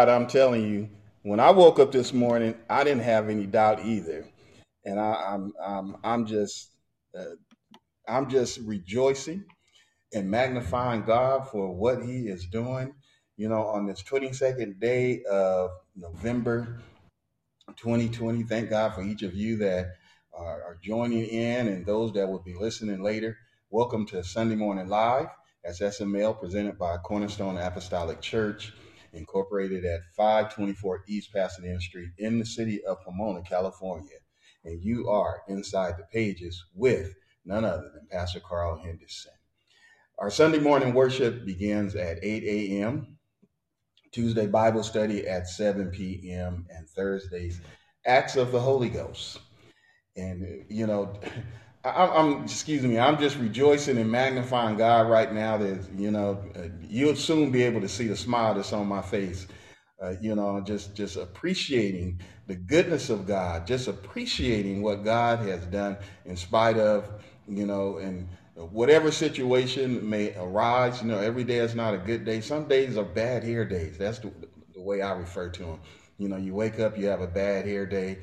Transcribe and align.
God, 0.00 0.08
I'm 0.08 0.26
telling 0.26 0.66
you, 0.66 0.88
when 1.24 1.40
I 1.40 1.50
woke 1.50 1.78
up 1.78 1.92
this 1.92 2.14
morning, 2.14 2.54
I 2.70 2.84
didn't 2.84 3.02
have 3.02 3.28
any 3.28 3.44
doubt 3.44 3.84
either, 3.84 4.26
and 4.82 4.98
I, 4.98 5.12
I'm 5.12 5.52
I'm 5.62 5.96
I'm 6.02 6.24
just 6.24 6.70
uh, 7.14 7.36
I'm 8.08 8.30
just 8.30 8.60
rejoicing 8.60 9.44
and 10.14 10.30
magnifying 10.30 11.02
God 11.02 11.50
for 11.50 11.74
what 11.76 12.02
He 12.02 12.28
is 12.28 12.46
doing. 12.46 12.94
You 13.36 13.50
know, 13.50 13.66
on 13.66 13.86
this 13.86 14.02
22nd 14.02 14.80
day 14.80 15.22
of 15.30 15.70
November 15.94 16.80
2020. 17.76 18.44
Thank 18.44 18.70
God 18.70 18.94
for 18.94 19.02
each 19.02 19.22
of 19.22 19.34
you 19.34 19.58
that 19.58 19.96
are, 20.32 20.62
are 20.62 20.78
joining 20.82 21.26
in 21.26 21.68
and 21.68 21.84
those 21.84 22.10
that 22.14 22.26
will 22.26 22.42
be 22.42 22.54
listening 22.54 23.02
later. 23.02 23.36
Welcome 23.68 24.06
to 24.06 24.24
Sunday 24.24 24.56
Morning 24.56 24.88
Live 24.88 25.28
as 25.62 25.80
SML 25.80 26.40
presented 26.40 26.78
by 26.78 26.96
Cornerstone 26.96 27.58
Apostolic 27.58 28.22
Church, 28.22 28.72
incorporated 29.12 29.84
at 29.84 30.00
524 30.16 31.04
East 31.08 31.32
Pasadena 31.32 31.80
Street 31.80 32.10
in 32.18 32.38
the 32.38 32.46
city 32.46 32.84
of 32.84 33.00
Pomona, 33.04 33.42
California. 33.42 34.18
And 34.64 34.82
you 34.82 35.08
are 35.08 35.42
inside 35.48 35.94
the 35.96 36.04
pages 36.12 36.62
with 36.74 37.14
none 37.44 37.64
other 37.64 37.90
than 37.94 38.06
Pastor 38.10 38.40
Carl 38.40 38.80
Henderson. 38.82 39.32
Our 40.18 40.30
Sunday 40.30 40.58
morning 40.58 40.92
worship 40.92 41.46
begins 41.46 41.94
at 41.94 42.18
8 42.22 42.44
a.m. 42.44 43.16
Tuesday 44.12 44.46
Bible 44.46 44.82
study 44.82 45.26
at 45.26 45.48
7 45.48 45.90
p.m. 45.90 46.66
and 46.68 46.88
Thursdays 46.88 47.60
Acts 48.06 48.36
of 48.36 48.52
the 48.52 48.60
Holy 48.60 48.88
Ghost. 48.88 49.38
And 50.16 50.64
you 50.68 50.86
know, 50.86 51.18
I, 51.84 52.20
am 52.20 52.44
excuse 52.44 52.82
me, 52.82 52.98
I'm 52.98 53.18
just 53.18 53.38
rejoicing 53.38 53.98
and 53.98 54.10
magnifying 54.10 54.76
God 54.76 55.08
right 55.08 55.32
now. 55.32 55.56
That 55.58 55.88
you 55.96 56.10
know, 56.10 56.42
uh, 56.56 56.68
you'll 56.88 57.16
soon 57.16 57.50
be 57.50 57.62
able 57.62 57.80
to 57.80 57.88
see 57.88 58.06
the 58.06 58.16
smile 58.16 58.54
that's 58.54 58.72
on 58.72 58.86
my 58.86 59.02
face. 59.02 59.46
Uh, 60.02 60.14
you 60.20 60.34
know, 60.34 60.60
just 60.60 60.94
just 60.94 61.16
appreciating 61.16 62.20
the 62.46 62.56
goodness 62.56 63.10
of 63.10 63.26
God, 63.26 63.66
just 63.66 63.88
appreciating 63.88 64.82
what 64.82 65.04
God 65.04 65.40
has 65.40 65.64
done 65.66 65.96
in 66.26 66.36
spite 66.36 66.78
of 66.78 67.10
you 67.48 67.66
know, 67.66 67.98
and 67.98 68.28
whatever 68.54 69.10
situation 69.10 70.08
may 70.08 70.34
arise. 70.36 71.02
You 71.02 71.08
know, 71.08 71.18
every 71.18 71.44
day 71.44 71.58
is 71.58 71.74
not 71.74 71.94
a 71.94 71.98
good 71.98 72.24
day. 72.24 72.40
Some 72.40 72.68
days 72.68 72.96
are 72.96 73.04
bad 73.04 73.42
hair 73.44 73.64
days. 73.64 73.98
That's 73.98 74.18
the, 74.18 74.30
the 74.74 74.82
way 74.82 75.02
I 75.02 75.12
refer 75.12 75.48
to 75.50 75.62
them. 75.64 75.80
You 76.18 76.28
know, 76.28 76.36
you 76.36 76.54
wake 76.54 76.80
up, 76.80 76.98
you 76.98 77.06
have 77.06 77.22
a 77.22 77.26
bad 77.26 77.66
hair 77.66 77.86
day, 77.86 78.18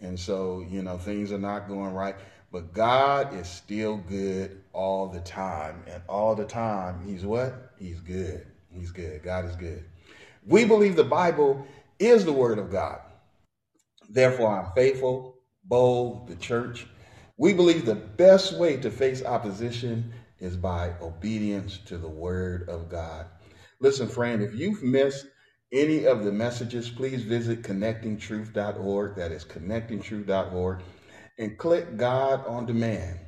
and 0.00 0.18
so 0.18 0.64
you 0.68 0.82
know 0.82 0.96
things 0.98 1.32
are 1.32 1.38
not 1.38 1.68
going 1.68 1.92
right. 1.92 2.16
But 2.52 2.72
God 2.72 3.34
is 3.34 3.48
still 3.48 3.96
good 3.96 4.62
all 4.72 5.08
the 5.08 5.20
time. 5.20 5.84
And 5.86 6.02
all 6.08 6.34
the 6.34 6.44
time, 6.44 7.06
He's 7.06 7.24
what? 7.24 7.72
He's 7.78 8.00
good. 8.00 8.46
He's 8.70 8.90
good. 8.90 9.22
God 9.22 9.44
is 9.44 9.56
good. 9.56 9.84
We 10.46 10.64
believe 10.64 10.96
the 10.96 11.04
Bible 11.04 11.66
is 11.98 12.24
the 12.24 12.32
Word 12.32 12.58
of 12.58 12.70
God. 12.70 13.00
Therefore, 14.08 14.58
I'm 14.58 14.72
faithful, 14.74 15.36
bold, 15.64 16.28
the 16.28 16.36
church. 16.36 16.86
We 17.36 17.52
believe 17.52 17.86
the 17.86 17.94
best 17.94 18.58
way 18.58 18.76
to 18.78 18.90
face 18.90 19.24
opposition 19.24 20.12
is 20.40 20.56
by 20.56 20.94
obedience 21.00 21.78
to 21.86 21.98
the 21.98 22.08
Word 22.08 22.68
of 22.68 22.88
God. 22.88 23.26
Listen, 23.80 24.08
friend, 24.08 24.42
if 24.42 24.54
you've 24.54 24.82
missed 24.82 25.26
any 25.72 26.04
of 26.04 26.24
the 26.24 26.32
messages, 26.32 26.90
please 26.90 27.22
visit 27.22 27.62
connectingtruth.org. 27.62 29.14
That 29.14 29.30
is 29.30 29.44
connectingtruth.org 29.44 30.82
and 31.40 31.56
click 31.56 31.96
God 31.96 32.46
on 32.46 32.66
Demand. 32.66 33.18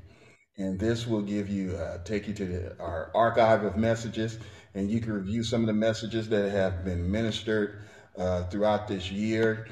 And 0.59 0.79
this 0.79 1.07
will 1.07 1.23
give 1.23 1.49
you, 1.49 1.73
uh, 1.73 2.05
take 2.05 2.29
you 2.29 2.35
to 2.35 2.45
the, 2.45 2.79
our 2.79 3.11
archive 3.15 3.65
of 3.65 3.77
messages, 3.77 4.39
and 4.75 4.91
you 4.91 5.01
can 5.01 5.15
review 5.15 5.43
some 5.43 5.63
of 5.63 5.67
the 5.67 5.73
messages 5.73 6.29
that 6.29 6.51
have 6.53 6.85
been 6.85 7.11
ministered 7.11 7.83
uh, 8.19 8.45
throughout 8.45 8.87
this 8.87 9.11
year 9.11 9.67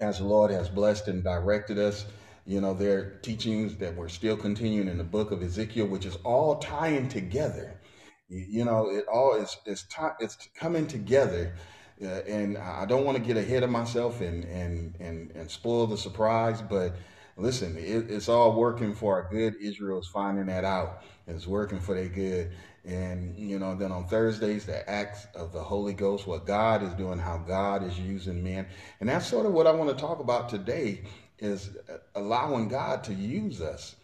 as 0.00 0.18
the 0.18 0.24
Lord 0.24 0.52
has 0.52 0.68
blessed 0.68 1.08
and 1.08 1.24
directed 1.24 1.78
us. 1.78 2.06
You 2.46 2.60
know, 2.60 2.74
there 2.74 2.98
are 2.98 3.10
teachings 3.22 3.76
that 3.78 3.96
we're 3.96 4.08
still 4.08 4.36
continuing 4.36 4.88
in 4.88 4.98
the 4.98 5.04
book 5.04 5.32
of 5.32 5.42
Ezekiel, 5.42 5.86
which 5.86 6.06
is 6.06 6.16
all 6.24 6.56
tying 6.56 7.08
together. 7.08 7.80
You, 8.28 8.64
know, 8.64 8.88
it 8.88 9.04
all 9.12 9.34
is 9.34 9.56
it's, 9.66 9.82
t- 9.82 10.16
it's 10.20 10.36
coming 10.54 10.86
together. 10.86 11.54
Uh, 12.02 12.22
and 12.26 12.56
I 12.56 12.84
don't 12.86 13.04
want 13.04 13.18
to 13.18 13.22
get 13.22 13.36
ahead 13.36 13.62
of 13.62 13.70
myself 13.70 14.20
and, 14.20 14.44
and, 14.44 14.96
and, 14.98 15.30
and 15.32 15.50
spoil 15.50 15.86
the 15.86 15.96
surprise, 15.96 16.62
but 16.62 16.94
listen, 17.36 17.76
it, 17.76 18.10
it's 18.10 18.28
all 18.28 18.54
working 18.54 18.94
for 18.94 19.14
our 19.14 19.28
good. 19.30 19.56
Israel's 19.60 20.08
finding 20.08 20.46
that 20.46 20.64
out. 20.64 21.02
It's 21.26 21.46
working 21.46 21.80
for 21.80 21.94
their 21.94 22.08
good. 22.08 22.52
And, 22.84 23.38
you 23.38 23.58
know, 23.58 23.74
then 23.76 23.92
on 23.92 24.06
Thursdays, 24.08 24.66
the 24.66 24.88
acts 24.90 25.26
of 25.34 25.52
the 25.52 25.62
Holy 25.62 25.92
Ghost, 25.94 26.26
what 26.26 26.46
God 26.46 26.82
is 26.82 26.92
doing, 26.94 27.18
how 27.18 27.38
God 27.38 27.84
is 27.84 27.98
using 27.98 28.42
men. 28.42 28.66
And 29.00 29.08
that's 29.08 29.26
sort 29.26 29.46
of 29.46 29.52
what 29.52 29.66
I 29.66 29.72
want 29.72 29.90
to 29.90 29.96
talk 29.96 30.18
about 30.18 30.48
today 30.48 31.02
is 31.38 31.76
allowing 32.14 32.68
God 32.68 33.04
to 33.04 33.14
use 33.14 33.60
us. 33.60 33.96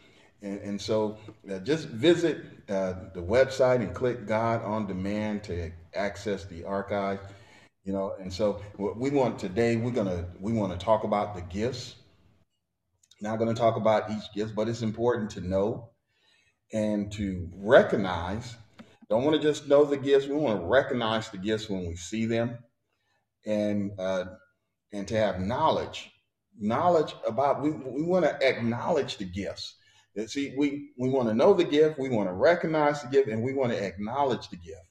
And, 0.42 0.60
and 0.60 0.80
so 0.80 1.18
uh, 1.50 1.58
just 1.58 1.88
visit 1.88 2.44
uh, 2.68 2.94
the 3.14 3.22
website 3.22 3.76
and 3.76 3.92
click 3.94 4.26
God 4.26 4.62
on 4.62 4.86
demand 4.86 5.42
to 5.44 5.72
access 5.94 6.44
the 6.44 6.64
archive. 6.64 7.20
You 7.84 7.92
know, 7.92 8.14
and 8.20 8.32
so 8.32 8.60
what 8.76 8.96
we 8.96 9.10
want 9.10 9.38
today, 9.38 9.76
we're 9.76 9.90
gonna 9.90 10.26
we 10.40 10.52
want 10.52 10.78
to 10.78 10.84
talk 10.84 11.04
about 11.04 11.34
the 11.34 11.40
gifts 11.40 11.94
not 13.20 13.38
going 13.38 13.52
to 13.52 13.60
talk 13.60 13.76
about 13.76 14.10
each 14.10 14.32
gift, 14.34 14.54
but 14.54 14.68
it's 14.68 14.82
important 14.82 15.30
to 15.30 15.40
know 15.40 15.90
and 16.72 17.10
to 17.12 17.48
recognize. 17.54 18.56
Don't 19.08 19.24
want 19.24 19.36
to 19.36 19.42
just 19.42 19.68
know 19.68 19.84
the 19.84 19.96
gifts. 19.96 20.26
We 20.26 20.36
want 20.36 20.60
to 20.60 20.66
recognize 20.66 21.30
the 21.30 21.38
gifts 21.38 21.68
when 21.68 21.86
we 21.86 21.96
see 21.96 22.26
them, 22.26 22.58
and 23.46 23.92
uh, 23.98 24.26
and 24.92 25.08
to 25.08 25.16
have 25.16 25.40
knowledge, 25.40 26.10
knowledge 26.58 27.14
about. 27.26 27.62
We 27.62 27.70
we 27.70 28.02
want 28.02 28.26
to 28.26 28.46
acknowledge 28.46 29.16
the 29.16 29.24
gifts. 29.24 29.76
See, 30.26 30.54
we 30.58 30.90
we 30.98 31.08
want 31.08 31.28
to 31.28 31.34
know 31.34 31.54
the 31.54 31.64
gift, 31.64 31.98
we 31.98 32.08
want 32.10 32.28
to 32.28 32.34
recognize 32.34 33.02
the 33.02 33.08
gift, 33.08 33.28
and 33.28 33.42
we 33.42 33.54
want 33.54 33.72
to 33.72 33.82
acknowledge 33.82 34.48
the 34.50 34.56
gift. 34.56 34.82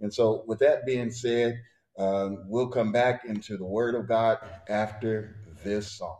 And 0.00 0.12
so, 0.12 0.44
with 0.46 0.58
that 0.58 0.84
being 0.84 1.10
said, 1.10 1.58
um, 1.98 2.44
we'll 2.48 2.68
come 2.68 2.92
back 2.92 3.24
into 3.24 3.56
the 3.56 3.64
Word 3.64 3.94
of 3.94 4.08
God 4.08 4.38
after 4.68 5.36
this 5.64 5.92
song. 5.92 6.18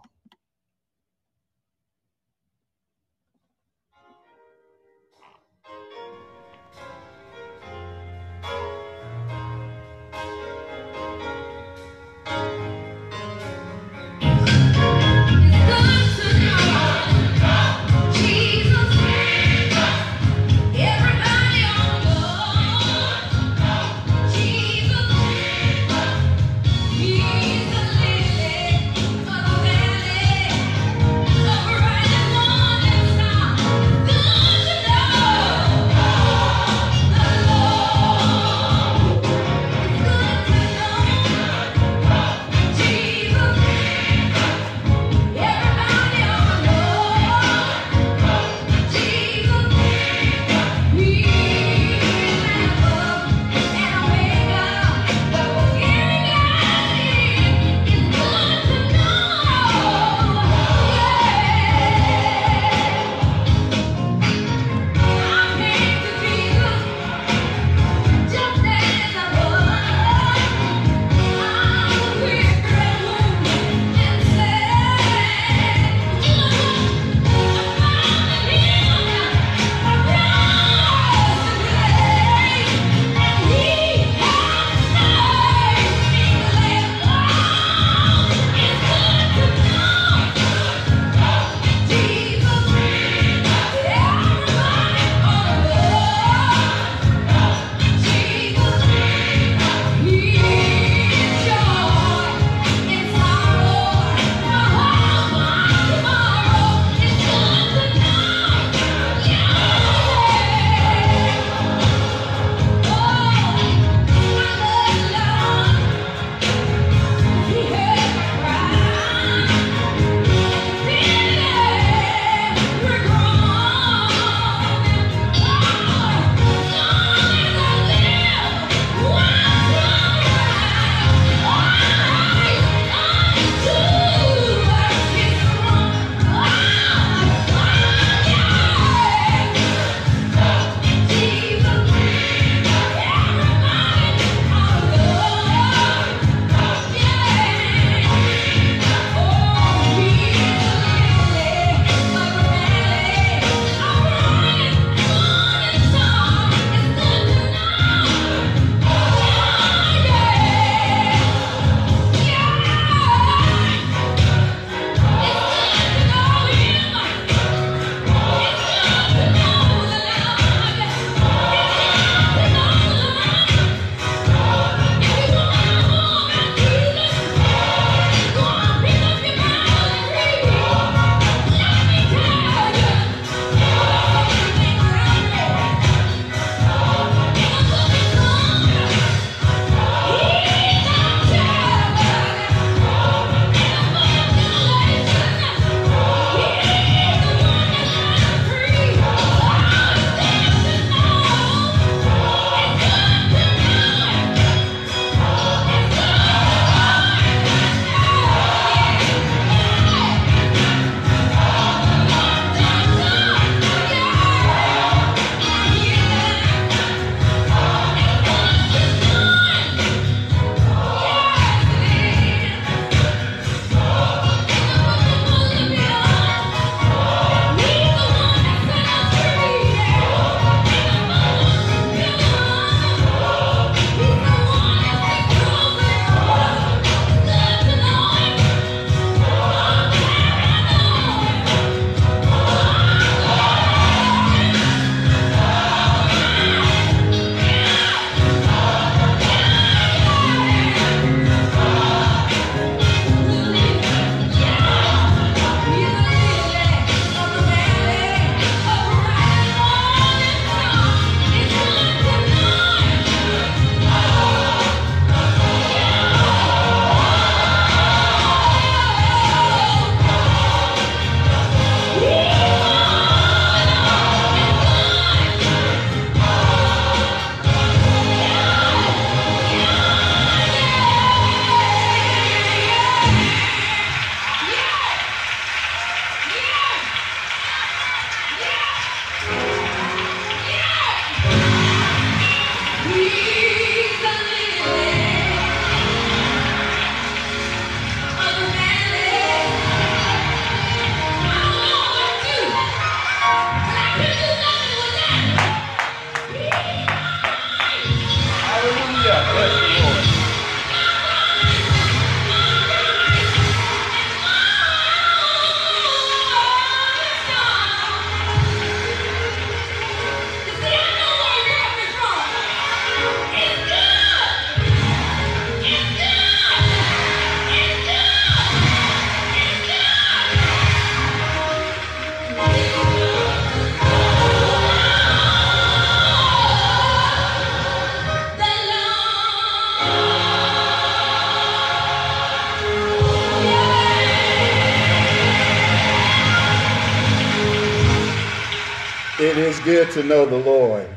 It 349.55 349.59
is 349.59 349.65
good 349.65 349.91
to 349.93 350.03
know 350.03 350.27
the 350.27 350.39
Lord. 350.39 350.89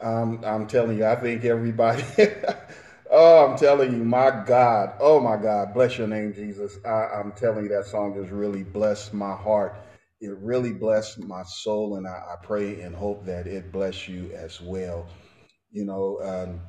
Um, 0.00 0.42
I'm 0.44 0.66
telling 0.66 0.96
you, 0.98 1.04
I 1.06 1.16
think 1.16 1.44
everybody. 1.44 2.04
oh, 3.10 3.46
I'm 3.46 3.58
telling 3.58 3.92
you, 3.92 4.04
my 4.04 4.44
God. 4.46 4.94
Oh, 5.00 5.20
my 5.20 5.36
God. 5.36 5.74
Bless 5.74 5.98
your 5.98 6.06
name, 6.06 6.32
Jesus. 6.32 6.78
I, 6.86 7.20
am 7.20 7.32
telling 7.32 7.64
you, 7.64 7.68
that 7.70 7.86
song 7.86 8.14
just 8.14 8.30
really 8.32 8.62
blessed 8.62 9.12
my 9.12 9.34
heart. 9.34 9.74
It 10.20 10.36
really 10.40 10.72
blessed 10.72 11.20
my 11.20 11.42
soul, 11.44 11.96
and 11.96 12.06
I, 12.06 12.10
I 12.10 12.36
pray 12.42 12.80
and 12.80 12.94
hope 12.94 13.24
that 13.26 13.46
it 13.46 13.72
bless 13.72 14.08
you 14.08 14.30
as 14.34 14.60
well. 14.60 15.06
You 15.70 15.84
know, 15.84 16.18
um, 16.22 16.60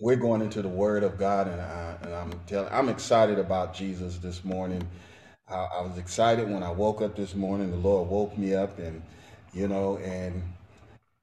we're 0.00 0.16
going 0.16 0.42
into 0.42 0.62
the 0.62 0.68
Word 0.68 1.02
of 1.02 1.18
God, 1.18 1.48
and, 1.48 1.60
I, 1.60 1.96
and 2.02 2.14
I'm 2.14 2.40
telling, 2.46 2.72
I'm 2.72 2.88
excited 2.88 3.38
about 3.38 3.74
Jesus 3.74 4.18
this 4.18 4.44
morning. 4.44 4.86
I, 5.48 5.54
I 5.78 5.80
was 5.80 5.98
excited 5.98 6.48
when 6.48 6.62
I 6.62 6.70
woke 6.70 7.00
up 7.02 7.16
this 7.16 7.34
morning. 7.34 7.70
The 7.70 7.76
Lord 7.76 8.08
woke 8.08 8.36
me 8.38 8.54
up, 8.54 8.78
and 8.78 9.02
you 9.52 9.68
know, 9.68 9.98
and 9.98 10.42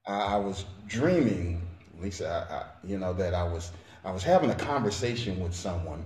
I, 0.06 0.34
I 0.34 0.36
was 0.36 0.64
dreaming, 0.86 1.62
least 2.00 2.22
I, 2.22 2.44
I, 2.50 2.64
you 2.86 2.98
know, 2.98 3.12
that 3.14 3.34
I 3.34 3.44
was 3.44 3.72
I 4.04 4.12
was 4.12 4.22
having 4.22 4.50
a 4.50 4.54
conversation 4.54 5.40
with 5.40 5.54
someone, 5.54 6.04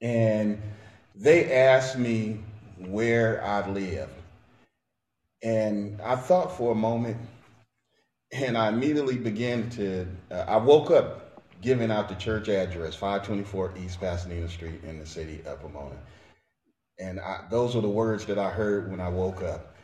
and 0.00 0.60
they 1.14 1.52
asked 1.52 1.98
me 1.98 2.40
where 2.88 3.44
I 3.44 3.68
live, 3.70 4.10
and 5.42 6.00
I 6.00 6.16
thought 6.16 6.56
for 6.56 6.72
a 6.72 6.76
moment, 6.76 7.16
and 8.32 8.56
I 8.56 8.68
immediately 8.68 9.16
began 9.16 9.70
to. 9.70 10.06
Uh, 10.30 10.44
I 10.48 10.56
woke 10.56 10.90
up 10.90 11.42
giving 11.62 11.90
out 11.90 12.08
the 12.08 12.14
church 12.16 12.48
address, 12.48 12.94
524 12.94 13.74
East 13.84 14.00
Pasadena 14.00 14.48
Street 14.48 14.82
in 14.84 14.98
the 14.98 15.06
city 15.06 15.40
of 15.46 15.60
Pomona. 15.60 15.96
And 16.98 17.20
I, 17.20 17.42
those 17.50 17.74
were 17.74 17.82
the 17.82 17.88
words 17.88 18.26
that 18.26 18.38
I 18.38 18.50
heard 18.50 18.90
when 18.90 19.00
I 19.00 19.08
woke 19.08 19.42
up 19.42 19.75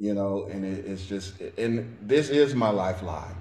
you 0.00 0.14
know, 0.14 0.48
and 0.50 0.64
it, 0.64 0.86
it's 0.86 1.06
just, 1.06 1.38
and 1.58 1.96
this 2.00 2.30
is 2.30 2.54
my 2.54 2.70
lifeline. 2.70 3.36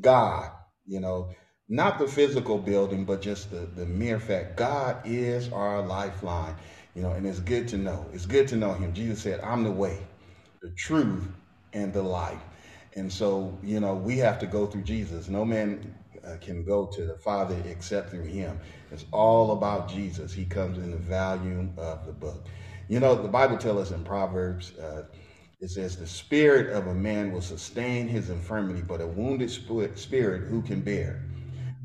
God, 0.00 0.50
you 0.86 1.00
know, 1.00 1.30
not 1.68 1.98
the 1.98 2.06
physical 2.06 2.56
building, 2.56 3.04
but 3.04 3.20
just 3.20 3.50
the, 3.50 3.66
the 3.74 3.84
mere 3.84 4.20
fact 4.20 4.56
God 4.56 4.98
is 5.04 5.50
our 5.52 5.84
lifeline, 5.84 6.54
you 6.94 7.02
know, 7.02 7.10
and 7.10 7.26
it's 7.26 7.40
good 7.40 7.66
to 7.68 7.76
know. 7.76 8.06
It's 8.12 8.26
good 8.26 8.46
to 8.48 8.56
know 8.56 8.74
Him. 8.74 8.94
Jesus 8.94 9.22
said, 9.22 9.40
I'm 9.40 9.64
the 9.64 9.72
way, 9.72 9.98
the 10.62 10.70
truth, 10.78 11.26
and 11.72 11.92
the 11.92 12.02
life. 12.02 12.40
And 12.94 13.12
so, 13.12 13.58
you 13.60 13.80
know, 13.80 13.94
we 13.94 14.16
have 14.18 14.38
to 14.38 14.46
go 14.46 14.66
through 14.66 14.82
Jesus. 14.82 15.28
No 15.28 15.44
man 15.44 15.96
uh, 16.24 16.36
can 16.40 16.64
go 16.64 16.86
to 16.86 17.06
the 17.06 17.16
Father 17.16 17.60
except 17.66 18.10
through 18.10 18.26
Him. 18.26 18.60
It's 18.92 19.04
all 19.10 19.50
about 19.50 19.88
Jesus. 19.88 20.32
He 20.32 20.44
comes 20.44 20.78
in 20.78 20.92
the 20.92 20.96
volume 20.96 21.74
of 21.76 22.06
the 22.06 22.12
book. 22.12 22.46
You 22.86 23.00
know, 23.00 23.16
the 23.16 23.26
Bible 23.26 23.56
tells 23.56 23.90
us 23.90 23.96
in 23.96 24.04
Proverbs, 24.04 24.78
uh, 24.78 25.06
it 25.64 25.70
says, 25.70 25.96
The 25.96 26.06
spirit 26.06 26.74
of 26.76 26.88
a 26.88 26.94
man 26.94 27.32
will 27.32 27.40
sustain 27.40 28.06
his 28.06 28.28
infirmity, 28.28 28.82
but 28.82 29.00
a 29.00 29.06
wounded 29.06 29.50
spirit 29.50 30.42
who 30.50 30.60
can 30.60 30.82
bear? 30.82 31.24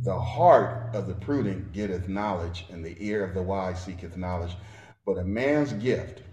The 0.04 0.20
heart 0.20 0.94
of 0.94 1.08
the 1.08 1.14
prudent 1.14 1.72
getteth 1.72 2.10
knowledge, 2.10 2.66
and 2.70 2.84
the 2.84 2.98
ear 3.00 3.24
of 3.24 3.34
the 3.34 3.42
wise 3.42 3.82
seeketh 3.82 4.18
knowledge. 4.18 4.52
But 5.06 5.18
a 5.18 5.24
man's 5.24 5.72
gift 5.74 6.24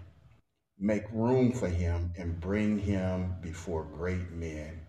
make 0.77 1.05
room 1.13 1.53
for 1.53 1.69
him 1.69 2.11
and 2.17 2.37
bring 2.39 2.77
him 2.77 3.35
before 3.41 3.83
great 3.85 4.29
men. 4.31 4.81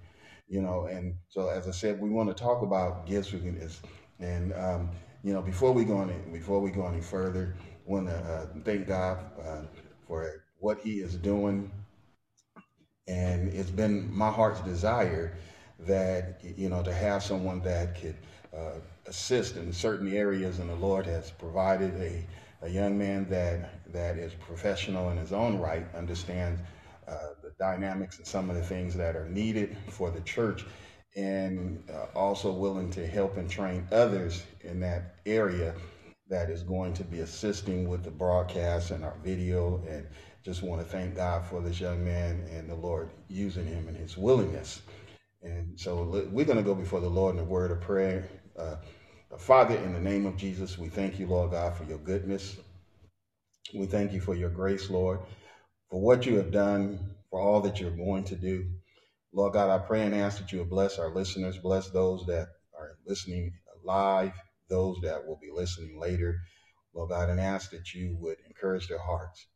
You 0.48 0.60
know, 0.60 0.86
and 0.86 1.14
so 1.28 1.48
as 1.48 1.68
I 1.68 1.72
said, 1.72 2.00
we 2.00 2.10
want 2.10 2.28
to 2.28 2.34
talk 2.34 2.62
about 2.62 3.06
gifts. 3.06 3.32
We 3.32 3.38
can, 3.38 3.70
and 4.18 4.52
um, 4.54 4.90
you 5.22 5.32
know, 5.32 5.42
before 5.42 5.72
we 5.72 5.84
go 5.84 6.00
any 6.02 6.14
before 6.32 6.60
we 6.60 6.70
go 6.70 6.86
any 6.88 7.02
further, 7.02 7.54
want 7.86 8.08
to 8.08 8.16
uh, 8.16 8.46
thank 8.64 8.88
God 8.88 9.18
uh, 9.46 9.62
for 10.08 10.42
what 10.58 10.80
He 10.80 11.00
is 11.00 11.14
doing 11.14 11.70
and 13.08 13.48
it's 13.54 13.70
been 13.70 14.14
my 14.14 14.30
heart's 14.30 14.60
desire 14.60 15.34
that, 15.80 16.40
you 16.56 16.68
know, 16.68 16.82
to 16.82 16.92
have 16.92 17.22
someone 17.22 17.60
that 17.62 18.00
could 18.00 18.16
uh, 18.54 18.74
assist 19.06 19.56
in 19.56 19.72
certain 19.72 20.14
areas. 20.14 20.58
And 20.58 20.68
the 20.68 20.74
Lord 20.74 21.06
has 21.06 21.30
provided 21.30 21.94
a, 21.94 22.26
a 22.62 22.68
young 22.68 22.98
man 22.98 23.26
that, 23.30 23.92
that 23.92 24.18
is 24.18 24.34
professional 24.34 25.10
in 25.10 25.16
his 25.16 25.32
own 25.32 25.58
right, 25.58 25.86
understands 25.94 26.60
uh, 27.06 27.28
the 27.42 27.52
dynamics 27.58 28.18
and 28.18 28.26
some 28.26 28.50
of 28.50 28.56
the 28.56 28.62
things 28.62 28.94
that 28.96 29.16
are 29.16 29.28
needed 29.28 29.76
for 29.88 30.10
the 30.10 30.20
church 30.20 30.66
and 31.16 31.82
uh, 31.90 32.06
also 32.18 32.52
willing 32.52 32.90
to 32.90 33.06
help 33.06 33.38
and 33.38 33.50
train 33.50 33.86
others 33.90 34.44
in 34.60 34.78
that 34.80 35.16
area 35.24 35.74
that 36.28 36.50
is 36.50 36.62
going 36.62 36.92
to 36.92 37.04
be 37.04 37.20
assisting 37.20 37.88
with 37.88 38.04
the 38.04 38.10
broadcast 38.10 38.90
and 38.90 39.02
our 39.02 39.16
video 39.24 39.82
and 39.88 40.06
just 40.48 40.62
want 40.62 40.80
to 40.80 40.88
thank 40.88 41.14
God 41.14 41.44
for 41.44 41.60
this 41.60 41.78
young 41.78 42.02
man 42.02 42.42
and 42.50 42.70
the 42.70 42.74
Lord 42.74 43.10
using 43.28 43.66
him 43.66 43.86
and 43.86 43.94
his 43.94 44.16
willingness. 44.16 44.80
And 45.42 45.78
so 45.78 46.04
we're 46.32 46.46
going 46.46 46.56
to 46.56 46.64
go 46.64 46.74
before 46.74 47.00
the 47.00 47.08
Lord 47.10 47.34
in 47.34 47.42
a 47.42 47.44
word 47.44 47.70
of 47.70 47.82
prayer. 47.82 48.26
Uh, 48.58 48.76
Father, 49.36 49.76
in 49.76 49.92
the 49.92 50.00
name 50.00 50.24
of 50.24 50.38
Jesus, 50.38 50.78
we 50.78 50.88
thank 50.88 51.18
you, 51.18 51.26
Lord 51.26 51.50
God, 51.50 51.76
for 51.76 51.84
your 51.84 51.98
goodness. 51.98 52.56
We 53.74 53.84
thank 53.84 54.14
you 54.14 54.22
for 54.22 54.34
your 54.34 54.48
grace, 54.48 54.88
Lord, 54.88 55.20
for 55.90 56.00
what 56.00 56.24
you 56.24 56.36
have 56.38 56.50
done, 56.50 56.98
for 57.28 57.40
all 57.40 57.60
that 57.60 57.78
you're 57.78 57.90
going 57.90 58.24
to 58.24 58.34
do. 58.34 58.70
Lord 59.34 59.52
God, 59.52 59.68
I 59.68 59.84
pray 59.84 60.06
and 60.06 60.14
ask 60.14 60.38
that 60.38 60.50
you 60.50 60.60
would 60.60 60.70
bless 60.70 60.98
our 60.98 61.14
listeners, 61.14 61.58
bless 61.58 61.90
those 61.90 62.24
that 62.24 62.48
are 62.74 62.96
listening 63.06 63.52
live, 63.84 64.32
those 64.70 64.96
that 65.02 65.26
will 65.26 65.38
be 65.42 65.50
listening 65.52 66.00
later. 66.00 66.38
Lord 66.94 67.10
God, 67.10 67.28
and 67.28 67.38
ask 67.38 67.70
that 67.72 67.92
you 67.92 68.16
would 68.18 68.38
encourage 68.48 68.88
their 68.88 68.98
hearts. 68.98 69.46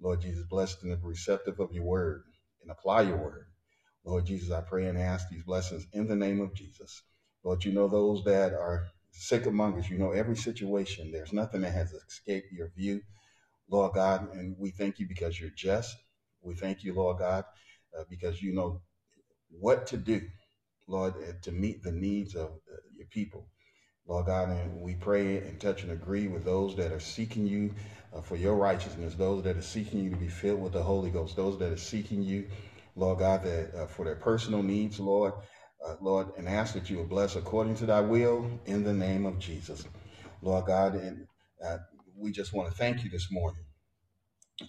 Lord 0.00 0.20
Jesus, 0.20 0.44
bless 0.48 0.76
them 0.76 0.90
to 0.90 0.96
be 0.96 1.06
receptive 1.06 1.60
of 1.60 1.72
your 1.72 1.84
word 1.84 2.22
and 2.62 2.70
apply 2.70 3.02
your 3.02 3.16
word. 3.18 3.46
Lord 4.04 4.26
Jesus, 4.26 4.50
I 4.50 4.62
pray 4.62 4.86
and 4.86 4.98
ask 4.98 5.28
these 5.28 5.42
blessings 5.44 5.86
in 5.92 6.08
the 6.08 6.16
name 6.16 6.40
of 6.40 6.54
Jesus. 6.54 7.02
Lord, 7.44 7.64
you 7.64 7.72
know 7.72 7.88
those 7.88 8.24
that 8.24 8.52
are 8.52 8.86
sick 9.12 9.46
among 9.46 9.78
us. 9.78 9.90
You 9.90 9.98
know 9.98 10.12
every 10.12 10.36
situation. 10.36 11.10
There's 11.12 11.32
nothing 11.32 11.60
that 11.62 11.72
has 11.72 11.92
escaped 11.92 12.52
your 12.52 12.70
view, 12.76 13.02
Lord 13.70 13.94
God. 13.94 14.34
And 14.34 14.56
we 14.58 14.70
thank 14.70 14.98
you 14.98 15.06
because 15.06 15.38
you're 15.38 15.50
just. 15.56 15.96
We 16.42 16.54
thank 16.54 16.82
you, 16.82 16.94
Lord 16.94 17.18
God, 17.18 17.44
uh, 17.98 18.04
because 18.08 18.40
you 18.40 18.54
know 18.54 18.80
what 19.50 19.86
to 19.88 19.98
do, 19.98 20.22
Lord, 20.86 21.14
uh, 21.16 21.32
to 21.42 21.52
meet 21.52 21.82
the 21.82 21.92
needs 21.92 22.34
of 22.34 22.48
uh, 22.48 22.76
your 22.96 23.06
people. 23.08 23.46
Lord 24.06 24.26
God, 24.26 24.48
and 24.48 24.80
we 24.80 24.94
pray 24.94 25.38
and 25.38 25.60
touch 25.60 25.82
and 25.82 25.92
agree 25.92 26.26
with 26.26 26.44
those 26.44 26.74
that 26.76 26.90
are 26.90 27.00
seeking 27.00 27.46
you 27.46 27.72
uh, 28.14 28.20
for 28.20 28.36
your 28.36 28.56
righteousness, 28.56 29.14
those 29.14 29.42
that 29.44 29.56
are 29.56 29.62
seeking 29.62 30.00
you 30.04 30.10
to 30.10 30.16
be 30.16 30.28
filled 30.28 30.60
with 30.62 30.72
the 30.72 30.82
Holy 30.82 31.10
Ghost, 31.10 31.36
those 31.36 31.58
that 31.58 31.72
are 31.72 31.76
seeking 31.78 32.22
you, 32.22 32.46
Lord 32.96 33.20
God, 33.20 33.42
that 33.44 33.74
uh, 33.74 33.86
for 33.86 34.04
their 34.04 34.16
personal 34.16 34.62
needs, 34.62 35.00
Lord, 35.00 35.32
uh, 35.86 35.96
Lord, 36.00 36.28
and 36.36 36.48
ask 36.48 36.74
that 36.74 36.90
you 36.90 36.98
will 36.98 37.04
bless 37.06 37.36
according 37.36 37.74
to 37.76 37.86
thy 37.86 38.00
will 38.00 38.50
in 38.66 38.84
the 38.84 38.92
name 38.92 39.26
of 39.26 39.38
Jesus. 39.38 39.84
Lord 40.42 40.66
God, 40.66 40.94
and 40.94 41.26
uh, 41.64 41.78
we 42.16 42.32
just 42.32 42.52
want 42.52 42.70
to 42.70 42.76
thank 42.76 43.04
you 43.04 43.10
this 43.10 43.28
morning. 43.30 43.62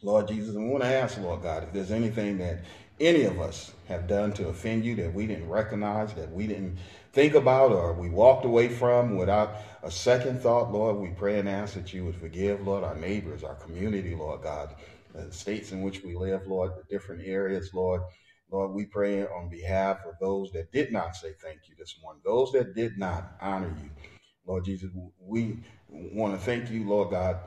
Lord 0.04 0.28
Jesus, 0.28 0.56
and 0.56 0.66
we 0.66 0.72
want 0.72 0.84
to 0.84 0.90
ask, 0.90 1.20
Lord 1.20 1.42
God, 1.42 1.64
if 1.64 1.74
there's 1.74 1.92
anything 1.92 2.38
that 2.40 2.60
any 3.00 3.24
of 3.24 3.40
us 3.42 3.74
have 3.88 4.08
done 4.08 4.32
to 4.34 4.48
offend 4.48 4.86
you 4.86 4.96
that 4.96 5.14
we 5.14 5.28
didn't 5.28 5.50
recognize, 5.50 6.14
that 6.14 6.32
we 6.32 6.48
didn't 6.48 6.78
think 7.14 7.36
about, 7.36 7.72
or 7.72 7.94
we 7.94 8.10
walked 8.10 8.46
away 8.46 8.70
from 8.70 9.18
without 9.18 9.58
a 9.84 9.92
second 9.92 10.42
thought, 10.42 10.72
Lord, 10.72 10.98
we 10.98 11.10
pray 11.10 11.40
and 11.40 11.50
ask 11.50 11.74
that 11.74 11.94
you 11.94 12.06
would 12.06 12.16
forgive, 12.16 12.66
Lord, 12.66 12.84
our 12.84 12.96
neighbors, 12.96 13.44
our 13.44 13.56
community, 13.56 14.16
Lord 14.16 14.44
God, 14.44 14.76
the 15.14 15.32
states 15.32 15.72
in 15.72 15.82
which 15.82 16.04
we 16.04 16.16
live, 16.16 16.48
Lord, 16.48 16.72
the 16.72 16.84
different 16.90 17.24
areas, 17.26 17.72
Lord. 17.74 18.02
Lord, 18.50 18.72
we 18.72 18.86
pray 18.86 19.24
on 19.26 19.50
behalf 19.50 20.00
of 20.06 20.14
those 20.20 20.52
that 20.52 20.72
did 20.72 20.92
not 20.92 21.16
say 21.16 21.34
thank 21.42 21.68
you 21.68 21.76
this 21.78 21.96
morning, 22.02 22.22
those 22.26 22.52
that 22.54 22.76
did 22.76 22.98
not 22.98 23.34
honor 23.42 23.76
you. 23.82 23.90
Lord 24.46 24.66
Jesus, 24.66 24.90
we 25.20 25.60
want 25.90 26.34
to 26.34 26.40
thank 26.40 26.70
you, 26.70 26.88
Lord 26.88 27.12
God, 27.12 27.38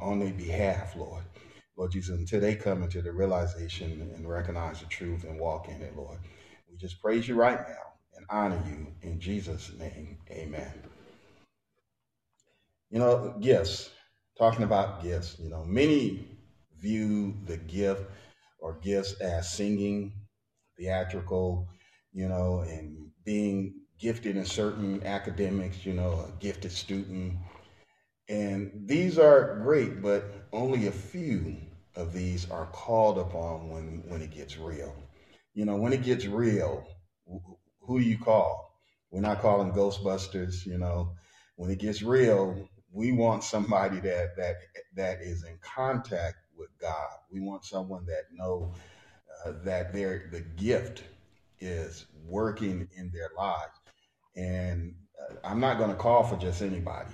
on 0.00 0.18
their 0.18 0.32
behalf, 0.32 0.96
Lord. 0.96 1.24
Lord 1.76 1.92
Jesus, 1.92 2.18
until 2.18 2.40
they 2.40 2.54
come 2.54 2.82
into 2.82 3.02
the 3.02 3.12
realization 3.12 4.10
and 4.14 4.28
recognize 4.28 4.80
the 4.80 4.86
truth 4.86 5.24
and 5.24 5.38
walk 5.38 5.68
in 5.68 5.82
it, 5.82 5.94
Lord. 5.96 6.18
We 6.70 6.78
just 6.78 7.02
praise 7.02 7.28
you 7.28 7.34
right 7.34 7.60
now 7.60 7.85
honor 8.30 8.62
you 8.66 8.86
in 9.02 9.20
Jesus' 9.20 9.72
name. 9.78 10.18
Amen. 10.30 10.72
You 12.90 12.98
know, 12.98 13.34
gifts, 13.40 13.90
talking 14.38 14.62
about 14.62 15.02
gifts, 15.02 15.36
you 15.38 15.50
know, 15.50 15.64
many 15.64 16.28
view 16.78 17.34
the 17.46 17.56
gift 17.56 18.04
or 18.60 18.78
gifts 18.82 19.14
as 19.20 19.52
singing, 19.52 20.12
theatrical, 20.78 21.68
you 22.12 22.28
know, 22.28 22.60
and 22.60 23.10
being 23.24 23.74
gifted 23.98 24.36
in 24.36 24.44
certain 24.44 25.04
academics, 25.04 25.84
you 25.84 25.94
know, 25.94 26.26
a 26.28 26.40
gifted 26.40 26.72
student. 26.72 27.36
And 28.28 28.70
these 28.86 29.18
are 29.18 29.60
great, 29.62 30.02
but 30.02 30.24
only 30.52 30.86
a 30.86 30.92
few 30.92 31.56
of 31.94 32.12
these 32.12 32.50
are 32.50 32.66
called 32.66 33.18
upon 33.18 33.70
when, 33.70 34.02
when 34.06 34.22
it 34.22 34.30
gets 34.30 34.58
real. 34.58 34.94
You 35.54 35.64
know, 35.64 35.76
when 35.76 35.92
it 35.92 36.02
gets 36.02 36.26
real, 36.26 36.86
who 37.86 37.98
you 37.98 38.18
call? 38.18 38.74
We're 39.10 39.20
not 39.20 39.40
calling 39.40 39.72
Ghostbusters, 39.72 40.66
you 40.66 40.78
know. 40.78 41.12
When 41.56 41.70
it 41.70 41.78
gets 41.78 42.02
real, 42.02 42.68
we 42.92 43.12
want 43.12 43.44
somebody 43.44 44.00
that 44.00 44.36
that 44.36 44.56
that 44.94 45.20
is 45.22 45.44
in 45.44 45.58
contact 45.62 46.36
with 46.56 46.70
God. 46.80 47.08
We 47.30 47.40
want 47.40 47.64
someone 47.64 48.04
that 48.06 48.24
know 48.32 48.74
uh, 49.44 49.52
that 49.64 49.92
their 49.92 50.28
the 50.32 50.40
gift 50.40 51.04
is 51.60 52.06
working 52.24 52.88
in 52.96 53.10
their 53.10 53.30
lives. 53.36 53.78
And 54.36 54.94
uh, 55.20 55.34
I'm 55.44 55.60
not 55.60 55.78
going 55.78 55.90
to 55.90 55.96
call 55.96 56.24
for 56.24 56.36
just 56.36 56.62
anybody. 56.62 57.10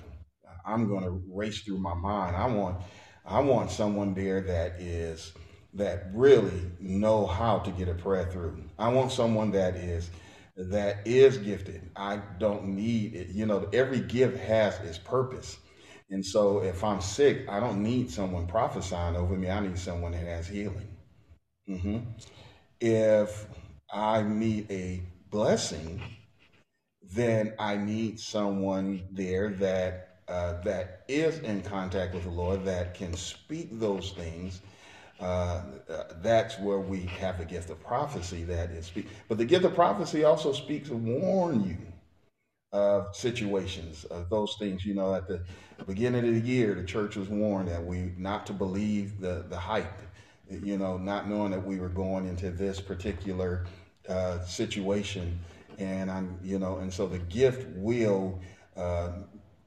I'm 0.64 0.88
going 0.88 1.04
to 1.04 1.22
race 1.28 1.60
through 1.60 1.78
my 1.78 1.94
mind. 1.94 2.36
I 2.36 2.46
want 2.46 2.80
I 3.24 3.40
want 3.40 3.70
someone 3.70 4.14
there 4.14 4.40
that 4.40 4.80
is 4.80 5.32
that 5.74 6.08
really 6.12 6.70
know 6.80 7.26
how 7.26 7.58
to 7.60 7.70
get 7.70 7.88
a 7.88 7.94
prayer 7.94 8.26
through. 8.26 8.62
I 8.78 8.88
want 8.88 9.10
someone 9.10 9.50
that 9.52 9.76
is 9.76 10.10
that 10.56 11.06
is 11.06 11.38
gifted. 11.38 11.90
I 11.96 12.20
don't 12.38 12.64
need 12.76 13.14
it. 13.14 13.28
You 13.28 13.46
know, 13.46 13.68
every 13.72 14.00
gift 14.00 14.38
has 14.38 14.78
its 14.80 14.98
purpose. 14.98 15.58
And 16.10 16.24
so 16.24 16.62
if 16.62 16.84
I'm 16.84 17.00
sick, 17.00 17.48
I 17.48 17.58
don't 17.58 17.82
need 17.82 18.10
someone 18.10 18.46
prophesying 18.46 19.16
over 19.16 19.34
me. 19.34 19.48
I 19.50 19.60
need 19.60 19.78
someone 19.78 20.12
that 20.12 20.26
has 20.26 20.46
healing. 20.46 20.88
Mm-hmm. 21.68 21.98
If 22.80 23.46
I 23.92 24.22
need 24.22 24.70
a 24.70 25.02
blessing, 25.30 26.02
then 27.02 27.54
I 27.58 27.76
need 27.76 28.20
someone 28.20 29.02
there 29.10 29.50
that 29.50 30.08
uh, 30.28 30.60
that 30.62 31.02
is 31.08 31.38
in 31.40 31.62
contact 31.62 32.14
with 32.14 32.24
the 32.24 32.30
Lord 32.30 32.64
that 32.64 32.94
can 32.94 33.14
speak 33.14 33.78
those 33.78 34.12
things. 34.12 34.62
Uh, 35.22 35.62
that's 36.22 36.58
where 36.60 36.80
we 36.80 37.02
have 37.02 37.38
the 37.38 37.46
gift 37.46 37.70
of 37.70 37.80
prophecy. 37.82 38.44
That 38.44 38.70
is, 38.72 38.86
speak. 38.86 39.08
but 39.28 39.38
the 39.38 39.46
gift 39.46 39.64
of 39.64 39.74
prophecy 39.74 40.24
also 40.24 40.52
speaks 40.52 40.88
to 40.90 40.96
warn 40.96 41.64
you 41.64 41.78
of 42.72 43.14
situations 43.14 44.04
of 44.06 44.30
those 44.30 44.56
things. 44.58 44.84
You 44.84 44.94
know, 44.94 45.14
at 45.14 45.28
the 45.28 45.44
beginning 45.86 46.26
of 46.26 46.34
the 46.34 46.48
year, 46.48 46.74
the 46.74 46.84
church 46.84 47.16
was 47.16 47.28
warned 47.28 47.68
that 47.68 47.84
we 47.84 48.12
not 48.18 48.46
to 48.46 48.52
believe 48.52 49.20
the 49.20 49.46
the 49.48 49.58
hype. 49.58 50.00
You 50.50 50.78
know, 50.78 50.98
not 50.98 51.28
knowing 51.28 51.52
that 51.52 51.64
we 51.66 51.78
were 51.78 51.88
going 51.88 52.26
into 52.26 52.50
this 52.50 52.80
particular 52.80 53.66
uh, 54.08 54.44
situation, 54.44 55.38
and 55.78 56.10
I'm, 56.10 56.38
you 56.42 56.58
know, 56.58 56.78
and 56.78 56.92
so 56.92 57.06
the 57.06 57.20
gift 57.20 57.66
will 57.76 58.40
uh, 58.76 59.12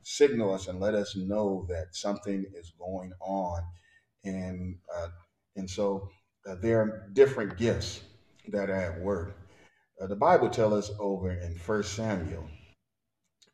signal 0.04 0.54
us 0.54 0.68
and 0.68 0.80
let 0.80 0.94
us 0.96 1.16
know 1.16 1.66
that 1.70 1.96
something 1.96 2.46
is 2.56 2.74
going 2.78 3.14
on, 3.22 3.64
and 4.26 4.78
uh, 4.96 5.08
and 5.56 5.70
so 5.70 6.10
uh, 6.48 6.56
there 6.62 6.82
are 6.82 7.10
different 7.14 7.58
gifts 7.58 8.02
that 8.50 8.70
are 8.70 8.76
at 8.76 9.02
work. 9.02 9.38
Uh, 10.02 10.08
the 10.08 10.16
Bible 10.16 10.50
tells 10.50 10.90
us 10.90 10.96
over 11.00 11.32
in 11.32 11.56
First 11.58 11.94
Samuel 11.96 12.46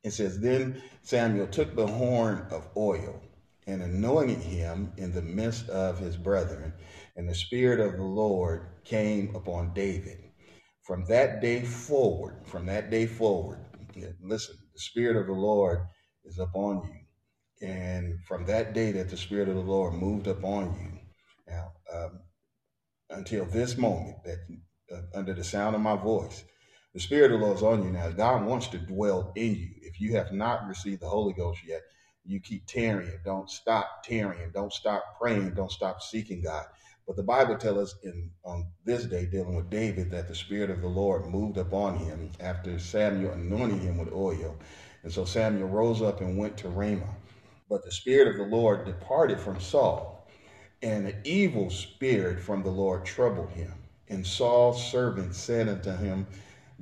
it 0.04 0.12
says, 0.12 0.40
Then 0.40 0.82
Samuel 1.02 1.46
took 1.46 1.76
the 1.76 1.86
horn 1.86 2.46
of 2.50 2.68
oil 2.76 3.20
and 3.66 3.82
anointed 3.82 4.38
him 4.38 4.92
in 4.96 5.12
the 5.12 5.22
midst 5.22 5.68
of 5.68 5.98
his 5.98 6.16
brethren, 6.16 6.72
and 7.16 7.28
the 7.28 7.34
Spirit 7.34 7.80
of 7.80 7.96
the 7.98 8.02
Lord 8.04 8.66
came 8.84 9.34
upon 9.36 9.74
David. 9.74 10.18
From 10.82 11.04
that 11.06 11.42
day 11.42 11.62
forward, 11.62 12.36
from 12.46 12.66
that 12.66 12.90
day 12.90 13.06
forward, 13.06 13.60
listen, 14.22 14.56
the 14.72 14.80
Spirit 14.80 15.16
of 15.16 15.26
the 15.26 15.32
Lord 15.34 15.80
is 16.24 16.38
upon 16.38 16.82
you. 16.84 17.18
And 17.68 18.18
from 18.26 18.46
that 18.46 18.74
day 18.74 18.92
that 18.92 19.10
the 19.10 19.16
Spirit 19.16 19.48
of 19.48 19.56
the 19.56 19.60
Lord 19.60 19.94
moved 19.94 20.26
upon 20.26 20.74
you, 20.80 20.91
um, 21.94 22.20
until 23.10 23.44
this 23.46 23.76
moment, 23.76 24.16
that 24.24 24.38
uh, 24.92 25.02
under 25.14 25.34
the 25.34 25.44
sound 25.44 25.74
of 25.74 25.82
my 25.82 25.96
voice, 25.96 26.44
the 26.94 27.00
Spirit 27.00 27.32
of 27.32 27.40
the 27.40 27.46
Lord 27.46 27.58
is 27.58 27.62
on 27.62 27.82
you 27.84 27.90
now. 27.90 28.10
God 28.10 28.44
wants 28.44 28.68
to 28.68 28.78
dwell 28.78 29.32
in 29.36 29.54
you. 29.56 29.70
If 29.82 30.00
you 30.00 30.16
have 30.16 30.32
not 30.32 30.66
received 30.68 31.02
the 31.02 31.08
Holy 31.08 31.32
Ghost 31.32 31.60
yet, 31.66 31.82
you 32.24 32.40
keep 32.40 32.66
tarrying. 32.66 33.18
Don't 33.24 33.50
stop 33.50 34.04
tarrying. 34.04 34.50
Don't 34.52 34.72
stop 34.72 35.18
praying. 35.20 35.54
Don't 35.54 35.70
stop 35.70 36.02
seeking 36.02 36.42
God. 36.42 36.64
But 37.06 37.16
the 37.16 37.22
Bible 37.22 37.56
tells 37.56 37.78
us 37.92 37.94
in 38.04 38.30
on 38.44 38.66
this 38.84 39.04
day, 39.06 39.26
dealing 39.26 39.56
with 39.56 39.70
David, 39.70 40.10
that 40.10 40.28
the 40.28 40.34
Spirit 40.34 40.70
of 40.70 40.82
the 40.82 40.88
Lord 40.88 41.26
moved 41.26 41.58
upon 41.58 41.98
him 41.98 42.30
after 42.40 42.78
Samuel 42.78 43.32
anointed 43.32 43.80
him 43.80 43.98
with 43.98 44.12
oil. 44.12 44.56
And 45.02 45.12
so 45.12 45.24
Samuel 45.24 45.68
rose 45.68 46.02
up 46.02 46.20
and 46.20 46.38
went 46.38 46.56
to 46.58 46.68
Ramah. 46.68 47.14
But 47.68 47.84
the 47.84 47.92
Spirit 47.92 48.28
of 48.28 48.36
the 48.36 48.56
Lord 48.56 48.84
departed 48.84 49.40
from 49.40 49.60
Saul, 49.60 50.11
and 50.82 51.06
an 51.06 51.20
evil 51.24 51.70
spirit 51.70 52.40
from 52.40 52.62
the 52.62 52.70
Lord 52.70 53.04
troubled 53.04 53.50
him. 53.50 53.72
And 54.08 54.26
Saul's 54.26 54.84
servant 54.84 55.34
said 55.34 55.68
unto 55.68 55.92
him, 55.92 56.26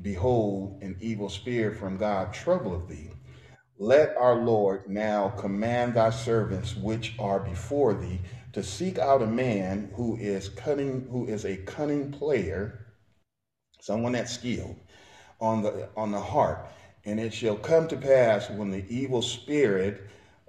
Behold, 0.02 0.82
an 0.82 0.96
evil 1.00 1.28
spirit 1.28 1.78
from 1.78 1.98
God 1.98 2.32
troubleth 2.32 2.88
thee. 2.88 3.10
Let 3.78 4.16
our 4.16 4.36
Lord 4.36 4.88
now 4.88 5.30
command 5.30 5.94
thy 5.94 6.10
servants 6.10 6.76
which 6.76 7.14
are 7.18 7.40
before 7.40 7.94
thee 7.94 8.20
to 8.52 8.62
seek 8.62 8.98
out 8.98 9.22
a 9.22 9.26
man 9.26 9.90
who 9.94 10.16
is 10.16 10.48
cunning, 10.50 11.06
who 11.10 11.26
is 11.26 11.44
a 11.44 11.56
cunning 11.58 12.10
player, 12.10 12.86
someone 13.80 14.12
that's 14.12 14.32
skilled 14.32 14.76
on 15.40 15.62
the 15.62 15.88
on 15.96 16.10
the 16.12 16.20
harp. 16.20 16.68
And 17.04 17.20
it 17.20 17.32
shall 17.32 17.56
come 17.56 17.88
to 17.88 17.96
pass 17.96 18.50
when 18.50 18.70
the 18.70 18.84
evil 18.88 19.22
spirit 19.22 20.02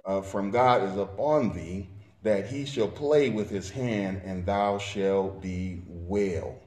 uh, 0.04 0.20
from 0.20 0.50
God 0.50 0.82
is 0.82 0.96
upon 0.98 1.54
thee, 1.54 1.88
that 2.22 2.46
he 2.46 2.64
shall 2.64 2.88
play 2.88 3.30
with 3.30 3.50
his 3.50 3.70
hand, 3.70 4.22
and 4.24 4.46
thou 4.46 4.78
shalt 4.78 5.42
be 5.42 5.82
well. 5.86 6.58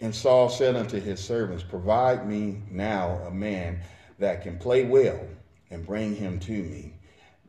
And 0.00 0.14
Saul 0.14 0.48
said 0.48 0.76
unto 0.76 1.00
his 1.00 1.20
servants, 1.20 1.62
Provide 1.62 2.28
me 2.28 2.62
now 2.70 3.20
a 3.26 3.30
man 3.30 3.80
that 4.18 4.42
can 4.42 4.58
play 4.58 4.84
well, 4.84 5.20
and 5.70 5.86
bring 5.86 6.14
him 6.14 6.38
to 6.40 6.62
me. 6.62 6.94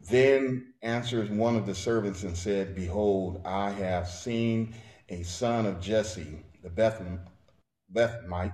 Then 0.10 0.74
answered 0.82 1.36
one 1.36 1.56
of 1.56 1.66
the 1.66 1.76
servants 1.76 2.24
and 2.24 2.36
said, 2.36 2.76
Behold, 2.76 3.42
I 3.46 3.72
have 3.72 4.08
seen 4.08 4.74
a 5.10 5.24
son 5.24 5.66
of 5.66 5.82
Jesse, 5.82 6.44
the 6.64 6.70
Bethlehemite, 6.70 8.54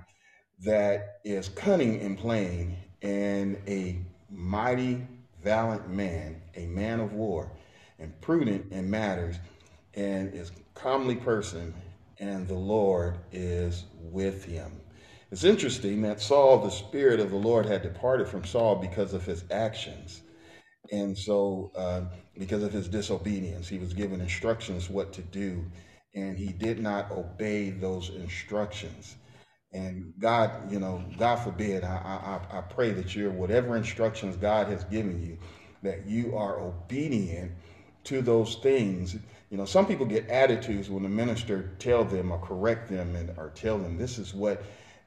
that 0.60 1.20
is 1.24 1.48
cunning 1.50 2.00
in 2.00 2.16
playing, 2.16 2.76
and 3.02 3.58
a 3.66 3.98
mighty, 4.30 5.06
valiant 5.42 5.88
man, 5.88 6.42
a 6.54 6.66
man 6.66 7.00
of 7.00 7.12
war, 7.12 7.50
and 7.98 8.18
prudent 8.20 8.72
in 8.72 8.90
matters, 8.90 9.36
and 9.94 10.34
is 10.34 10.52
comely 10.74 11.16
person, 11.16 11.74
and 12.18 12.46
the 12.48 12.54
Lord 12.54 13.18
is 13.32 13.84
with 14.00 14.44
him. 14.44 14.80
It's 15.30 15.44
interesting 15.44 16.02
that 16.02 16.20
Saul, 16.20 16.58
the 16.58 16.70
Spirit 16.70 17.20
of 17.20 17.30
the 17.30 17.36
Lord, 17.36 17.66
had 17.66 17.82
departed 17.82 18.28
from 18.28 18.44
Saul 18.44 18.76
because 18.76 19.12
of 19.12 19.24
his 19.24 19.44
actions. 19.50 20.22
And 20.92 21.18
so, 21.18 21.72
uh, 21.76 22.02
because 22.38 22.62
of 22.62 22.72
his 22.72 22.88
disobedience, 22.88 23.68
he 23.68 23.78
was 23.78 23.92
given 23.92 24.20
instructions 24.20 24.88
what 24.88 25.12
to 25.14 25.22
do, 25.22 25.64
and 26.14 26.38
he 26.38 26.52
did 26.52 26.80
not 26.80 27.10
obey 27.10 27.70
those 27.70 28.10
instructions. 28.10 29.16
And 29.72 30.12
God, 30.18 30.70
you 30.70 30.78
know, 30.78 31.04
God 31.18 31.36
forbid, 31.36 31.84
I, 31.84 32.40
I, 32.52 32.58
I 32.58 32.60
pray 32.62 32.92
that 32.92 33.16
you're, 33.16 33.30
whatever 33.30 33.76
instructions 33.76 34.36
God 34.36 34.68
has 34.68 34.84
given 34.84 35.22
you, 35.22 35.38
that 35.82 36.06
you 36.06 36.36
are 36.36 36.60
obedient 36.60 37.52
to 38.06 38.22
those 38.22 38.56
things 38.56 39.16
you 39.50 39.56
know, 39.56 39.64
some 39.64 39.86
people 39.86 40.06
get 40.06 40.28
attitudes 40.28 40.90
when 40.90 41.04
the 41.04 41.08
minister 41.08 41.70
tell 41.78 42.04
them 42.04 42.32
or 42.32 42.38
correct 42.38 42.88
them 42.88 43.14
and 43.14 43.30
or 43.38 43.52
tell 43.54 43.78
them 43.78 43.96
this 43.96 44.18
is 44.18 44.34
what 44.34 44.62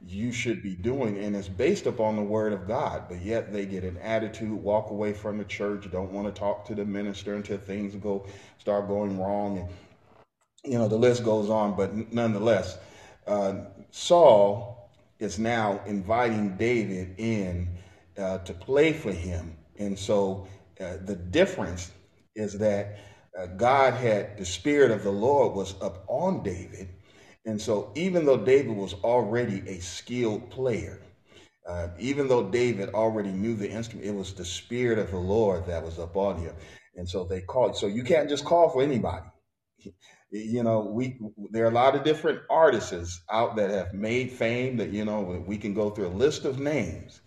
you 0.06 0.32
should 0.32 0.62
be 0.62 0.74
doing, 0.74 1.18
and 1.18 1.36
it's 1.36 1.48
based 1.48 1.84
upon 1.84 2.16
the 2.16 2.22
word 2.22 2.54
of 2.54 2.66
God. 2.66 3.04
But 3.06 3.20
yet 3.20 3.52
they 3.52 3.66
get 3.66 3.84
an 3.84 3.98
attitude, 3.98 4.50
walk 4.50 4.90
away 4.90 5.12
from 5.12 5.36
the 5.36 5.44
church, 5.44 5.90
don't 5.90 6.10
want 6.10 6.34
to 6.34 6.38
talk 6.38 6.64
to 6.68 6.74
the 6.74 6.86
minister 6.86 7.34
until 7.34 7.58
things 7.58 7.94
go 7.96 8.26
start 8.56 8.88
going 8.88 9.18
wrong, 9.18 9.58
and 9.58 9.68
you 10.64 10.78
know 10.78 10.88
the 10.88 10.96
list 10.96 11.22
goes 11.22 11.50
on. 11.50 11.76
But 11.76 12.14
nonetheless, 12.14 12.78
uh, 13.26 13.56
Saul 13.90 14.90
is 15.18 15.38
now 15.38 15.82
inviting 15.84 16.56
David 16.56 17.14
in 17.18 17.68
uh, 18.16 18.38
to 18.38 18.54
play 18.54 18.94
for 18.94 19.12
him, 19.12 19.54
and 19.78 19.98
so 19.98 20.48
uh, 20.80 20.94
the 21.04 21.14
difference 21.14 21.92
is 22.36 22.58
that 22.58 22.98
uh, 23.38 23.46
God 23.46 23.94
had 23.94 24.38
the 24.38 24.44
Spirit 24.46 24.90
of 24.90 25.04
the 25.04 25.12
Lord 25.12 25.54
was 25.54 25.74
up 25.82 26.04
on 26.08 26.42
David. 26.42 26.88
And 27.46 27.60
so, 27.60 27.92
even 27.96 28.26
though 28.26 28.38
David 28.38 28.76
was 28.76 28.94
already 29.04 29.62
a 29.68 29.80
skilled 29.80 30.50
player, 30.50 31.00
uh, 31.68 31.88
even 31.98 32.28
though 32.28 32.50
David 32.50 32.90
already 32.90 33.30
knew 33.32 33.56
the 33.56 33.70
instrument, 33.70 34.08
it 34.08 34.14
was 34.14 34.34
the 34.34 34.44
Spirit 34.44 34.98
of 34.98 35.10
the 35.10 35.18
Lord 35.18 35.66
that 35.66 35.84
was 35.84 35.98
up 35.98 36.16
on 36.16 36.38
him. 36.38 36.54
And 36.96 37.08
so 37.08 37.24
they 37.24 37.40
called. 37.42 37.76
So 37.76 37.86
you 37.86 38.04
can't 38.04 38.28
just 38.28 38.44
call 38.44 38.70
for 38.70 38.82
anybody. 38.82 39.26
You 40.32 40.62
know, 40.64 40.80
we 40.80 41.18
there 41.50 41.64
are 41.64 41.70
a 41.70 41.74
lot 41.74 41.96
of 41.96 42.04
different 42.04 42.40
artists 42.50 43.20
out 43.30 43.56
that 43.56 43.70
have 43.70 43.94
made 43.94 44.30
fame. 44.32 44.76
That 44.78 44.90
you 44.90 45.04
know, 45.04 45.22
we 45.46 45.56
can 45.58 45.74
go 45.74 45.90
through 45.90 46.08
a 46.08 46.18
list 46.24 46.44
of 46.44 46.60
names, 46.60 47.20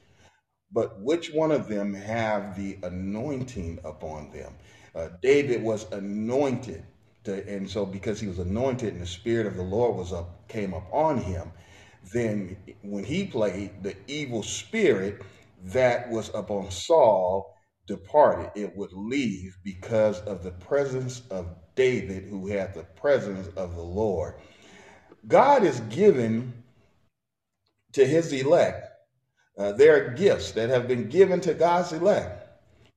but 0.71 1.01
which 1.01 1.33
one 1.33 1.51
of 1.51 1.67
them 1.67 1.93
have 1.93 2.57
the 2.57 2.77
anointing 2.83 3.79
upon 3.85 4.31
them? 4.31 4.53
Uh, 4.95 5.10
David 5.21 5.63
was 5.63 5.86
anointed, 5.91 6.84
to, 7.25 7.47
and 7.49 7.69
so 7.69 7.86
because 7.86 8.19
he 8.19 8.27
was 8.27 8.39
anointed 8.39 8.93
and 8.93 9.01
the 9.01 9.08
spirit 9.08 9.47
of 9.47 9.56
the 9.56 9.63
Lord 9.63 9.95
was 9.97 10.13
up, 10.13 10.47
came 10.49 10.73
up 10.73 10.88
on 10.93 11.19
him, 11.19 11.51
then 12.13 12.58
when 12.84 13.03
he 13.03 13.25
played, 13.25 13.84
the 13.84 13.95
evil 14.08 14.43
spirit 14.43 15.21
that 15.65 16.10
was 16.10 16.29
upon 16.34 16.71
Saul 16.71 17.56
departed. 17.88 18.51
It 18.56 18.75
would 18.77 18.93
leave 18.93 19.58
because 19.63 20.19
of 20.21 20.43
the 20.43 20.51
presence 20.51 21.21
of 21.32 21.47
David, 21.75 22.25
who 22.25 22.47
had 22.47 22.73
the 22.73 22.84
presence 22.84 23.47
of 23.58 23.75
the 23.75 23.84
Lord. 23.84 24.36
God 25.27 25.63
is 25.63 25.79
given 25.82 26.53
to 27.93 28.06
his 28.06 28.34
elect. 28.34 28.89
Uh, 29.58 29.73
there 29.73 29.95
are 29.95 30.13
gifts 30.15 30.51
that 30.53 30.69
have 30.69 30.88
been 30.88 31.10
given 31.10 31.41
to 31.41 31.53
God's 31.53 31.93
elect. 31.93 32.42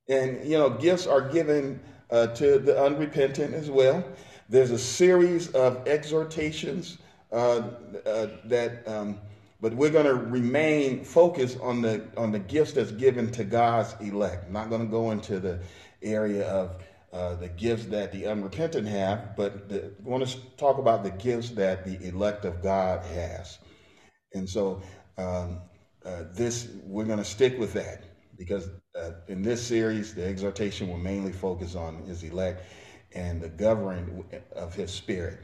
And, 0.09 0.45
you 0.49 0.57
know, 0.57 0.71
gifts 0.71 1.07
are 1.07 1.21
given 1.21 1.81
uh, 2.11 2.29
to 2.29 2.59
the 2.59 2.81
unrepentant 2.81 3.55
as 3.55 3.71
well. 3.71 4.05
There's 4.49 4.71
a 4.71 4.79
series 4.79 5.49
of 5.51 5.87
exhortations 5.89 6.99
uh, 7.33 7.71
uh 8.07 8.29
that, 8.45 8.87
um, 8.87 9.19
but 9.61 9.75
we're 9.75 9.91
going 9.91 10.07
to 10.07 10.15
remain 10.15 11.05
focused 11.05 11.59
on 11.61 11.83
the 11.83 12.07
on 12.17 12.31
the 12.31 12.39
gifts 12.39 12.73
that's 12.73 12.93
given 12.93 13.33
to 13.33 13.43
God's 13.43 13.97
elect. 14.01 14.45
I'm 14.47 14.53
not 14.53 14.71
going 14.71 14.83
to 14.83 14.87
go 14.87 15.11
into 15.11 15.41
the 15.41 15.59
area 16.03 16.49
of 16.49 16.77
uh, 17.13 17.35
the 17.35 17.49
gifts 17.49 17.87
that 17.87 18.13
the 18.13 18.27
unrepentant 18.27 18.87
have, 18.87 19.35
but 19.37 19.69
the, 19.69 19.87
I 19.87 20.09
want 20.09 20.27
to 20.29 20.39
talk 20.57 20.79
about 20.79 21.03
the 21.03 21.11
gifts 21.11 21.51
that 21.51 21.85
the 21.85 22.07
elect 22.07 22.45
of 22.45 22.63
God 22.63 23.05
has. 23.07 23.59
And 24.35 24.49
so 24.49 24.83
um, 25.19 25.61
uh, 26.05 26.25
this 26.33 26.69
we're 26.85 27.05
going 27.05 27.19
to 27.19 27.25
stick 27.25 27.59
with 27.59 27.73
that 27.73 28.05
because 28.39 28.69
uh, 28.99 29.13
in 29.29 29.43
this 29.43 29.65
series 29.67 30.15
the 30.15 30.25
exhortation 30.25 30.89
will 30.89 30.99
mainly 30.99 31.33
focus 31.33 31.75
on 31.75 31.97
his 32.05 32.23
elect 32.23 32.65
and 33.15 33.41
the 33.41 33.49
governing 33.49 34.25
of 34.55 34.75
his 34.75 34.91
spirit. 34.91 35.41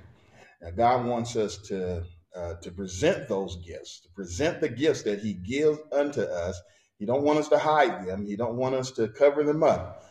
Now 0.62 0.70
God 0.70 1.06
wants 1.06 1.36
us 1.36 1.56
to 1.68 2.04
uh, 2.34 2.54
to 2.62 2.70
present 2.70 3.28
those 3.28 3.56
gifts, 3.56 4.00
to 4.00 4.08
present 4.10 4.60
the 4.60 4.68
gifts 4.68 5.02
that 5.02 5.20
he 5.20 5.34
gives 5.34 5.78
unto 5.92 6.22
us. 6.22 6.60
He 6.98 7.04
don't 7.04 7.22
want 7.24 7.38
us 7.38 7.48
to 7.48 7.58
hide 7.58 8.06
them. 8.06 8.24
He 8.26 8.36
don't 8.36 8.56
want 8.56 8.74
us 8.74 8.90
to 8.92 9.08
cover 9.08 9.44
them 9.44 9.62
up. 9.62 10.04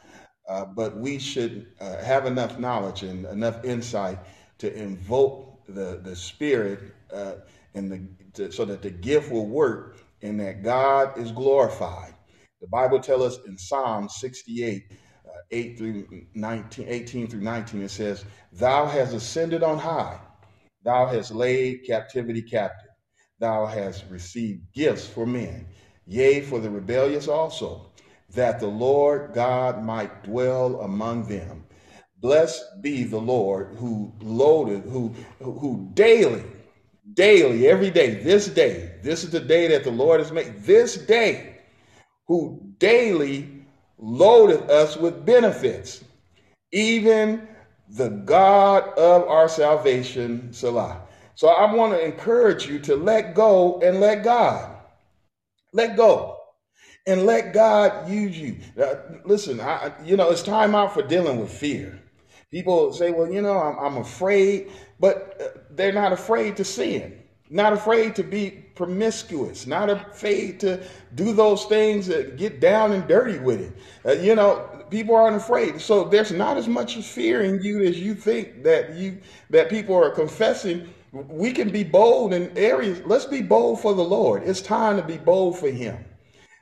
Uh, 0.47 0.65
but 0.65 0.97
we 0.97 1.17
should 1.17 1.67
uh, 1.79 1.97
have 2.03 2.25
enough 2.25 2.59
knowledge 2.59 3.03
and 3.03 3.25
enough 3.27 3.63
insight 3.63 4.19
to 4.57 4.73
invoke 4.75 5.65
the, 5.67 5.99
the 6.03 6.15
spirit 6.15 6.79
uh, 7.13 7.33
and 7.73 7.91
the, 7.91 8.01
to, 8.33 8.51
so 8.51 8.65
that 8.65 8.81
the 8.81 8.89
gift 8.89 9.31
will 9.31 9.47
work 9.47 9.97
and 10.21 10.39
that 10.39 10.63
God 10.63 11.17
is 11.17 11.31
glorified. 11.31 12.13
The 12.61 12.67
Bible 12.67 12.99
tells 12.99 13.23
us 13.23 13.45
in 13.47 13.57
Psalm 13.57 14.07
68, 14.07 14.91
uh, 14.91 15.31
8 15.49 15.77
through 15.77 16.07
19, 16.35 16.85
18 16.87 17.27
through 17.27 17.41
19, 17.41 17.81
it 17.81 17.89
says, 17.89 18.23
Thou 18.53 18.85
hast 18.85 19.13
ascended 19.15 19.63
on 19.63 19.79
high, 19.79 20.19
thou 20.83 21.07
hast 21.07 21.31
laid 21.31 21.85
captivity 21.87 22.43
captive, 22.43 22.91
thou 23.39 23.65
hast 23.65 24.05
received 24.11 24.61
gifts 24.73 25.07
for 25.07 25.25
men, 25.25 25.65
yea, 26.05 26.41
for 26.41 26.59
the 26.59 26.69
rebellious 26.69 27.27
also 27.27 27.91
that 28.29 28.59
the 28.59 28.67
Lord 28.67 29.33
God 29.33 29.83
might 29.83 30.23
dwell 30.23 30.81
among 30.81 31.27
them. 31.27 31.65
Blessed 32.19 32.63
be 32.81 33.03
the 33.03 33.19
Lord 33.19 33.75
who 33.77 34.13
loaded, 34.21 34.83
who, 34.83 35.15
who 35.39 35.89
daily, 35.95 36.43
daily, 37.13 37.67
every 37.67 37.89
day, 37.89 38.23
this 38.23 38.47
day, 38.47 38.99
this 39.01 39.23
is 39.23 39.31
the 39.31 39.39
day 39.39 39.67
that 39.69 39.83
the 39.83 39.91
Lord 39.91 40.19
has 40.19 40.31
made, 40.31 40.61
this 40.61 40.95
day, 40.95 41.60
who 42.31 42.57
daily 42.79 43.45
loaded 43.97 44.71
us 44.71 44.95
with 44.95 45.25
benefits, 45.25 46.01
even 46.71 47.45
the 47.89 48.07
God 48.07 48.87
of 48.97 49.27
our 49.27 49.49
salvation, 49.49 50.53
Selah. 50.53 51.01
So 51.35 51.49
I 51.49 51.73
want 51.73 51.91
to 51.91 52.01
encourage 52.01 52.67
you 52.67 52.79
to 52.79 52.95
let 52.95 53.35
go 53.35 53.81
and 53.81 53.99
let 53.99 54.23
God. 54.23 54.77
Let 55.73 55.97
go 55.97 56.37
and 57.05 57.25
let 57.25 57.53
God 57.53 58.09
use 58.09 58.39
you. 58.39 58.59
Uh, 58.81 58.95
listen, 59.25 59.59
I, 59.59 59.91
you 60.01 60.15
know, 60.15 60.29
it's 60.31 60.41
time 60.41 60.73
out 60.73 60.93
for 60.93 61.01
dealing 61.01 61.37
with 61.37 61.51
fear. 61.51 62.01
People 62.49 62.93
say, 62.93 63.11
well, 63.11 63.29
you 63.29 63.41
know, 63.41 63.59
I'm, 63.59 63.77
I'm 63.77 63.97
afraid, 63.97 64.71
but 65.01 65.37
uh, 65.41 65.59
they're 65.71 65.91
not 65.91 66.13
afraid 66.13 66.55
to 66.55 66.63
sin, 66.63 67.21
not 67.49 67.73
afraid 67.73 68.15
to 68.15 68.23
be 68.23 68.60
promiscuous, 68.75 69.67
not 69.67 69.89
afraid 69.89 70.59
to 70.61 70.83
do 71.15 71.33
those 71.33 71.65
things 71.65 72.07
that 72.07 72.37
get 72.37 72.59
down 72.59 72.91
and 72.91 73.07
dirty 73.07 73.39
with 73.39 73.61
it. 73.61 73.73
Uh, 74.05 74.21
you 74.21 74.35
know, 74.35 74.85
people 74.89 75.15
aren't 75.15 75.35
afraid. 75.35 75.81
So 75.81 76.03
there's 76.03 76.31
not 76.31 76.57
as 76.57 76.67
much 76.67 76.97
fear 76.97 77.41
in 77.41 77.61
you 77.63 77.83
as 77.83 77.99
you 77.99 78.13
think 78.13 78.63
that 78.63 78.95
you 78.95 79.19
that 79.49 79.69
people 79.69 79.95
are 79.95 80.11
confessing. 80.11 80.93
We 81.11 81.51
can 81.51 81.69
be 81.69 81.83
bold 81.83 82.33
in 82.33 82.57
areas. 82.57 83.01
Let's 83.05 83.25
be 83.25 83.41
bold 83.41 83.81
for 83.81 83.93
the 83.93 84.03
Lord. 84.03 84.43
It's 84.43 84.61
time 84.61 84.95
to 84.97 85.03
be 85.03 85.17
bold 85.17 85.59
for 85.59 85.69
Him. 85.69 86.05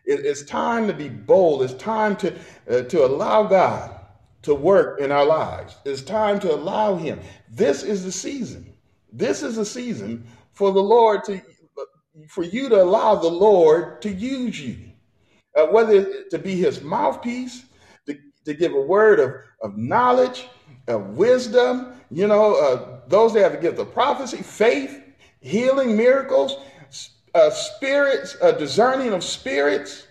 It, 0.06 0.26
it's 0.26 0.43
time 0.43 0.88
to 0.88 0.93
be 0.93 1.08
bold. 1.08 1.62
It's 1.62 1.76
time 1.76 2.15
to, 2.17 2.34
uh, 2.69 2.82
to 2.82 3.06
allow 3.06 3.43
God 3.43 3.95
to 4.41 4.56
work 4.56 5.00
in 5.00 5.12
our 5.12 5.26
lives. 5.26 5.78
It's 5.86 6.02
time 6.02 6.39
to 6.39 6.54
allow 6.54 6.95
Him. 6.95 7.19
This 7.48 7.84
is 7.84 8.04
the 8.04 8.12
season. 8.12 8.74
This 9.13 9.43
is 9.43 9.56
the 9.56 9.65
season 9.65 10.26
for 10.54 10.72
the 10.72 10.82
Lord 10.82 11.24
to, 11.26 11.41
for 12.27 12.43
you 12.43 12.69
to 12.69 12.82
allow 12.82 13.15
the 13.15 13.29
Lord 13.29 14.01
to 14.01 14.10
use 14.12 14.60
you, 14.60 14.77
uh, 15.55 15.67
whether 15.67 16.23
to 16.29 16.39
be 16.39 16.55
His 16.55 16.82
mouthpiece, 16.82 17.65
to, 18.08 18.17
to 18.45 18.53
give 18.53 18.73
a 18.73 18.82
word 18.82 19.19
of, 19.19 19.34
of 19.62 19.77
knowledge, 19.77 20.47
of 20.88 21.17
wisdom, 21.17 21.93
you 22.12 22.27
know, 22.27 22.55
uh, 22.55 22.99
those 23.08 23.34
that 23.34 23.41
have 23.41 23.51
the 23.53 23.60
gift 23.60 23.79
of 23.79 23.93
prophecy, 23.93 24.38
faith, 24.38 25.03
healing, 25.41 25.95
miracles, 25.95 26.58
uh, 27.36 27.49
spirits, 27.51 28.36
uh, 28.41 28.51
discerning 28.51 29.13
of 29.13 29.23
spirits. 29.23 30.08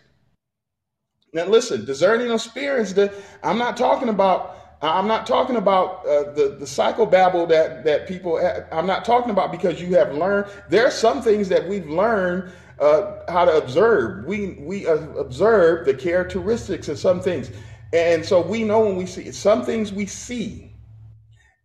Now, 1.32 1.46
listen, 1.46 1.84
discerning 1.84 2.30
of 2.30 2.40
spirits. 2.40 2.92
The, 2.92 3.12
I'm 3.42 3.58
not 3.58 3.76
talking 3.76 4.08
about. 4.08 4.57
I'm 4.80 5.08
not 5.08 5.26
talking 5.26 5.56
about 5.56 6.06
uh, 6.06 6.32
the 6.32 6.56
the 6.58 6.64
psychobabble 6.64 7.48
that 7.48 7.84
that 7.84 8.06
people. 8.06 8.38
I'm 8.70 8.86
not 8.86 9.04
talking 9.04 9.30
about 9.30 9.50
because 9.50 9.80
you 9.82 9.96
have 9.96 10.14
learned. 10.14 10.46
There 10.68 10.86
are 10.86 10.90
some 10.90 11.20
things 11.20 11.48
that 11.48 11.66
we've 11.68 11.88
learned 11.88 12.52
uh, 12.78 13.20
how 13.28 13.44
to 13.44 13.56
observe. 13.56 14.24
We 14.24 14.56
we 14.60 14.86
observe 14.86 15.84
the 15.84 15.94
characteristics 15.94 16.88
of 16.88 16.98
some 16.98 17.20
things, 17.20 17.50
and 17.92 18.24
so 18.24 18.40
we 18.40 18.62
know 18.62 18.80
when 18.80 18.96
we 18.96 19.06
see 19.06 19.32
some 19.32 19.64
things 19.64 19.92
we 19.92 20.06
see, 20.06 20.70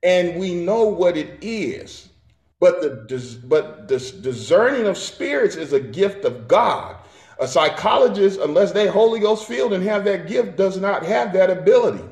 and 0.02 0.39
we 0.39 0.56
know 0.56 0.86
what 0.86 1.15
it 1.15 1.38
is. 1.41 2.10
But 2.60 2.82
the 2.82 3.39
but 3.43 3.88
the 3.88 3.99
discerning 4.21 4.88
of 4.88 4.97
spirits 4.97 5.56
is 5.56 5.73
a 5.73 5.80
gift 5.80 6.26
of 6.26 6.47
God. 6.47 6.97
A 7.39 7.47
psychologist, 7.47 8.39
unless 8.39 8.71
they 8.71 8.88
Holy 8.88 9.19
Ghost 9.19 9.45
filled 9.47 9.73
and 9.73 9.84
have 9.84 10.06
that 10.06 10.28
gift, 10.28 10.56
does 10.58 10.80
not 10.80 11.06
have 11.06 11.34
that 11.34 11.52
ability. 11.52 12.04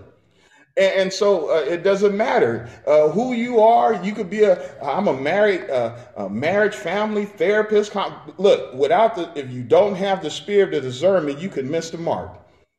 And, 0.77 1.11
so 1.11 1.49
uh, 1.49 1.59
it 1.59 1.83
doesn't 1.83 2.15
matter 2.15 2.69
uh, 2.87 3.09
who 3.09 3.33
you 3.33 3.59
are. 3.59 4.01
You 4.03 4.13
could 4.13 4.29
be 4.29 4.43
a 4.43 4.81
I'm 4.81 5.07
a 5.07 5.13
married 5.13 5.69
uh, 5.69 5.97
a 6.15 6.29
marriage 6.29 6.75
family 6.75 7.25
therapist. 7.25 7.93
Look, 8.37 8.73
without 8.73 9.15
the 9.15 9.31
if 9.35 9.51
you 9.51 9.63
don't 9.63 9.95
have 9.95 10.23
the 10.23 10.31
spirit 10.31 10.73
of 10.73 10.83
discernment, 10.83 11.39
you 11.39 11.49
can 11.49 11.69
miss 11.69 11.89
the 11.89 11.97
mark 11.97 12.37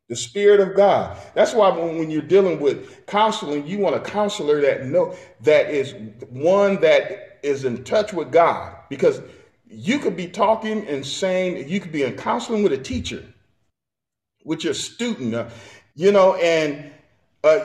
the 0.09 0.15
spirit 0.17 0.59
of 0.59 0.75
god 0.75 1.17
that's 1.33 1.53
why 1.53 1.69
when, 1.69 1.97
when, 1.97 2.11
you're 2.11 2.21
dealing 2.21 2.59
with 2.59 3.05
counseling 3.05 3.65
you 3.65 3.79
want 3.79 3.95
a 3.95 4.01
counselor 4.01 4.59
that 4.59 4.85
know 4.85 5.15
that 5.39 5.69
is 5.69 5.95
one 6.29 6.79
that 6.81 7.33
is 7.43 7.65
in 7.65 7.83
touch 7.83 8.13
with 8.13 8.31
God 8.31 8.75
because 8.89 9.21
you 9.69 9.99
could 9.99 10.15
be 10.15 10.27
talking 10.27 10.87
and 10.87 11.05
saying, 11.05 11.67
you 11.67 11.79
could 11.79 11.91
be 11.91 12.03
in 12.03 12.15
counseling 12.15 12.63
with 12.63 12.73
a 12.73 12.77
teacher, 12.77 13.23
with 14.45 14.63
your 14.63 14.73
student, 14.73 15.35
uh, 15.35 15.49
you 15.95 16.11
know, 16.11 16.35
and 16.35 16.91
uh, 17.43 17.59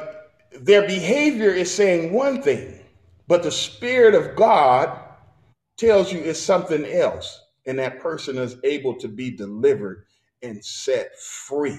their 0.52 0.86
behavior 0.86 1.50
is 1.50 1.72
saying 1.72 2.12
one 2.12 2.42
thing, 2.42 2.80
but 3.26 3.42
the 3.42 3.50
Spirit 3.50 4.14
of 4.14 4.36
God 4.36 4.98
tells 5.76 6.12
you 6.12 6.20
it's 6.20 6.40
something 6.40 6.84
else, 6.86 7.40
and 7.66 7.78
that 7.78 8.00
person 8.00 8.38
is 8.38 8.56
able 8.64 8.94
to 8.96 9.08
be 9.08 9.30
delivered 9.30 10.04
and 10.42 10.64
set 10.64 11.18
free. 11.18 11.78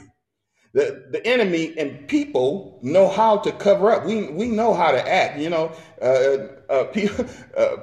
The, 0.74 1.08
the 1.12 1.26
enemy 1.26 1.74
and 1.78 2.08
people 2.08 2.80
know 2.84 3.10
how 3.10 3.38
to 3.40 3.52
cover 3.54 3.92
up. 3.92 4.06
We, 4.06 4.28
we 4.32 4.50
know 4.50 4.74
how 4.74 4.92
to 4.92 5.08
act. 5.08 5.40
You 5.40 5.50
know, 5.50 5.72
uh, 6.02 6.72
uh, 6.72 6.84
people, 6.94 7.26
uh, 7.58 7.78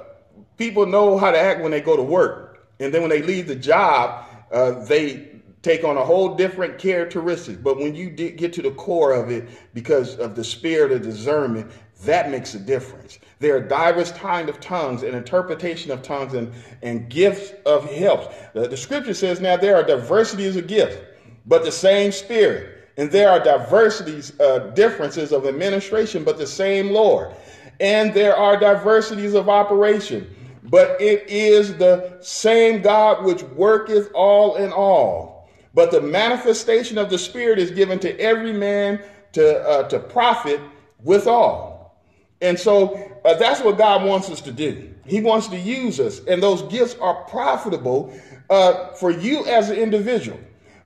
people 0.57 0.85
know 0.85 1.17
how 1.17 1.31
to 1.31 1.39
act 1.39 1.61
when 1.61 1.71
they 1.71 1.81
go 1.81 1.97
to 1.97 2.03
work. 2.03 2.67
And 2.79 2.93
then 2.93 3.01
when 3.01 3.09
they 3.09 3.21
leave 3.21 3.47
the 3.47 3.55
job, 3.55 4.25
uh, 4.51 4.85
they 4.85 5.36
take 5.61 5.83
on 5.83 5.97
a 5.97 6.03
whole 6.03 6.35
different 6.35 6.77
characteristic. 6.77 7.63
But 7.63 7.77
when 7.77 7.95
you 7.95 8.09
get 8.09 8.53
to 8.53 8.61
the 8.61 8.71
core 8.71 9.13
of 9.13 9.29
it, 9.29 9.49
because 9.73 10.15
of 10.17 10.35
the 10.35 10.43
spirit 10.43 10.91
of 10.91 11.01
discernment, 11.01 11.71
that 12.03 12.29
makes 12.29 12.53
a 12.53 12.59
difference. 12.59 13.19
There 13.39 13.55
are 13.55 13.61
diverse 13.61 14.11
kind 14.11 14.49
of 14.49 14.59
tongues 14.59 15.03
and 15.03 15.15
interpretation 15.15 15.91
of 15.91 16.03
tongues 16.03 16.33
and, 16.33 16.53
and 16.83 17.09
gifts 17.09 17.53
of 17.65 17.91
helps. 17.91 18.27
The, 18.53 18.67
the 18.67 18.77
scripture 18.77 19.13
says 19.13 19.41
now 19.41 19.57
there 19.57 19.75
are 19.75 19.83
diversities 19.83 20.55
of 20.55 20.67
gifts, 20.67 20.97
but 21.45 21.63
the 21.63 21.71
same 21.71 22.11
spirit. 22.11 22.73
And 22.97 23.11
there 23.11 23.29
are 23.29 23.39
diversities, 23.39 24.39
uh, 24.39 24.71
differences 24.75 25.31
of 25.31 25.45
administration, 25.45 26.23
but 26.23 26.37
the 26.37 26.47
same 26.47 26.89
Lord. 26.91 27.31
And 27.79 28.13
there 28.13 28.35
are 28.35 28.59
diversities 28.59 29.35
of 29.35 29.49
operation, 29.49 30.35
but 30.63 30.99
it 30.99 31.29
is 31.29 31.77
the 31.77 32.17
same 32.21 32.81
God 32.81 33.23
which 33.23 33.43
worketh 33.43 34.11
all 34.13 34.55
in 34.55 34.71
all. 34.71 35.36
But 35.77 35.91
the 35.91 36.01
manifestation 36.01 36.97
of 36.97 37.11
the 37.11 37.19
Spirit 37.19 37.59
is 37.59 37.69
given 37.69 37.99
to 37.99 38.19
every 38.19 38.51
man 38.51 38.99
to, 39.33 39.59
uh, 39.59 39.87
to 39.89 39.99
profit 39.99 40.59
withal. 41.03 42.01
And 42.41 42.57
so 42.57 42.95
uh, 43.23 43.35
that's 43.35 43.61
what 43.61 43.77
God 43.77 44.03
wants 44.03 44.27
us 44.31 44.41
to 44.41 44.51
do. 44.51 44.91
He 45.05 45.21
wants 45.21 45.47
to 45.49 45.55
use 45.55 45.99
us, 45.99 46.19
and 46.25 46.41
those 46.41 46.63
gifts 46.63 46.95
are 46.99 47.23
profitable 47.25 48.19
uh, 48.49 48.93
for 48.93 49.11
you 49.11 49.45
as 49.45 49.69
an 49.69 49.77
individual. 49.77 50.39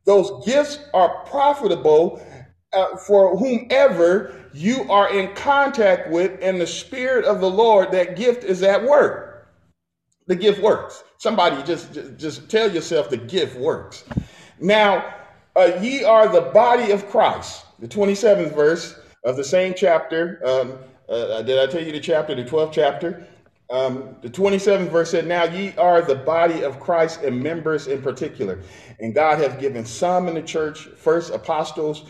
Those 0.03 0.45
gifts 0.45 0.79
are 0.93 1.23
profitable 1.23 2.21
uh, 2.73 2.97
for 2.97 3.37
whomever 3.37 4.43
you 4.51 4.91
are 4.91 5.09
in 5.09 5.33
contact 5.35 6.09
with, 6.09 6.37
and 6.41 6.59
the 6.59 6.67
Spirit 6.67 7.23
of 7.23 7.39
the 7.39 7.49
Lord, 7.49 7.93
that 7.93 8.17
gift 8.17 8.43
is 8.43 8.61
at 8.61 8.83
work. 8.83 9.47
The 10.27 10.35
gift 10.35 10.61
works. 10.61 11.01
Somebody 11.17 11.63
just, 11.63 11.93
just, 11.93 12.17
just 12.17 12.49
tell 12.49 12.69
yourself 12.69 13.09
the 13.09 13.15
gift 13.15 13.55
works. 13.55 14.03
Now, 14.61 15.15
uh, 15.55 15.71
ye 15.81 16.03
are 16.03 16.27
the 16.27 16.41
body 16.41 16.91
of 16.91 17.09
Christ. 17.09 17.65
The 17.79 17.87
27th 17.87 18.53
verse 18.55 18.99
of 19.25 19.35
the 19.35 19.43
same 19.43 19.73
chapter. 19.75 20.39
Um, 20.45 20.77
uh, 21.09 21.41
did 21.41 21.59
I 21.59 21.65
tell 21.69 21.83
you 21.83 21.91
the 21.91 21.99
chapter, 21.99 22.35
the 22.35 22.43
12th 22.43 22.71
chapter? 22.71 23.27
Um, 23.71 24.17
the 24.21 24.29
27th 24.29 24.89
verse 24.89 25.11
said, 25.11 25.25
Now 25.25 25.45
ye 25.45 25.73
are 25.77 26.01
the 26.01 26.15
body 26.15 26.63
of 26.63 26.79
Christ 26.79 27.23
and 27.23 27.41
members 27.41 27.87
in 27.87 28.01
particular. 28.01 28.59
And 28.99 29.15
God 29.15 29.39
hath 29.39 29.59
given 29.59 29.83
some 29.83 30.27
in 30.27 30.35
the 30.35 30.41
church, 30.41 30.87
first 30.95 31.33
apostles, 31.33 32.05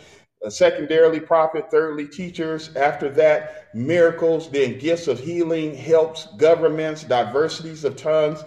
uh, 0.45 0.49
secondarily 0.49 1.19
prophet, 1.19 1.71
thirdly 1.71 2.07
teachers, 2.07 2.75
after 2.75 3.09
that 3.11 3.69
miracles, 3.73 4.49
then 4.49 4.77
gifts 4.77 5.07
of 5.07 5.19
healing, 5.19 5.75
helps, 5.75 6.25
governments, 6.37 7.03
diversities 7.03 7.85
of 7.85 7.95
tongues. 7.95 8.43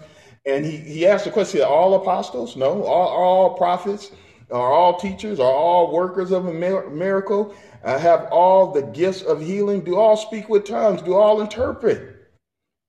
And 0.47 0.65
he, 0.65 0.77
he 0.77 1.07
asked 1.07 1.25
the 1.25 1.31
question, 1.31 1.63
are 1.63 1.69
all 1.69 1.95
apostles? 1.95 2.57
No. 2.57 2.83
All, 2.83 3.09
all 3.09 3.57
prophets? 3.57 4.11
Are 4.51 4.73
all 4.73 4.99
teachers? 4.99 5.41
Are 5.41 5.53
all 5.53 5.93
workers 5.93 6.31
of 6.31 6.47
a 6.47 6.53
miracle? 6.53 7.55
Uh, 7.83 7.99
have 7.99 8.29
all 8.31 8.73
the 8.73 8.83
gifts 8.83 9.23
of 9.23 9.41
healing? 9.41 9.81
Do 9.81 9.97
all 9.97 10.17
speak 10.17 10.49
with 10.49 10.65
tongues? 10.65 11.03
Do 11.03 11.15
all 11.15 11.41
interpret? 11.41 12.17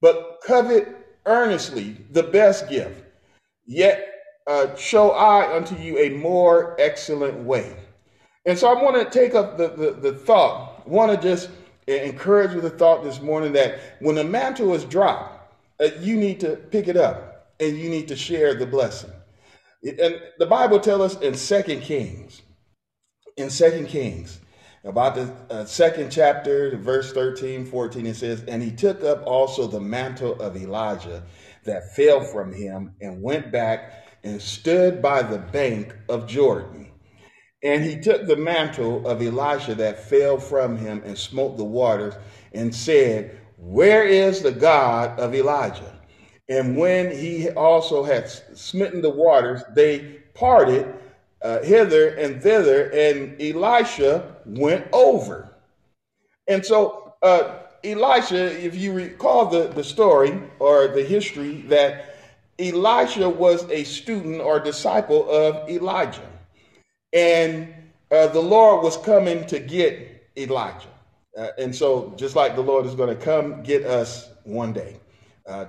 But 0.02 0.40
covet 0.46 0.96
earnestly 1.26 1.98
the 2.12 2.24
best 2.24 2.70
gift. 2.70 3.04
Yet 3.66 4.12
uh, 4.48 4.76
show 4.76 5.12
I 5.12 5.56
unto 5.56 5.76
you 5.76 5.98
a 5.98 6.10
more 6.10 6.76
excellent 6.80 7.38
way. 7.44 7.76
And 8.46 8.58
so 8.58 8.68
I 8.68 8.82
want 8.82 8.96
to 8.96 9.18
take 9.18 9.34
up 9.34 9.58
the, 9.58 9.70
the, 9.70 9.92
the 9.92 10.14
thought, 10.14 10.88
want 10.88 11.12
to 11.12 11.28
just 11.28 11.50
encourage 11.88 12.54
with 12.54 12.64
the 12.64 12.70
thought 12.70 13.04
this 13.04 13.22
morning 13.22 13.54
that 13.54 13.80
when 14.00 14.16
the 14.16 14.24
mantle 14.24 14.74
is 14.74 14.84
dropped, 14.86 15.56
uh, 15.82 15.90
you 16.00 16.16
need 16.16 16.40
to 16.42 16.58
pick 16.58 16.88
it 16.88 16.98
up 16.98 17.35
and 17.60 17.78
you 17.78 17.90
need 17.90 18.08
to 18.10 18.16
share 18.16 18.54
the 18.54 18.66
blessing. 18.66 19.12
And 19.84 20.20
the 20.40 20.46
Bible 20.46 20.80
tells 20.80 21.16
us 21.16 21.22
in 21.22 21.36
Second 21.36 21.82
Kings, 21.82 22.42
in 23.38 23.50
Second 23.50 23.88
Kings, 23.88 24.40
about 24.84 25.16
the 25.16 25.34
uh, 25.50 25.66
second 25.66 26.12
chapter, 26.12 26.78
verse 26.78 27.12
13, 27.12 27.66
14, 27.66 28.06
it 28.06 28.16
says, 28.16 28.44
And 28.48 28.62
he 28.62 28.72
took 28.72 29.04
up 29.04 29.26
also 29.26 29.68
the 29.68 29.80
mantle 29.80 30.40
of 30.40 30.56
Elijah 30.56 31.24
that 31.64 31.96
fell 31.96 32.22
from 32.22 32.54
him 32.54 32.94
and 33.02 33.22
went 33.22 33.52
back 33.52 34.06
and 34.24 34.40
stood 34.42 35.02
by 35.02 35.24
the 35.24 35.40
bank 35.40 35.96
of 36.08 36.28
Jordan. 36.28 36.92
And 37.64 37.84
he 37.84 38.00
took 38.00 38.28
the 38.28 38.36
mantle 38.36 39.08
of 39.08 39.24
Elisha 39.24 39.74
that 39.76 40.08
fell 40.08 40.38
from 40.38 40.78
him 40.78 41.02
and 41.04 41.18
smote 41.18 41.58
the 41.58 41.64
waters 41.64 42.14
and 42.54 42.74
said, 42.74 43.40
Where 43.58 44.04
is 44.04 44.44
the 44.44 44.52
God 44.52 45.20
of 45.20 45.34
Elijah? 45.34 45.95
And 46.48 46.78
when 46.78 47.12
he 47.12 47.50
also 47.50 48.04
had 48.04 48.30
smitten 48.30 49.02
the 49.02 49.10
waters, 49.10 49.64
they 49.74 50.20
parted 50.34 50.94
uh, 51.42 51.62
hither 51.62 52.10
and 52.10 52.42
thither, 52.42 52.90
and 52.92 53.40
Elisha 53.42 54.36
went 54.46 54.88
over. 54.94 55.50
And 56.48 56.64
so, 56.66 57.14
uh, 57.22 57.60
Elisha, 57.84 58.64
if 58.64 58.76
you 58.76 58.94
recall 58.94 59.48
the, 59.48 59.68
the 59.68 59.84
story 59.84 60.40
or 60.60 60.88
the 60.88 61.04
history, 61.04 61.62
that 61.68 62.18
Elisha 62.60 63.28
was 63.28 63.70
a 63.70 63.84
student 63.84 64.42
or 64.42 64.60
disciple 64.60 65.30
of 65.30 65.70
Elijah. 65.70 66.28
And 67.14 67.74
uh, 68.12 68.28
the 68.28 68.42
Lord 68.42 68.84
was 68.84 68.98
coming 68.98 69.46
to 69.48 69.60
get 69.60 70.28
Elijah. 70.38 70.88
Uh, 71.38 71.48
and 71.58 71.76
so, 71.76 72.14
just 72.18 72.36
like 72.36 72.56
the 72.56 72.62
Lord 72.62 72.86
is 72.86 72.96
going 72.96 73.16
to 73.16 73.22
come 73.22 73.62
get 73.64 73.84
us 73.84 74.30
one 74.44 74.74
day. 74.74 74.98
Uh, 75.46 75.66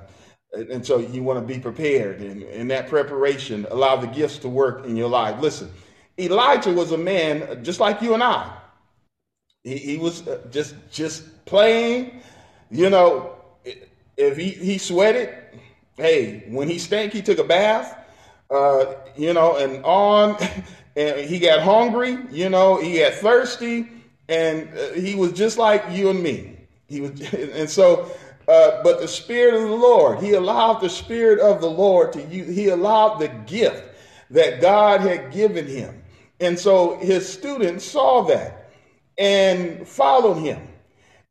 and 0.71 0.85
so 0.87 0.99
you 0.99 1.23
want 1.23 1.39
to 1.39 1.55
be 1.55 1.61
prepared. 1.61 2.21
And 2.21 2.43
in 2.43 2.69
that 2.69 2.89
preparation, 2.89 3.67
allow 3.71 3.97
the 3.97 4.07
gifts 4.07 4.39
to 4.39 4.49
work 4.49 4.85
in 4.85 4.97
your 4.97 5.09
life. 5.09 5.41
Listen, 5.41 5.71
Elijah 6.19 6.73
was 6.73 6.93
a 6.93 6.99
man 6.99 7.63
just 7.63 7.81
like 7.81 8.03
you 8.03 8.15
and 8.15 8.23
I. 8.23 8.53
He, 9.65 9.77
he 9.77 9.99
was 9.99 10.27
uh, 10.27 10.41
just 10.51 10.75
just 10.91 11.45
plain, 11.45 12.21
you 12.71 12.91
know, 12.91 13.37
if 14.17 14.37
he, 14.37 14.51
he 14.51 14.79
sweated, 14.79 15.35
hey, 15.97 16.45
when 16.49 16.69
he 16.69 16.79
stank, 16.79 17.13
he 17.13 17.23
took 17.23 17.39
a 17.39 17.45
bath, 17.45 17.97
uh, 18.51 18.95
you 19.17 19.33
know, 19.33 19.57
and 19.57 19.85
on, 19.85 20.37
and 20.97 21.21
he 21.21 21.39
got 21.39 21.61
hungry, 21.61 22.19
you 22.31 22.49
know, 22.49 22.81
he 22.81 22.99
got 22.99 23.15
thirsty, 23.15 23.89
and 24.29 24.69
uh, 24.77 24.93
he 24.93 25.15
was 25.15 25.33
just 25.33 25.59
like 25.59 25.85
you 25.91 26.11
and 26.11 26.23
me. 26.23 26.57
He 26.89 27.01
was, 27.01 27.21
and 27.33 27.69
so 27.69 28.11
uh, 28.49 28.83
but 28.83 29.01
the 29.01 29.09
Spirit 29.09 29.55
of 29.55 29.69
the 29.69 29.77
Lord, 29.77 30.21
He 30.21 30.35
allowed 30.35 30.81
the 30.81 30.91
Spirit 30.91 31.41
of 31.41 31.61
the 31.61 31.71
Lord 31.71 32.13
to 32.13 32.23
use, 32.23 32.55
He 32.55 32.69
allowed 32.69 33.19
the 33.19 33.29
gift 33.29 33.97
that 34.31 34.61
God 34.61 35.01
had 35.01 35.33
given 35.33 35.67
him. 35.67 36.03
And 36.41 36.59
so 36.59 36.99
his 36.99 37.31
students 37.31 37.85
saw 37.85 38.23
that 38.25 38.71
and 39.17 39.87
followed 39.87 40.39
him 40.39 40.61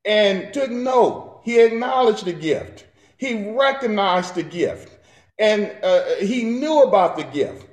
and 0.03 0.53
took 0.53 0.71
note. 0.71 1.41
He 1.43 1.59
acknowledged 1.61 2.25
the 2.25 2.33
gift, 2.33 2.85
he 3.17 3.51
recognized 3.51 4.35
the 4.35 4.43
gift, 4.43 4.97
and 5.37 5.71
uh, 5.83 6.15
he 6.15 6.43
knew 6.43 6.83
about 6.83 7.17
the 7.17 7.23
gift. 7.23 7.67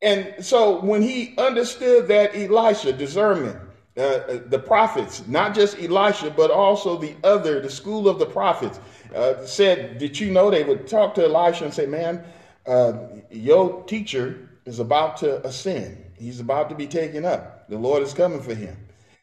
And 0.00 0.34
so 0.44 0.80
when 0.80 1.02
he 1.02 1.34
understood 1.38 2.06
that 2.08 2.36
Elisha, 2.36 2.92
discernment, 2.92 3.58
uh, 3.96 4.40
the 4.46 4.58
prophets, 4.58 5.26
not 5.26 5.54
just 5.54 5.78
Elisha, 5.80 6.30
but 6.30 6.50
also 6.50 6.98
the 6.98 7.14
other, 7.24 7.60
the 7.60 7.70
school 7.70 8.08
of 8.08 8.18
the 8.18 8.26
prophets, 8.26 8.78
uh, 9.14 9.44
said, 9.46 9.98
Did 9.98 10.18
you 10.20 10.30
know 10.30 10.50
they 10.50 10.64
would 10.64 10.86
talk 10.86 11.14
to 11.14 11.24
Elisha 11.24 11.64
and 11.64 11.74
say, 11.74 11.86
Man, 11.86 12.24
uh, 12.66 12.94
your 13.30 13.82
teacher 13.84 14.50
is 14.66 14.80
about 14.80 15.16
to 15.18 15.44
ascend. 15.46 16.04
He's 16.18 16.40
about 16.40 16.68
to 16.70 16.74
be 16.74 16.86
taken 16.86 17.24
up. 17.24 17.68
The 17.68 17.78
Lord 17.78 18.02
is 18.02 18.12
coming 18.14 18.42
for 18.42 18.54
him. 18.54 18.76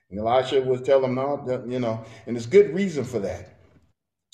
And 0.09 0.19
Elisha 0.19 0.61
would 0.61 0.85
tell 0.85 1.01
them, 1.01 1.15
No, 1.15 1.63
you 1.67 1.79
know, 1.79 2.03
and 2.25 2.35
there's 2.35 2.47
good 2.47 2.73
reason 2.73 3.03
for 3.03 3.19
that. 3.19 3.49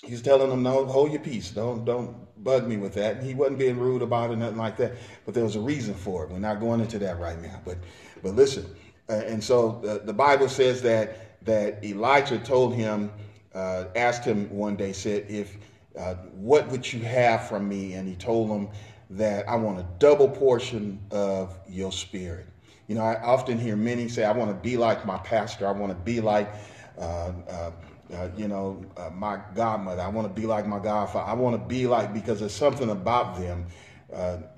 He's 0.03 0.21
telling 0.21 0.49
them, 0.49 0.63
No, 0.63 0.85
hold 0.85 1.11
your 1.11 1.21
peace. 1.21 1.51
Don't, 1.51 1.85
don't 1.85 2.15
bug 2.43 2.67
me 2.67 2.77
with 2.77 2.93
that. 2.95 3.17
And 3.17 3.25
he 3.27 3.33
wasn't 3.33 3.59
being 3.59 3.77
rude 3.79 4.01
about 4.01 4.31
it, 4.31 4.37
nothing 4.37 4.57
like 4.57 4.77
that. 4.77 4.93
But 5.25 5.33
there 5.33 5.43
was 5.43 5.55
a 5.55 5.61
reason 5.61 5.93
for 5.93 6.23
it. 6.23 6.31
We're 6.31 6.39
not 6.39 6.59
going 6.59 6.79
into 6.79 6.99
that 6.99 7.19
right 7.19 7.41
now. 7.41 7.61
But, 7.65 7.77
but 8.23 8.35
listen, 8.35 8.65
uh, 8.65 8.88
and 9.09 9.43
so 9.43 9.79
the, 9.83 9.99
the, 9.99 10.13
Bible 10.13 10.47
says 10.47 10.81
that 10.83 11.43
that 11.45 11.83
Elijah 11.83 12.37
told 12.37 12.75
him, 12.75 13.11
uh, 13.55 13.85
asked 13.95 14.23
him 14.23 14.49
one 14.49 14.75
day, 14.75 14.93
said, 14.93 15.25
"If 15.27 15.57
uh, 15.97 16.15
what 16.33 16.67
would 16.69 16.91
you 16.91 17.01
have 17.01 17.47
from 17.47 17.67
me?" 17.67 17.93
And 17.93 18.07
he 18.07 18.15
told 18.15 18.49
him 18.49 18.69
that 19.11 19.49
I 19.49 19.55
want 19.55 19.79
a 19.79 19.85
double 19.97 20.29
portion 20.29 20.99
of 21.11 21.57
your 21.67 21.91
spirit. 21.91 22.45
You 22.87 22.95
know, 22.95 23.01
I 23.01 23.21
often 23.23 23.57
hear 23.57 23.75
many 23.75 24.07
say, 24.07 24.23
"I 24.23 24.31
want 24.31 24.51
to 24.51 24.69
be 24.69 24.77
like 24.77 25.05
my 25.05 25.17
pastor. 25.17 25.67
I 25.67 25.71
want 25.71 25.91
to 25.91 25.99
be 25.99 26.21
like." 26.21 26.53
Uh, 26.97 27.31
uh, 27.49 27.71
uh, 28.11 28.27
you 28.35 28.47
know, 28.47 28.83
my 29.13 29.39
godmother. 29.53 30.01
I 30.01 30.07
want 30.07 30.27
to 30.27 30.33
be 30.33 30.47
like 30.47 30.65
my 30.65 30.79
godfather. 30.79 31.29
I 31.29 31.33
want 31.35 31.55
to 31.61 31.65
be 31.67 31.85
like 31.85 32.11
because 32.11 32.39
there's 32.39 32.55
something 32.55 32.89
about 32.89 33.37
them, 33.37 33.67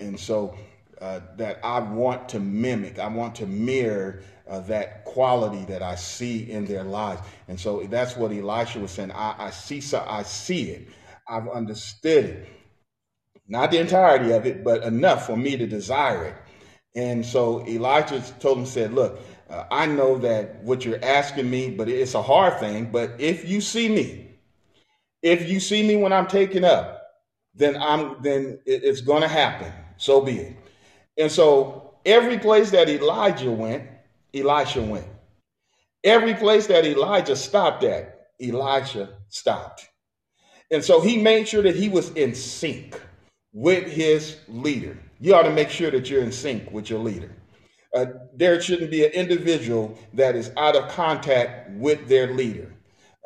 and 0.00 0.18
so 0.18 0.56
that 0.98 1.60
I 1.62 1.80
want 1.80 2.30
to 2.30 2.40
mimic. 2.40 2.98
I 2.98 3.08
want 3.08 3.34
to 3.36 3.46
mirror 3.46 4.22
uh, 4.48 4.60
that 4.60 5.04
quality 5.04 5.64
that 5.66 5.82
I 5.82 5.94
see 5.94 6.50
in 6.50 6.64
their 6.64 6.84
lives. 6.84 7.20
And 7.48 7.58
so 7.58 7.82
that's 7.84 8.16
what 8.16 8.32
Elisha 8.32 8.80
was 8.80 8.90
saying. 8.90 9.12
I, 9.12 9.34
I 9.38 9.50
see 9.50 9.80
so 9.80 10.04
I 10.08 10.22
see 10.22 10.70
it. 10.70 10.88
I've 11.28 11.48
understood 11.48 12.24
it. 12.24 12.48
Not 13.48 13.70
the 13.70 13.78
entirety 13.78 14.32
of 14.32 14.46
it, 14.46 14.64
but 14.64 14.82
enough 14.82 15.26
for 15.26 15.36
me 15.36 15.56
to 15.56 15.66
desire 15.66 16.24
it. 16.26 16.34
And 16.94 17.24
so 17.24 17.66
Elijah 17.66 18.20
told 18.40 18.58
him, 18.58 18.66
said, 18.66 18.92
Look, 18.92 19.18
uh, 19.50 19.64
I 19.70 19.86
know 19.86 20.18
that 20.18 20.62
what 20.62 20.84
you're 20.84 21.02
asking 21.04 21.50
me, 21.50 21.70
but 21.70 21.88
it's 21.88 22.14
a 22.14 22.22
hard 22.22 22.58
thing. 22.60 22.90
But 22.90 23.20
if 23.20 23.48
you 23.48 23.60
see 23.60 23.88
me, 23.88 24.30
if 25.22 25.48
you 25.48 25.60
see 25.60 25.86
me 25.86 25.96
when 25.96 26.12
I'm 26.12 26.26
taken 26.26 26.64
up, 26.64 27.02
then 27.54 27.76
I'm 27.76 28.22
then 28.22 28.58
it's 28.64 29.02
going 29.02 29.22
to 29.22 29.28
happen. 29.28 29.72
So 29.96 30.20
be 30.20 30.38
it. 30.38 30.56
And 31.18 31.30
so 31.30 31.94
every 32.04 32.38
place 32.38 32.70
that 32.70 32.88
Elijah 32.88 33.50
went, 33.50 33.84
Elisha 34.34 34.82
went. 34.82 35.06
Every 36.04 36.34
place 36.34 36.68
that 36.68 36.86
Elijah 36.86 37.36
stopped 37.36 37.84
at, 37.84 38.28
Elisha 38.42 39.10
stopped. 39.30 39.88
And 40.72 40.84
so 40.84 41.00
he 41.00 41.18
made 41.18 41.48
sure 41.48 41.62
that 41.62 41.76
he 41.76 41.88
was 41.88 42.10
in 42.12 42.34
sync 42.34 43.00
with 43.54 43.86
his 43.88 44.38
leader. 44.48 44.98
You 45.20 45.34
ought 45.34 45.44
to 45.44 45.52
make 45.52 45.70
sure 45.70 45.90
that 45.92 46.10
you're 46.10 46.22
in 46.24 46.32
sync 46.32 46.70
with 46.72 46.90
your 46.90 47.00
leader. 47.00 47.30
Uh, 47.96 48.06
there 48.34 48.60
shouldn't 48.60 48.90
be 48.90 49.04
an 49.06 49.12
individual 49.12 49.98
that 50.14 50.36
is 50.36 50.52
out 50.58 50.76
of 50.76 50.88
contact 50.90 51.70
with 51.72 52.08
their 52.08 52.34
leader. 52.34 52.72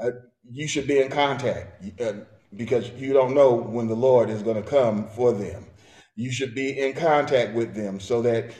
uh, 0.00 0.10
you 0.50 0.68
should 0.68 0.86
be 0.86 1.00
in 1.00 1.10
contact 1.10 1.84
uh, 2.00 2.14
because 2.56 2.90
you 2.92 3.12
don't 3.12 3.34
know 3.34 3.54
when 3.54 3.88
the 3.88 3.96
Lord 3.96 4.30
is 4.30 4.42
going 4.42 4.62
to 4.62 4.68
come 4.68 5.08
for 5.10 5.32
them. 5.32 5.66
You 6.16 6.32
should 6.32 6.54
be 6.54 6.80
in 6.80 6.94
contact 6.94 7.54
with 7.54 7.74
them 7.74 8.00
so 8.00 8.22
that 8.22 8.50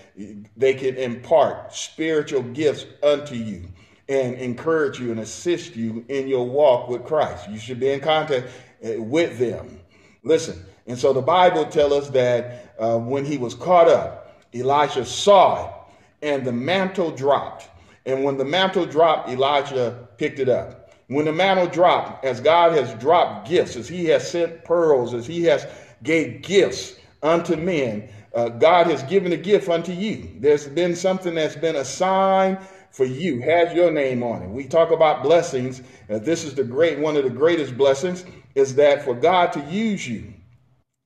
they 0.57 0.75
can 0.75 0.97
impart 0.97 1.75
spiritual 1.75 2.43
gifts 2.43 2.85
unto 3.03 3.35
you 3.35 3.67
and 4.09 4.35
encourage 4.35 5.01
you 5.01 5.11
and 5.11 5.21
assist 5.21 5.75
you 5.75 6.05
in 6.09 6.29
your 6.29 6.47
walk 6.47 6.89
with 6.89 7.05
Christ. 7.05 7.49
You 7.49 7.59
should 7.59 7.81
be 7.81 7.91
in 7.91 8.01
contact 8.01 8.49
uh, 8.85 9.01
with 9.03 9.39
them. 9.39 9.81
Listen, 10.23 10.63
and 10.87 10.99
so 10.99 11.15
the 11.15 11.23
Bible 11.23 11.65
tells 11.65 11.93
us 11.93 12.11
that 12.11 12.75
uh, 12.79 12.99
when 12.99 13.25
he 13.25 13.39
was 13.39 13.55
caught 13.55 13.89
up, 13.89 14.45
Elisha 14.55 15.07
saw 15.07 15.67
it 15.67 15.73
and 16.23 16.47
the 16.47 16.53
mantle 16.53 17.11
dropped. 17.11 17.69
And 18.05 18.23
when 18.23 18.37
the 18.37 18.45
mantle 18.45 18.85
dropped, 18.85 19.31
Elijah 19.31 20.09
picked 20.19 20.39
it 20.39 20.49
up. 20.49 20.93
When 21.09 21.25
the 21.25 21.33
mantle 21.33 21.69
dropped, 21.69 22.25
as 22.25 22.41
God 22.41 22.73
has 22.73 22.93
dropped 22.95 23.49
gifts, 23.49 23.77
as 23.77 23.89
he 23.89 24.05
has 24.07 24.31
sent 24.31 24.65
pearls, 24.65 25.15
as 25.15 25.27
he 25.27 25.45
has 25.45 25.67
gave 26.03 26.43
gifts 26.43 26.97
unto 27.27 27.57
men, 27.57 28.09
uh, 28.35 28.49
God 28.49 28.87
has 28.87 29.03
given 29.05 29.33
a 29.33 29.37
gift 29.37 29.69
unto 29.69 29.93
you. 29.93 30.31
There's 30.39 30.67
been 30.67 30.95
something 30.95 31.35
that's 31.35 31.57
been 31.57 31.77
assigned 31.77 32.59
for 32.91 33.05
you, 33.05 33.41
has 33.43 33.75
your 33.75 33.91
name 33.91 34.23
on 34.23 34.43
it. 34.43 34.49
We 34.49 34.65
talk 34.65 34.91
about 34.91 35.23
blessings. 35.23 35.83
Uh, 36.09 36.19
this 36.19 36.45
is 36.45 36.55
the 36.55 36.65
great, 36.65 36.99
one 36.99 37.17
of 37.17 37.25
the 37.25 37.31
greatest 37.31 37.77
blessings 37.77 38.25
is 38.55 38.75
that 38.77 39.05
for 39.05 39.15
God 39.15 39.53
to 39.53 39.61
use 39.61 40.09
you 40.09 40.33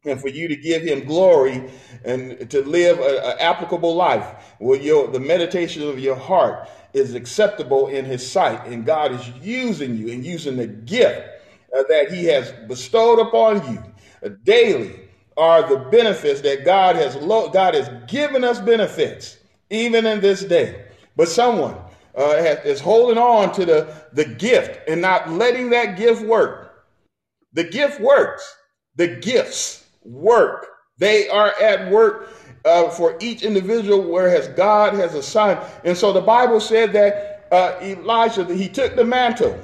and 0.04 0.20
for 0.20 0.28
you 0.28 0.48
to 0.48 0.56
give 0.56 0.82
him 0.82 1.04
glory 1.04 1.70
and 2.04 2.48
to 2.50 2.62
live 2.62 3.00
an 3.00 3.38
applicable 3.40 3.94
life 3.94 4.54
where 4.58 4.80
your, 4.80 5.08
the 5.08 5.20
meditation 5.20 5.82
of 5.82 5.98
your 5.98 6.14
heart 6.16 6.68
is 6.94 7.14
acceptable 7.14 7.88
in 7.88 8.04
his 8.04 8.28
sight 8.28 8.66
and 8.66 8.86
God 8.86 9.12
is 9.12 9.28
using 9.42 9.96
you 9.96 10.12
and 10.12 10.24
using 10.24 10.56
the 10.56 10.66
gift 10.66 11.28
uh, 11.76 11.82
that 11.88 12.10
he 12.10 12.24
has 12.26 12.52
bestowed 12.66 13.18
upon 13.18 13.72
you 13.72 13.82
uh, 14.24 14.30
daily 14.44 15.09
are 15.40 15.68
the 15.68 15.78
benefits 15.90 16.42
that 16.42 16.64
God 16.64 16.96
has 16.96 17.16
lo- 17.16 17.48
God 17.48 17.74
has 17.74 17.90
given 18.06 18.44
us 18.44 18.60
benefits 18.60 19.38
even 19.70 20.06
in 20.06 20.20
this 20.20 20.44
day 20.44 20.84
but 21.16 21.28
someone 21.28 21.76
uh, 22.16 22.36
has, 22.36 22.64
is 22.64 22.80
holding 22.80 23.18
on 23.18 23.52
to 23.52 23.66
the, 23.66 23.94
the 24.12 24.24
gift 24.24 24.88
and 24.88 25.02
not 25.02 25.30
letting 25.30 25.70
that 25.70 25.98
gift 25.98 26.22
work. 26.22 26.84
The 27.52 27.64
gift 27.64 28.00
works. 28.00 28.56
The 28.96 29.16
gifts 29.16 29.86
work. 30.02 30.66
They 30.98 31.28
are 31.28 31.52
at 31.60 31.90
work 31.90 32.30
uh, 32.64 32.90
for 32.90 33.16
each 33.20 33.42
individual, 33.42 34.02
whereas 34.02 34.48
God 34.48 34.94
has 34.94 35.14
assigned. 35.14 35.60
And 35.84 35.96
so 35.96 36.12
the 36.12 36.20
Bible 36.20 36.60
said 36.60 36.92
that 36.92 37.48
uh, 37.52 37.78
Elijah, 37.82 38.44
he 38.54 38.68
took 38.68 38.96
the 38.96 39.04
mantle. 39.04 39.58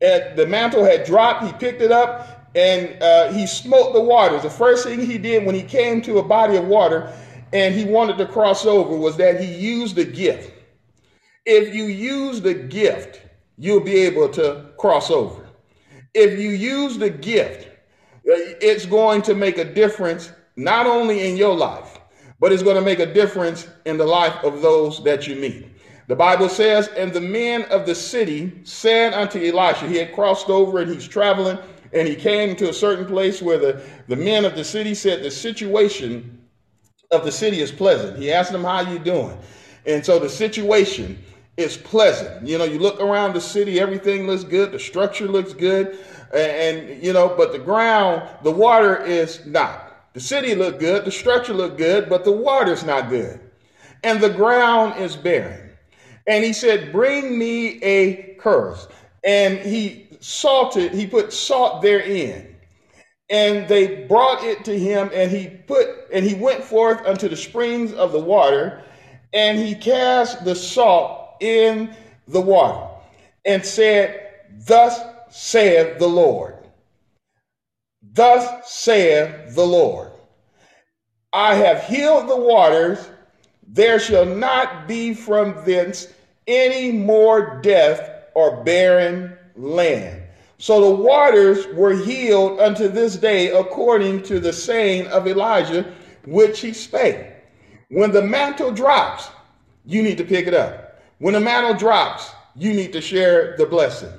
And 0.00 0.36
the 0.36 0.46
mantle 0.46 0.84
had 0.84 1.04
dropped. 1.04 1.44
He 1.44 1.52
picked 1.52 1.82
it 1.82 1.90
up 1.92 2.37
and 2.54 3.02
uh, 3.02 3.32
he 3.32 3.46
smote 3.46 3.92
the 3.92 4.00
waters. 4.00 4.42
The 4.42 4.50
first 4.50 4.84
thing 4.86 5.04
he 5.04 5.18
did 5.18 5.44
when 5.44 5.54
he 5.54 5.62
came 5.62 6.02
to 6.02 6.18
a 6.18 6.22
body 6.22 6.56
of 6.56 6.66
water, 6.66 7.12
and 7.52 7.74
he 7.74 7.84
wanted 7.84 8.18
to 8.18 8.26
cross 8.26 8.66
over 8.66 8.96
was 8.96 9.16
that 9.16 9.40
he 9.40 9.52
used 9.54 9.96
the 9.96 10.04
gift. 10.04 10.52
If 11.46 11.74
you 11.74 11.84
use 11.84 12.40
the 12.40 12.54
gift, 12.54 13.22
you'll 13.56 13.80
be 13.80 13.96
able 13.96 14.28
to 14.30 14.66
cross 14.76 15.10
over. 15.10 15.48
If 16.14 16.38
you 16.38 16.50
use 16.50 16.98
the 16.98 17.10
gift, 17.10 17.66
uh, 17.66 18.36
it's 18.60 18.86
going 18.86 19.22
to 19.22 19.34
make 19.34 19.58
a 19.58 19.64
difference 19.64 20.32
not 20.56 20.86
only 20.86 21.28
in 21.28 21.36
your 21.36 21.56
life, 21.56 21.98
but 22.40 22.52
it's 22.52 22.62
going 22.62 22.76
to 22.76 22.82
make 22.82 22.98
a 22.98 23.12
difference 23.12 23.68
in 23.86 23.96
the 23.96 24.04
life 24.04 24.34
of 24.44 24.62
those 24.62 25.02
that 25.04 25.26
you 25.26 25.36
meet. 25.36 25.66
The 26.08 26.16
Bible 26.16 26.48
says, 26.48 26.88
And 26.88 27.12
the 27.12 27.20
men 27.20 27.64
of 27.64 27.86
the 27.86 27.94
city 27.94 28.60
said 28.64 29.12
unto 29.12 29.38
Elisha, 29.38 29.86
he 29.86 29.96
had 29.96 30.14
crossed 30.14 30.48
over 30.48 30.80
and 30.80 30.90
he's 30.90 31.06
traveling, 31.06 31.58
and 31.92 32.06
he 32.06 32.14
came 32.14 32.56
to 32.56 32.68
a 32.68 32.72
certain 32.72 33.06
place 33.06 33.40
where 33.40 33.58
the, 33.58 33.82
the 34.08 34.16
men 34.16 34.44
of 34.44 34.54
the 34.54 34.64
city 34.64 34.94
said, 34.94 35.22
The 35.22 35.30
situation 35.30 36.38
of 37.10 37.24
the 37.24 37.32
city 37.32 37.60
is 37.60 37.72
pleasant. 37.72 38.18
He 38.18 38.32
asked 38.32 38.52
them, 38.52 38.64
How 38.64 38.80
you 38.80 38.98
doing? 38.98 39.38
And 39.86 40.04
so 40.04 40.18
the 40.18 40.28
situation 40.28 41.18
is 41.56 41.76
pleasant. 41.76 42.46
You 42.46 42.58
know, 42.58 42.64
you 42.64 42.78
look 42.78 43.00
around 43.00 43.34
the 43.34 43.40
city, 43.40 43.80
everything 43.80 44.26
looks 44.26 44.44
good, 44.44 44.72
the 44.72 44.78
structure 44.78 45.26
looks 45.26 45.52
good, 45.52 45.98
and, 46.32 46.88
and 46.88 47.02
you 47.02 47.12
know, 47.12 47.34
but 47.36 47.52
the 47.52 47.58
ground, 47.58 48.28
the 48.42 48.50
water 48.50 49.02
is 49.04 49.44
not. 49.46 50.12
The 50.14 50.20
city 50.20 50.54
look 50.54 50.78
good, 50.78 51.04
the 51.04 51.10
structure 51.10 51.54
look 51.54 51.78
good, 51.78 52.08
but 52.08 52.24
the 52.24 52.32
water's 52.32 52.84
not 52.84 53.08
good. 53.08 53.40
And 54.04 54.20
the 54.20 54.30
ground 54.30 55.00
is 55.00 55.16
barren. 55.16 55.70
And 56.26 56.44
he 56.44 56.52
said, 56.52 56.92
Bring 56.92 57.38
me 57.38 57.82
a 57.82 58.34
cruse. 58.34 58.86
And 59.24 59.58
he 59.58 60.07
salted, 60.20 60.92
he 60.92 61.06
put 61.06 61.32
salt 61.32 61.82
therein. 61.82 62.56
And 63.30 63.68
they 63.68 64.06
brought 64.06 64.42
it 64.42 64.64
to 64.64 64.78
him 64.78 65.10
and 65.12 65.30
he 65.30 65.48
put 65.48 65.88
and 66.12 66.24
he 66.24 66.34
went 66.34 66.64
forth 66.64 67.04
unto 67.04 67.28
the 67.28 67.36
springs 67.36 67.92
of 67.92 68.12
the 68.12 68.18
water 68.18 68.82
and 69.34 69.58
he 69.58 69.74
cast 69.74 70.44
the 70.44 70.54
salt 70.54 71.36
in 71.40 71.94
the 72.26 72.40
water 72.40 72.88
and 73.44 73.64
said 73.64 74.30
thus 74.66 74.98
saith 75.30 75.98
the 75.98 76.08
lord. 76.08 76.56
Thus 78.02 78.72
saith 78.72 79.54
the 79.54 79.66
lord. 79.66 80.10
I 81.32 81.54
have 81.54 81.84
healed 81.84 82.28
the 82.28 82.36
waters. 82.36 83.10
There 83.66 84.00
shall 84.00 84.24
not 84.24 84.88
be 84.88 85.12
from 85.12 85.62
thence 85.66 86.08
any 86.46 86.90
more 86.90 87.60
death 87.60 88.24
or 88.34 88.64
barren 88.64 89.37
land 89.58 90.28
so 90.58 90.80
the 90.80 91.02
waters 91.02 91.68
were 91.68 91.94
healed 91.94 92.58
unto 92.58 92.88
this 92.88 93.14
day, 93.14 93.50
according 93.56 94.24
to 94.24 94.40
the 94.40 94.52
saying 94.52 95.06
of 95.06 95.28
Elijah, 95.28 95.92
which 96.26 96.60
he 96.60 96.72
spake. 96.72 97.26
When 97.90 98.10
the 98.10 98.22
mantle 98.22 98.72
drops, 98.72 99.28
you 99.86 100.02
need 100.02 100.18
to 100.18 100.24
pick 100.24 100.48
it 100.48 100.54
up. 100.54 101.00
When 101.18 101.34
the 101.34 101.40
mantle 101.40 101.74
drops, 101.74 102.32
you 102.56 102.74
need 102.74 102.92
to 102.92 103.00
share 103.00 103.56
the 103.56 103.66
blessing. 103.66 104.12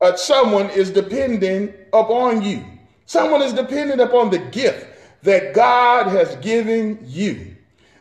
Uh, 0.00 0.14
someone 0.14 0.70
is 0.70 0.90
depending 0.90 1.74
upon 1.92 2.42
you. 2.42 2.64
Someone 3.06 3.42
is 3.42 3.52
dependent 3.52 4.00
upon 4.00 4.30
the 4.30 4.38
gift 4.38 4.86
that 5.22 5.52
God 5.52 6.06
has 6.06 6.36
given 6.36 7.00
you. 7.02 7.56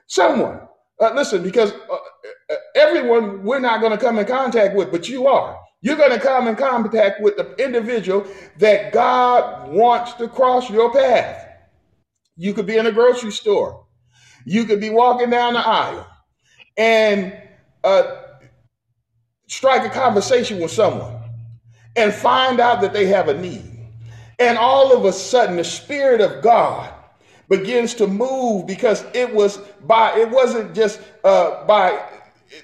Someone, 0.05 0.61
uh, 0.99 1.13
listen, 1.15 1.41
because 1.41 1.71
uh, 1.71 1.93
uh 1.93 2.55
everyone 2.75 3.43
we're 3.43 3.59
not 3.59 3.82
going 3.82 3.91
to 3.91 3.97
come 3.97 4.19
in 4.19 4.25
contact 4.25 4.75
with, 4.75 4.91
but 4.91 5.09
you 5.09 5.27
are. 5.27 5.61
You're 5.82 5.97
going 5.97 6.11
to 6.11 6.19
come 6.19 6.47
in 6.47 6.55
contact 6.55 7.21
with 7.21 7.38
the 7.38 7.55
individual 7.63 8.27
that 8.59 8.91
God 8.91 9.71
wants 9.71 10.13
to 10.13 10.27
cross 10.27 10.69
your 10.69 10.93
path. 10.93 11.47
You 12.38 12.53
could 12.53 12.67
be 12.67 12.77
in 12.77 12.86
a 12.86 12.91
grocery 12.91 13.32
store. 13.32 13.86
You 14.45 14.65
could 14.65 14.79
be 14.79 14.89
walking 14.89 15.29
down 15.29 15.53
the 15.53 15.59
aisle 15.59 16.07
and 16.77 17.36
uh, 17.84 18.03
strike 19.47 19.84
a 19.84 19.89
conversation 19.89 20.59
with 20.59 20.71
someone 20.71 21.19
and 21.95 22.13
find 22.13 22.59
out 22.59 22.82
that 22.82 22.93
they 22.93 23.07
have 23.07 23.27
a 23.27 23.39
need. 23.39 23.65
And 24.39 24.57
all 24.57 24.95
of 24.95 25.05
a 25.05 25.13
sudden, 25.13 25.57
the 25.57 25.63
Spirit 25.63 26.21
of 26.21 26.41
God 26.41 26.93
begins 27.49 27.93
to 27.95 28.07
move 28.07 28.65
because 28.65 29.03
it 29.13 29.34
was 29.34 29.57
by, 29.82 30.17
it 30.17 30.29
wasn't 30.29 30.73
just 30.73 31.01
uh, 31.23 31.65
by 31.65 32.01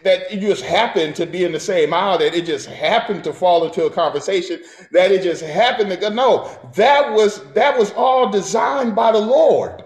that 0.04 0.32
you 0.32 0.40
just 0.40 0.64
happened 0.64 1.16
to 1.16 1.26
be 1.26 1.44
in 1.44 1.52
the 1.52 1.60
same 1.60 1.94
aisle, 1.94 2.18
that 2.18 2.34
it 2.34 2.46
just 2.46 2.68
happened 2.68 3.24
to 3.24 3.34
fall 3.34 3.66
into 3.66 3.86
a 3.86 3.90
conversation, 3.90 4.62
that 4.92 5.12
it 5.12 5.24
just 5.24 5.44
happened 5.44 5.90
to 5.90 5.98
go. 5.98 6.10
No, 6.10 6.50
that 6.76 7.14
was 7.14 7.44
that 7.54 7.78
was 7.78 7.92
all 7.94 8.30
designed 8.30 8.96
by 8.96 9.12
the 9.12 9.20
Lord. 9.20 9.84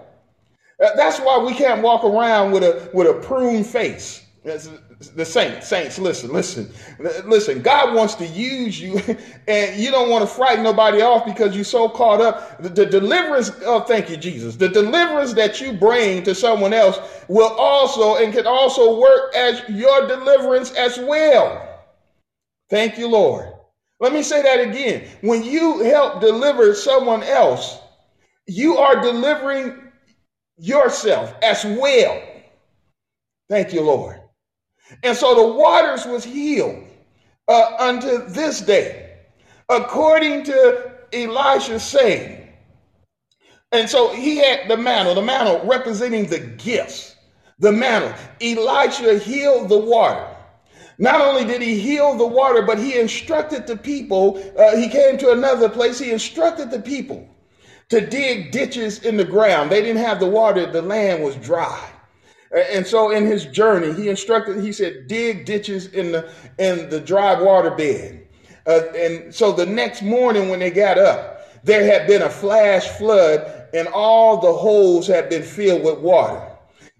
That's 0.78 1.18
why 1.20 1.38
we 1.38 1.54
can't 1.54 1.82
walk 1.82 2.04
around 2.04 2.52
with 2.52 2.64
a 2.64 2.90
with 2.92 3.06
a 3.06 3.14
prune 3.20 3.64
face 3.64 4.26
the 5.10 5.24
saints, 5.24 5.68
saints, 5.68 5.98
listen, 5.98 6.32
listen, 6.32 6.70
listen. 7.26 7.62
God 7.62 7.94
wants 7.94 8.14
to 8.16 8.26
use 8.26 8.80
you, 8.80 9.00
and 9.48 9.80
you 9.80 9.90
don't 9.90 10.10
want 10.10 10.28
to 10.28 10.34
frighten 10.34 10.64
nobody 10.64 11.02
off 11.02 11.24
because 11.24 11.54
you're 11.54 11.64
so 11.64 11.88
caught 11.88 12.20
up. 12.20 12.62
The, 12.62 12.68
the, 12.68 12.86
deliverance, 12.86 13.50
oh, 13.64 13.80
thank 13.80 14.08
you, 14.10 14.16
Jesus. 14.16 14.56
The 14.56 14.68
deliverance 14.68 15.32
that 15.34 15.60
you 15.60 15.72
bring 15.72 16.22
to 16.24 16.34
someone 16.34 16.72
else 16.72 16.98
will 17.28 17.50
also 17.50 18.16
and 18.16 18.32
can 18.32 18.46
also 18.46 18.98
work 18.98 19.34
as 19.34 19.62
your 19.68 20.06
deliverance 20.06 20.72
as 20.72 20.98
well. 20.98 21.68
Thank 22.70 22.98
you, 22.98 23.08
Lord. 23.08 23.52
Let 24.00 24.12
me 24.12 24.22
say 24.22 24.42
that 24.42 24.60
again. 24.60 25.08
When 25.20 25.44
you 25.44 25.80
help 25.80 26.20
deliver 26.20 26.74
someone 26.74 27.22
else, 27.22 27.78
you 28.46 28.78
are 28.78 29.00
delivering 29.00 29.78
yourself 30.58 31.34
as 31.42 31.64
well. 31.64 32.20
Thank 33.48 33.72
you, 33.74 33.82
Lord. 33.82 34.21
And 35.02 35.16
so 35.16 35.34
the 35.34 35.54
waters 35.54 36.06
was 36.06 36.24
healed 36.24 36.84
uh, 37.48 37.76
unto 37.78 38.26
this 38.28 38.60
day, 38.60 39.16
according 39.68 40.44
to 40.44 40.92
Elisha's 41.12 41.82
saying. 41.82 42.48
And 43.72 43.88
so 43.88 44.12
he 44.14 44.36
had 44.36 44.68
the 44.68 44.76
mantle, 44.76 45.14
the 45.14 45.22
mantle 45.22 45.62
representing 45.64 46.26
the 46.26 46.40
gifts, 46.40 47.16
the 47.58 47.72
mantle. 47.72 48.14
Elisha 48.40 49.18
healed 49.18 49.68
the 49.68 49.78
water. 49.78 50.28
Not 50.98 51.20
only 51.20 51.44
did 51.44 51.62
he 51.62 51.80
heal 51.80 52.16
the 52.16 52.26
water, 52.26 52.62
but 52.62 52.78
he 52.78 52.98
instructed 52.98 53.66
the 53.66 53.76
people. 53.76 54.42
Uh, 54.58 54.76
he 54.76 54.88
came 54.88 55.18
to 55.18 55.32
another 55.32 55.68
place. 55.68 55.98
He 55.98 56.12
instructed 56.12 56.70
the 56.70 56.80
people 56.80 57.28
to 57.88 58.06
dig 58.06 58.52
ditches 58.52 59.02
in 59.02 59.16
the 59.16 59.24
ground. 59.24 59.70
They 59.70 59.82
didn't 59.82 60.02
have 60.02 60.20
the 60.20 60.28
water, 60.28 60.70
the 60.70 60.82
land 60.82 61.22
was 61.22 61.36
dry. 61.36 61.91
And 62.52 62.86
so 62.86 63.10
in 63.10 63.24
his 63.24 63.46
journey, 63.46 63.94
he 63.94 64.08
instructed, 64.08 64.62
he 64.62 64.72
said, 64.72 65.06
dig 65.08 65.46
ditches 65.46 65.86
in 65.86 66.12
the 66.12 66.30
in 66.58 66.90
the 66.90 67.00
dry 67.00 67.40
water 67.40 67.70
bed. 67.70 68.26
Uh, 68.66 68.80
and 68.94 69.34
so 69.34 69.52
the 69.52 69.66
next 69.66 70.02
morning 70.02 70.48
when 70.48 70.60
they 70.60 70.70
got 70.70 70.98
up, 70.98 71.64
there 71.64 71.84
had 71.84 72.06
been 72.06 72.22
a 72.22 72.30
flash 72.30 72.86
flood 72.86 73.68
and 73.72 73.88
all 73.88 74.40
the 74.40 74.52
holes 74.52 75.06
had 75.06 75.30
been 75.30 75.42
filled 75.42 75.82
with 75.82 75.98
water. 75.98 76.46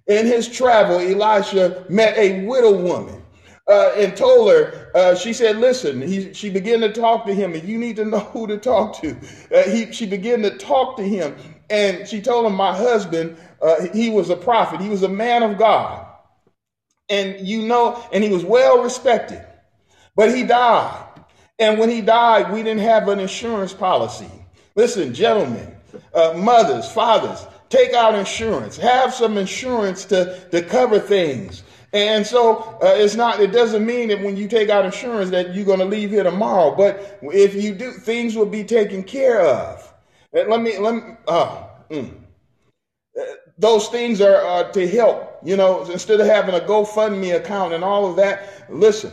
In 0.07 0.27
his 0.27 0.49
travel, 0.49 0.99
Elisha 0.99 1.85
met 1.89 2.17
a 2.17 2.45
widow 2.47 2.73
woman 2.73 3.23
uh, 3.69 3.93
and 3.97 4.17
told 4.17 4.51
her, 4.51 4.91
uh, 4.95 5.15
she 5.15 5.33
said, 5.33 5.59
listen, 5.59 6.03
he, 6.03 6.33
she 6.35 6.51
began 6.51 6.81
to 6.81 6.93
talk 6.93 7.25
to 7.27 7.35
him 7.35 7.55
and 7.55 7.69
you 7.69 7.79
need 7.79 7.97
to 7.97 8.05
know 8.05 8.19
who 8.33 8.47
to 8.47 8.59
talk 8.59 9.01
to. 9.01 9.17
Uh, 9.55 9.69
he, 9.71 9.93
she 9.93 10.07
began 10.07 10.43
to 10.43 10.57
talk 10.57 10.97
to 10.97 11.03
him 11.03 11.37
and 11.71 12.07
she 12.07 12.21
told 12.21 12.47
him, 12.47 12.55
my 12.55 12.77
husband 12.77 13.37
uh, 13.63 13.87
he 13.93 14.11
was 14.11 14.29
a 14.29 14.37
prophet, 14.37 14.81
he 14.81 14.89
was 14.89 15.03
a 15.03 15.09
man 15.09 15.43
of 15.43 15.57
God. 15.57 16.07
And 17.09 17.47
you 17.47 17.63
know, 17.63 18.03
and 18.13 18.25
he 18.25 18.31
was 18.31 18.45
well 18.45 18.83
respected, 18.83 19.45
but 20.17 20.35
he 20.35 20.43
died. 20.43 21.07
And 21.59 21.79
when 21.79 21.89
he 21.89 22.01
died, 22.01 22.53
we 22.53 22.63
didn't 22.63 22.83
have 22.83 23.07
an 23.09 23.21
insurance 23.21 23.73
policy. 23.73 24.31
Listen, 24.75 25.15
gentlemen, 25.15 25.77
uh, 26.15 26.35
mothers, 26.37 26.91
fathers, 26.91 27.47
take 27.69 27.93
out 27.93 28.15
insurance. 28.15 28.77
Have 28.77 29.15
some 29.15 29.39
insurance 29.39 30.05
to, 30.07 30.41
to 30.51 30.63
cover 30.63 30.99
things. 30.99 31.63
And 31.93 32.27
so 32.27 32.57
uh, 32.83 32.95
it's 32.97 33.15
not, 33.15 33.39
it 33.39 33.53
doesn't 33.53 33.85
mean 33.85 34.09
that 34.09 34.23
when 34.23 34.37
you 34.37 34.49
take 34.49 34.71
out 34.71 34.85
insurance 34.85 35.31
that 35.31 35.55
you're 35.55 35.67
going 35.67 35.79
to 35.79 35.85
leave 35.85 36.11
here 36.11 36.23
tomorrow. 36.23 36.75
But 36.75 37.19
if 37.23 37.55
you 37.55 37.75
do, 37.75 37.93
things 37.93 38.35
will 38.35 38.47
be 38.47 38.65
taken 38.65 39.03
care 39.03 39.43
of. 39.43 39.92
Let 40.33 40.63
me, 40.63 40.79
let 40.79 40.95
me, 40.95 41.03
uh, 41.29 41.65
mm 41.91 42.23
those 43.59 43.89
things 43.89 44.21
are 44.21 44.45
uh, 44.45 44.73
to 44.73 44.89
help. 44.89 45.39
You 45.43 45.57
know, 45.57 45.85
instead 45.91 46.21
of 46.21 46.27
having 46.27 46.55
a 46.55 46.61
GoFundMe 46.61 47.37
account 47.37 47.73
and 47.73 47.85
all 47.85 48.09
of 48.09 48.17
that, 48.17 48.67
listen, 48.71 49.13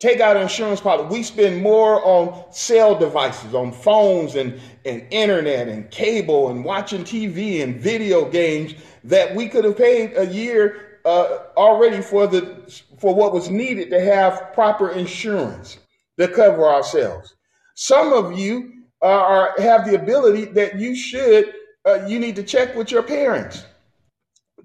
take 0.00 0.20
out 0.20 0.36
an 0.36 0.42
insurance 0.42 0.80
policy. 0.80 1.14
We 1.14 1.22
spend 1.22 1.62
more 1.62 2.04
on 2.04 2.44
cell 2.52 2.94
devices, 2.94 3.54
on 3.54 3.72
phones 3.72 4.36
and, 4.36 4.60
and 4.84 5.06
internet 5.10 5.68
and 5.68 5.90
cable 5.90 6.50
and 6.50 6.64
watching 6.64 7.02
TV 7.02 7.62
and 7.62 7.80
video 7.80 8.28
games 8.28 8.74
that 9.04 9.34
we 9.34 9.48
could 9.48 9.64
have 9.64 9.76
paid 9.76 10.16
a 10.16 10.26
year 10.26 11.00
uh, 11.04 11.38
already 11.56 12.02
for 12.02 12.26
the 12.26 12.56
for 12.98 13.14
what 13.14 13.32
was 13.32 13.48
needed 13.48 13.90
to 13.90 14.00
have 14.00 14.52
proper 14.52 14.90
insurance 14.90 15.78
to 16.18 16.28
cover 16.28 16.66
ourselves. 16.66 17.34
Some 17.74 18.12
of 18.12 18.38
you 18.38 18.77
uh, 19.02 19.06
are 19.06 19.54
have 19.58 19.86
the 19.86 19.94
ability 19.94 20.46
that 20.46 20.78
you 20.78 20.94
should 20.94 21.54
uh, 21.88 22.06
you 22.06 22.18
need 22.18 22.36
to 22.36 22.42
check 22.42 22.74
with 22.74 22.90
your 22.90 23.02
parents. 23.02 23.64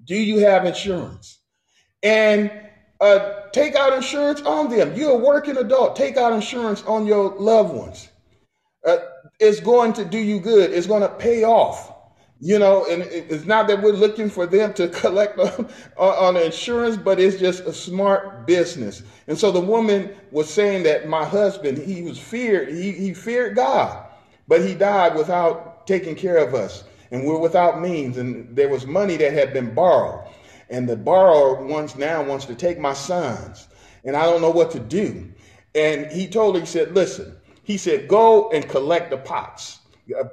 Do 0.04 0.16
you 0.16 0.38
have 0.40 0.66
insurance? 0.66 1.40
And 2.02 2.50
uh, 3.00 3.48
take 3.52 3.74
out 3.74 3.92
insurance 3.92 4.42
on 4.42 4.68
them. 4.68 4.94
You're 4.94 5.12
a 5.12 5.16
working 5.16 5.56
adult. 5.56 5.96
Take 5.96 6.16
out 6.16 6.32
insurance 6.32 6.82
on 6.82 7.06
your 7.06 7.34
loved 7.38 7.74
ones. 7.74 8.08
Uh, 8.86 8.98
it's 9.40 9.60
going 9.60 9.94
to 9.94 10.04
do 10.04 10.18
you 10.18 10.38
good. 10.38 10.70
It's 10.70 10.86
going 10.86 11.02
to 11.02 11.08
pay 11.08 11.44
off. 11.44 11.92
You 12.40 12.58
know, 12.58 12.84
and 12.90 13.02
it's 13.02 13.46
not 13.46 13.68
that 13.68 13.80
we're 13.80 13.92
looking 13.92 14.28
for 14.28 14.46
them 14.46 14.74
to 14.74 14.88
collect 15.00 15.38
on, 15.38 15.70
on 15.96 16.36
insurance, 16.36 16.96
but 16.98 17.18
it's 17.18 17.38
just 17.38 17.60
a 17.60 17.72
smart 17.72 18.46
business. 18.46 19.02
And 19.28 19.38
so 19.38 19.50
the 19.50 19.60
woman 19.60 20.14
was 20.30 20.50
saying 20.50 20.82
that 20.82 21.08
my 21.08 21.24
husband, 21.24 21.78
he 21.78 22.02
was 22.02 22.18
feared, 22.18 22.68
he, 22.68 22.92
he 22.92 23.14
feared 23.14 23.56
God, 23.56 24.04
but 24.48 24.62
he 24.62 24.74
died 24.74 25.14
without 25.16 25.86
taking 25.86 26.14
care 26.14 26.38
of 26.38 26.54
us 26.54 26.84
and 27.14 27.24
we're 27.24 27.38
without 27.38 27.80
means, 27.80 28.18
and 28.18 28.56
there 28.56 28.68
was 28.68 28.86
money 28.86 29.16
that 29.16 29.32
had 29.32 29.52
been 29.52 29.72
borrowed. 29.72 30.26
And 30.68 30.88
the 30.88 30.96
borrower 30.96 31.64
wants 31.64 31.94
now 31.94 32.24
wants 32.24 32.44
to 32.46 32.56
take 32.56 32.78
my 32.78 32.92
sons, 32.92 33.68
and 34.04 34.16
I 34.16 34.24
don't 34.24 34.40
know 34.40 34.50
what 34.50 34.72
to 34.72 34.80
do. 34.80 35.30
And 35.76 36.10
he 36.10 36.26
told 36.26 36.56
her, 36.56 36.60
he 36.60 36.66
said, 36.66 36.94
listen, 36.94 37.36
he 37.62 37.76
said, 37.76 38.08
go 38.08 38.50
and 38.50 38.68
collect 38.68 39.10
the 39.10 39.18
pots. 39.18 39.80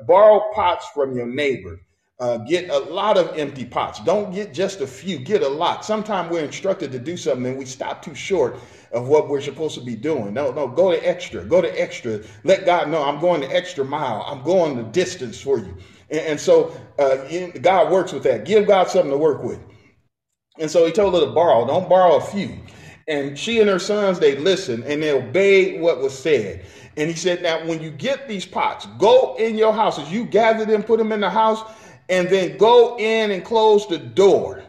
Borrow 0.08 0.52
pots 0.54 0.88
from 0.94 1.16
your 1.16 1.28
neighbor. 1.28 1.80
Uh, 2.22 2.38
get 2.38 2.70
a 2.70 2.78
lot 2.78 3.18
of 3.18 3.36
empty 3.36 3.66
pots. 3.66 4.00
Don't 4.02 4.32
get 4.32 4.54
just 4.54 4.80
a 4.80 4.86
few, 4.86 5.18
get 5.18 5.42
a 5.42 5.48
lot. 5.48 5.84
Sometimes 5.84 6.30
we're 6.30 6.44
instructed 6.44 6.92
to 6.92 7.00
do 7.00 7.18
something 7.18 7.48
and 7.48 7.58
we 7.58 7.66
stop 7.66 8.04
too 8.04 8.14
short 8.14 8.60
of 8.92 9.08
what 9.08 9.28
we're 9.28 9.42
supposed 9.42 9.74
to 9.74 9.84
be 9.84 9.96
doing. 9.96 10.32
No, 10.32 10.52
no, 10.52 10.68
go 10.68 10.92
to 10.92 10.98
extra, 10.98 11.44
go 11.44 11.62
to 11.62 11.82
extra. 11.82 12.22
Let 12.44 12.64
God 12.64 12.90
know 12.90 13.04
I'm 13.04 13.20
going 13.20 13.42
the 13.42 13.48
extra 13.48 13.84
mile. 13.84 14.24
I'm 14.28 14.44
going 14.44 14.78
the 14.78 14.84
distance 14.84 15.42
for 15.42 15.58
you. 15.58 15.76
And, 16.12 16.20
and 16.20 16.40
so 16.40 16.80
uh, 17.00 17.26
God 17.60 17.92
works 17.92 18.14
with 18.14 18.22
that. 18.24 18.46
Give 18.46 18.68
God 18.68 18.88
something 18.88 19.10
to 19.10 19.18
work 19.18 19.42
with. 19.44 19.60
And 20.60 20.70
so 20.70 20.86
he 20.86 20.92
told 20.92 21.16
her 21.16 21.22
to 21.22 21.32
borrow. 21.32 21.66
Don't 21.66 21.90
borrow 21.90 22.18
a 22.18 22.22
few. 22.22 22.60
And 23.08 23.38
she 23.38 23.60
and 23.60 23.70
her 23.70 23.80
sons, 23.80 24.20
they 24.20 24.38
listened 24.38 24.84
and 24.84 25.02
they 25.02 25.12
obeyed 25.12 25.82
what 25.82 26.02
was 26.02 26.18
said. 26.18 26.66
And 26.98 27.10
he 27.10 27.16
said, 27.16 27.42
Now, 27.42 27.66
when 27.66 27.82
you 27.82 27.90
get 27.90 28.28
these 28.28 28.46
pots, 28.46 28.86
go 29.00 29.36
in 29.38 29.56
your 29.58 29.74
houses. 29.74 30.12
You 30.12 30.26
gather 30.26 30.66
them, 30.66 30.84
put 30.84 31.00
them 31.00 31.12
in 31.12 31.22
the 31.22 31.30
house, 31.30 31.64
and 32.12 32.30
then 32.30 32.58
go 32.58 32.98
in 33.00 33.32
and 33.32 33.44
close 33.44 33.88
the 33.88 33.98
door. 33.98 34.64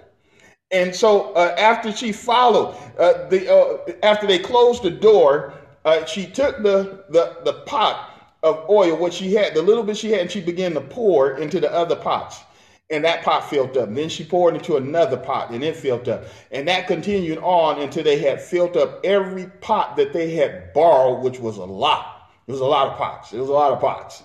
And 0.70 0.95
so 0.95 1.34
uh, 1.34 1.55
after 1.59 1.93
she 1.93 2.12
followed, 2.12 2.74
uh, 2.99 3.28
the 3.28 3.53
uh, 3.53 3.93
after 4.03 4.26
they 4.26 4.38
closed 4.38 4.82
the 4.82 4.90
door, 4.90 5.53
uh, 5.84 6.07
she 6.07 6.24
took 6.24 6.62
the, 6.62 7.05
the 7.11 7.36
the 7.45 7.53
pot 7.66 8.09
of 8.43 8.68
oil, 8.70 8.97
what 8.97 9.12
she 9.12 9.34
had, 9.34 9.55
the 9.55 9.61
little 9.62 9.82
bit 9.82 9.97
she 9.97 10.11
had, 10.11 10.20
and 10.22 10.30
she 10.30 10.40
began 10.40 10.72
to 10.74 10.80
pour 10.80 11.36
into 11.36 11.61
the 11.61 11.70
other 11.72 11.97
pots. 11.97 12.40
And 12.90 13.05
that 13.05 13.22
pot 13.22 13.49
filled 13.49 13.76
up. 13.76 13.88
And 13.88 13.97
then 13.97 14.09
she 14.09 14.24
poured 14.24 14.55
into 14.55 14.76
another 14.76 15.16
pot 15.16 15.51
and 15.51 15.64
it 15.64 15.76
filled 15.76 16.09
up. 16.11 16.24
And 16.51 16.68
that 16.68 16.86
continued 16.86 17.38
on 17.38 17.80
until 17.80 18.05
they 18.05 18.18
had 18.18 18.40
filled 18.40 18.76
up 18.76 19.01
every 19.03 19.47
pot 19.62 19.97
that 19.97 20.12
they 20.12 20.34
had 20.34 20.74
borrowed, 20.74 21.22
which 21.22 21.40
was 21.40 21.57
a 21.57 21.64
lot. 21.64 22.30
It 22.47 22.51
was 22.51 22.61
a 22.61 22.66
lot 22.66 22.88
of 22.88 22.99
pots. 22.99 23.32
It 23.32 23.38
was 23.38 23.49
a 23.49 23.53
lot 23.53 23.72
of 23.72 23.80
pots. 23.80 24.24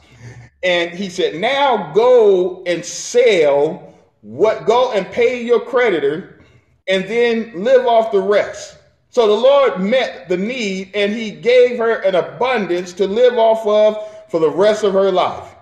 And 0.64 0.92
he 0.92 1.10
said, 1.10 1.36
Now 1.36 1.92
go 1.94 2.64
and 2.66 2.84
sell 2.84 3.94
what, 4.22 4.66
go 4.66 4.92
and 4.92 5.06
pay 5.12 5.44
your 5.44 5.60
creditor 5.60 6.44
and 6.88 7.06
then 7.06 7.64
live 7.64 7.86
off 7.86 8.12
the 8.12 8.22
rest. 8.22 8.78
So 9.10 9.28
the 9.28 9.34
Lord 9.34 9.80
met 9.80 10.30
the 10.30 10.38
need 10.38 10.92
and 10.94 11.12
he 11.14 11.32
gave 11.32 11.78
her 11.78 12.02
an 12.02 12.16
abundance 12.16 12.94
to 12.94 13.08
live 13.08 13.38
off 13.38 13.66
of 13.66 14.30
for 14.30 14.40
the 14.40 14.50
rest 14.50 14.84
of 14.84 14.94
her 14.94 15.12
life. 15.12 15.56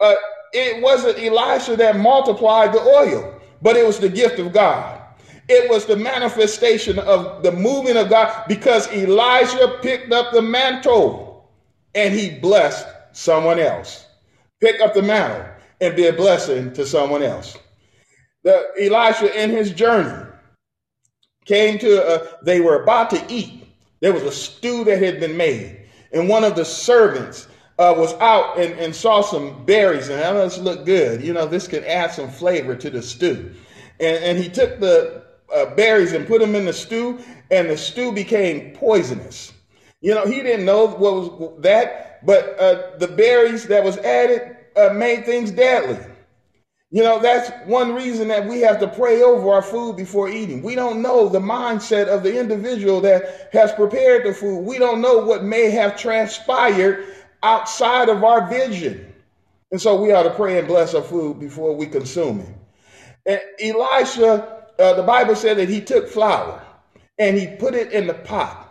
Uh, 0.00 0.14
it 0.52 0.82
wasn't 0.82 1.18
Elisha 1.18 1.76
that 1.76 1.96
multiplied 1.96 2.72
the 2.72 2.80
oil, 2.80 3.40
but 3.62 3.76
it 3.76 3.86
was 3.86 3.98
the 3.98 4.08
gift 4.08 4.38
of 4.38 4.52
God. 4.52 5.00
It 5.48 5.70
was 5.70 5.86
the 5.86 5.96
manifestation 5.96 6.98
of 6.98 7.42
the 7.42 7.52
moving 7.52 7.96
of 7.96 8.10
God 8.10 8.46
because 8.48 8.86
Elijah 8.92 9.78
picked 9.80 10.12
up 10.12 10.32
the 10.32 10.42
mantle 10.42 11.48
and 11.94 12.12
he 12.12 12.30
blessed 12.30 12.86
someone 13.12 13.58
else. 13.58 14.07
Pick 14.60 14.80
up 14.80 14.94
the 14.94 15.02
mantle 15.02 15.46
and 15.80 15.96
be 15.96 16.06
a 16.06 16.12
blessing 16.12 16.72
to 16.72 16.86
someone 16.86 17.22
else. 17.22 17.56
The 18.42 18.66
Elisha 18.80 19.42
in 19.42 19.50
his 19.50 19.70
journey, 19.70 20.24
came 21.48 21.78
to, 21.78 22.06
uh, 22.06 22.26
they 22.42 22.60
were 22.60 22.82
about 22.82 23.10
to 23.10 23.24
eat. 23.28 23.66
There 24.00 24.12
was 24.12 24.22
a 24.22 24.30
stew 24.30 24.84
that 24.84 25.02
had 25.02 25.18
been 25.18 25.36
made. 25.36 25.86
And 26.12 26.28
one 26.28 26.44
of 26.44 26.54
the 26.54 26.64
servants 26.64 27.48
uh, 27.78 27.94
was 27.96 28.12
out 28.14 28.58
and, 28.58 28.78
and 28.78 28.94
saw 28.94 29.22
some 29.22 29.64
berries 29.64 30.08
and 30.08 30.20
that 30.20 30.34
must 30.34 30.60
look 30.60 30.84
good. 30.84 31.22
You 31.22 31.32
know, 31.32 31.46
this 31.46 31.66
could 31.66 31.84
add 31.84 32.12
some 32.12 32.28
flavor 32.28 32.76
to 32.76 32.90
the 32.90 33.02
stew. 33.02 33.54
And, 33.98 34.24
and 34.24 34.38
he 34.38 34.48
took 34.48 34.78
the 34.78 35.24
uh, 35.54 35.74
berries 35.74 36.12
and 36.12 36.26
put 36.26 36.40
them 36.40 36.54
in 36.54 36.66
the 36.66 36.72
stew, 36.72 37.18
and 37.50 37.70
the 37.70 37.76
stew 37.76 38.12
became 38.12 38.74
poisonous. 38.74 39.52
You 40.00 40.14
know, 40.14 40.26
he 40.26 40.42
didn't 40.42 40.66
know 40.66 40.86
what 40.86 40.98
was 40.98 41.62
that, 41.62 42.07
but 42.22 42.58
uh, 42.58 42.96
the 42.98 43.08
berries 43.08 43.66
that 43.68 43.84
was 43.84 43.98
added 43.98 44.56
uh, 44.76 44.90
made 44.94 45.24
things 45.24 45.50
deadly. 45.50 45.98
You 46.90 47.02
know, 47.02 47.20
that's 47.20 47.50
one 47.66 47.94
reason 47.94 48.28
that 48.28 48.46
we 48.46 48.60
have 48.60 48.80
to 48.80 48.88
pray 48.88 49.22
over 49.22 49.50
our 49.52 49.62
food 49.62 49.96
before 49.96 50.30
eating. 50.30 50.62
We 50.62 50.74
don't 50.74 51.02
know 51.02 51.28
the 51.28 51.38
mindset 51.38 52.06
of 52.06 52.22
the 52.22 52.38
individual 52.38 53.02
that 53.02 53.50
has 53.52 53.72
prepared 53.72 54.24
the 54.24 54.32
food. 54.32 54.60
We 54.60 54.78
don't 54.78 55.02
know 55.02 55.18
what 55.18 55.44
may 55.44 55.70
have 55.70 55.98
transpired 55.98 57.04
outside 57.42 58.08
of 58.08 58.24
our 58.24 58.48
vision. 58.48 59.12
And 59.70 59.80
so 59.80 60.00
we 60.00 60.12
ought 60.12 60.22
to 60.22 60.30
pray 60.30 60.58
and 60.58 60.66
bless 60.66 60.94
our 60.94 61.02
food 61.02 61.38
before 61.38 61.76
we 61.76 61.86
consume 61.86 62.40
it. 62.40 62.48
And 63.26 63.40
Elisha, 63.76 64.64
uh, 64.78 64.94
the 64.94 65.02
Bible 65.02 65.36
said 65.36 65.58
that 65.58 65.68
he 65.68 65.82
took 65.82 66.08
flour 66.08 66.62
and 67.18 67.36
he 67.36 67.48
put 67.48 67.74
it 67.74 67.92
in 67.92 68.06
the 68.06 68.14
pot 68.14 68.67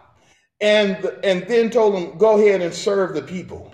and, 0.62 1.06
and 1.24 1.48
then 1.48 1.70
told 1.70 1.96
him, 1.96 2.18
go 2.18 2.38
ahead 2.38 2.62
and 2.62 2.74
serve 2.74 3.14
the 3.14 3.22
people. 3.22 3.74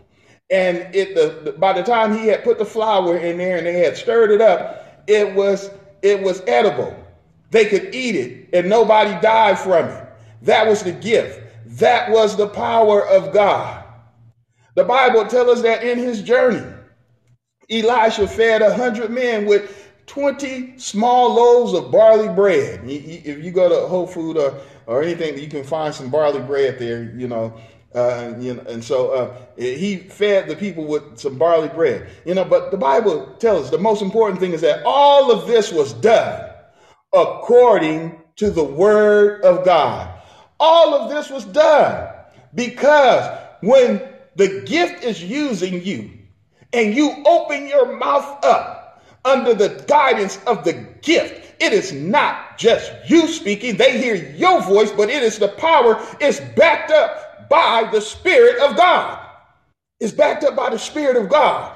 And 0.50 0.94
it 0.94 1.16
the, 1.16 1.42
the, 1.46 1.52
by 1.54 1.74
the 1.74 1.84
time 1.84 2.18
he 2.18 2.28
had 2.28 2.44
put 2.44 2.58
the 2.58 2.66
flour 2.66 3.18
in 3.18 3.38
there 3.38 3.58
and 3.58 3.66
they 3.66 3.80
had 3.80 3.98
stirred 3.98 4.30
it 4.32 4.42
up, 4.42 5.04
it 5.08 5.34
was 5.34 5.72
it 6.02 6.22
was 6.22 6.42
edible. 6.48 6.96
They 7.50 7.66
could 7.66 7.96
eat 7.96 8.16
it 8.16 8.50
and 8.54 8.70
nobody 8.70 9.20
died 9.22 9.58
from 9.58 9.88
it. 9.88 10.08
That 10.42 10.68
was 10.68 10.84
the 10.84 10.92
gift. 10.92 11.40
that 11.80 12.12
was 12.12 12.36
the 12.36 12.48
power 12.48 13.08
of 13.08 13.34
God. 13.34 13.84
The 14.76 14.84
Bible 14.84 15.26
tells 15.28 15.58
us 15.58 15.62
that 15.62 15.84
in 15.84 15.98
his 15.98 16.22
journey, 16.22 16.66
Elisha 17.70 18.28
fed 18.28 18.62
a 18.62 18.76
hundred 18.76 19.12
men 19.12 19.46
with 19.46 19.92
20 20.08 20.78
small 20.78 21.34
loaves 21.34 21.74
of 21.74 21.92
barley 21.92 22.28
bread. 22.34 22.82
If 22.86 23.44
you 23.44 23.52
go 23.52 23.70
to 23.70 23.88
Whole 23.88 24.08
Food 24.08 24.38
or, 24.38 24.60
or 24.86 25.04
anything, 25.04 25.36
that 25.36 25.42
you 25.42 25.50
can 25.50 25.64
find 25.64 25.94
some 25.94 26.10
barley 26.10 26.42
bread 26.42 26.80
there, 26.80 27.14
you 27.16 27.28
know. 27.28 27.54
Uh, 27.94 28.34
you 28.40 28.56
know, 28.56 28.62
and 28.64 28.84
so 28.84 29.12
uh, 29.12 29.38
he 29.56 29.98
fed 29.98 30.48
the 30.48 30.56
people 30.56 30.84
with 30.84 31.20
some 31.20 31.38
barley 31.38 31.68
bread. 31.68 32.10
You 32.26 32.34
know, 32.34 32.44
but 32.44 32.72
the 32.72 32.78
Bible 32.78 33.36
tells 33.38 33.66
us 33.66 33.70
the 33.70 33.78
most 33.78 34.02
important 34.02 34.40
thing 34.40 34.52
is 34.52 34.62
that 34.62 34.82
all 34.84 35.32
of 35.32 35.46
this 35.46 35.72
was 35.72 35.94
done 35.94 36.50
according 37.14 38.20
to 38.38 38.50
the 38.50 38.64
word 38.64 39.44
of 39.44 39.64
God. 39.64 40.10
All 40.60 40.96
of 40.96 41.10
this 41.10 41.30
was 41.30 41.46
done 41.46 42.12
because 42.56 43.40
when 43.62 44.02
the 44.36 44.64
gift 44.66 45.04
is 45.04 45.24
using 45.24 45.84
you 45.84 46.12
and 46.72 46.96
you 46.96 47.24
open 47.26 47.68
your 47.68 47.98
mouth 47.98 48.44
up 48.44 49.04
under 49.26 49.54
the 49.54 49.84
guidance 49.88 50.40
of 50.48 50.64
the 50.64 50.74
gift, 51.02 51.43
it 51.64 51.72
is 51.72 51.94
not 51.94 52.58
just 52.58 52.92
you 53.08 53.28
speaking. 53.28 53.78
They 53.78 53.98
hear 53.98 54.16
your 54.16 54.62
voice, 54.62 54.92
but 54.92 55.10
it 55.10 55.24
is 55.24 55.40
the 55.40 55.48
power. 55.48 56.06
It's 56.20 56.42
backed 56.58 56.92
up 56.92 57.50
by 57.50 57.90
the 57.90 58.02
Spirit 58.02 58.60
of 58.60 58.76
God. 58.76 59.26
It's 60.02 60.12
backed 60.12 60.44
up 60.44 60.58
by 60.58 60.70
the 60.72 60.78
Spirit 60.78 61.16
of 61.16 61.30
God. 61.30 61.74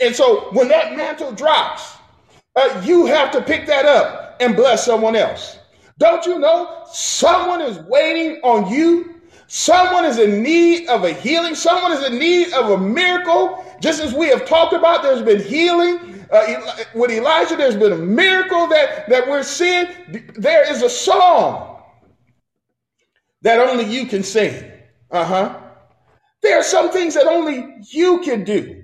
And 0.00 0.14
so 0.14 0.50
when 0.52 0.68
that 0.68 0.96
mantle 0.96 1.32
drops, 1.32 1.96
uh, 2.56 2.82
you 2.84 3.06
have 3.06 3.30
to 3.32 3.40
pick 3.40 3.66
that 3.66 3.86
up 3.86 4.36
and 4.40 4.54
bless 4.54 4.84
someone 4.84 5.16
else. 5.16 5.58
Don't 5.98 6.26
you 6.26 6.38
know 6.38 6.84
someone 6.92 7.62
is 7.62 7.78
waiting 7.80 8.40
on 8.42 8.70
you? 8.70 9.14
Someone 9.46 10.04
is 10.04 10.18
in 10.18 10.42
need 10.42 10.88
of 10.88 11.04
a 11.04 11.12
healing. 11.12 11.54
Someone 11.54 11.92
is 11.92 12.04
in 12.06 12.18
need 12.18 12.52
of 12.52 12.70
a 12.70 12.78
miracle. 12.78 13.64
Just 13.80 14.02
as 14.02 14.12
we 14.12 14.28
have 14.28 14.44
talked 14.46 14.74
about, 14.74 15.02
there's 15.02 15.22
been 15.22 15.42
healing. 15.42 16.19
Uh, 16.30 16.76
with 16.94 17.10
Elijah, 17.10 17.56
there's 17.56 17.76
been 17.76 17.92
a 17.92 17.98
miracle 17.98 18.66
that, 18.68 19.08
that 19.08 19.28
we're 19.28 19.42
seeing. 19.42 19.86
There 20.36 20.70
is 20.70 20.82
a 20.82 20.90
song 20.90 21.82
that 23.42 23.58
only 23.58 23.84
you 23.84 24.06
can 24.06 24.22
sing. 24.22 24.70
Uh 25.10 25.24
huh. 25.24 25.60
There 26.42 26.58
are 26.58 26.62
some 26.62 26.90
things 26.90 27.14
that 27.14 27.26
only 27.26 27.78
you 27.90 28.20
can 28.20 28.44
do. 28.44 28.82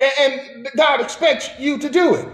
And, 0.00 0.40
and 0.40 0.68
God 0.76 1.00
expects 1.00 1.48
you 1.58 1.78
to 1.78 1.88
do 1.88 2.14
it. 2.14 2.28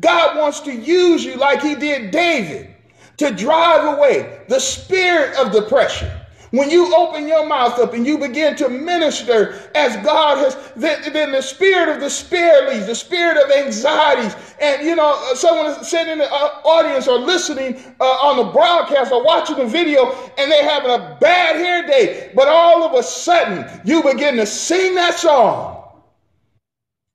God 0.00 0.36
wants 0.36 0.60
to 0.60 0.72
use 0.72 1.24
you 1.24 1.36
like 1.36 1.62
he 1.62 1.74
did 1.74 2.10
David 2.10 2.74
to 3.16 3.30
drive 3.30 3.96
away 3.96 4.42
the 4.48 4.60
spirit 4.60 5.36
of 5.36 5.52
depression. 5.52 6.10
When 6.50 6.70
you 6.70 6.94
open 6.94 7.26
your 7.26 7.46
mouth 7.46 7.78
up 7.78 7.92
and 7.94 8.06
you 8.06 8.18
begin 8.18 8.54
to 8.56 8.68
minister 8.68 9.70
as 9.74 9.96
God 10.04 10.38
has, 10.38 10.72
then, 10.76 11.32
the 11.32 11.42
spirit 11.42 11.88
of 11.88 12.00
despair 12.00 12.68
leaves, 12.68 12.86
the 12.86 12.94
spirit 12.94 13.36
of 13.36 13.50
anxieties. 13.50 14.36
And, 14.60 14.86
you 14.86 14.94
know, 14.94 15.14
uh, 15.16 15.34
someone 15.34 15.66
is 15.66 15.88
sitting 15.88 16.12
in 16.12 16.18
the 16.18 16.32
uh, 16.32 16.60
audience 16.64 17.08
or 17.08 17.18
listening 17.18 17.82
uh, 18.00 18.04
on 18.04 18.36
the 18.36 18.52
broadcast 18.52 19.12
or 19.12 19.24
watching 19.24 19.56
the 19.56 19.66
video 19.66 20.12
and 20.38 20.50
they're 20.50 20.68
having 20.68 20.90
a 20.90 21.18
bad 21.20 21.56
hair 21.56 21.86
day. 21.86 22.30
But 22.34 22.48
all 22.48 22.84
of 22.84 22.94
a 22.94 23.02
sudden, 23.02 23.68
you 23.84 24.02
begin 24.02 24.36
to 24.36 24.46
sing 24.46 24.94
that 24.94 25.18
song. 25.18 25.76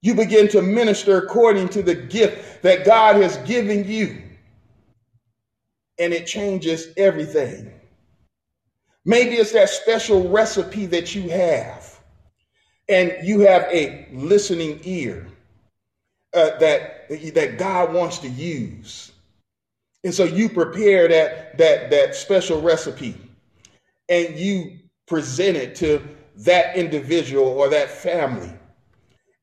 You 0.01 0.15
begin 0.15 0.47
to 0.49 0.61
minister 0.61 1.17
according 1.17 1.69
to 1.69 1.83
the 1.83 1.95
gift 1.95 2.63
that 2.63 2.85
God 2.85 3.15
has 3.17 3.37
given 3.47 3.87
you. 3.87 4.21
And 5.99 6.11
it 6.11 6.25
changes 6.25 6.87
everything. 6.97 7.80
Maybe 9.05 9.35
it's 9.35 9.51
that 9.53 9.69
special 9.69 10.29
recipe 10.29 10.85
that 10.87 11.15
you 11.15 11.29
have, 11.29 11.99
and 12.87 13.15
you 13.23 13.39
have 13.41 13.63
a 13.63 14.07
listening 14.13 14.79
ear 14.83 15.27
uh, 16.33 16.57
that, 16.59 17.09
that 17.09 17.57
God 17.57 17.93
wants 17.93 18.19
to 18.19 18.29
use. 18.29 19.11
And 20.03 20.13
so 20.13 20.23
you 20.23 20.49
prepare 20.49 21.07
that, 21.07 21.57
that, 21.57 21.89
that 21.91 22.15
special 22.15 22.61
recipe 22.61 23.15
and 24.09 24.37
you 24.37 24.79
present 25.07 25.57
it 25.57 25.75
to 25.75 26.01
that 26.37 26.75
individual 26.75 27.45
or 27.45 27.69
that 27.69 27.89
family 27.89 28.51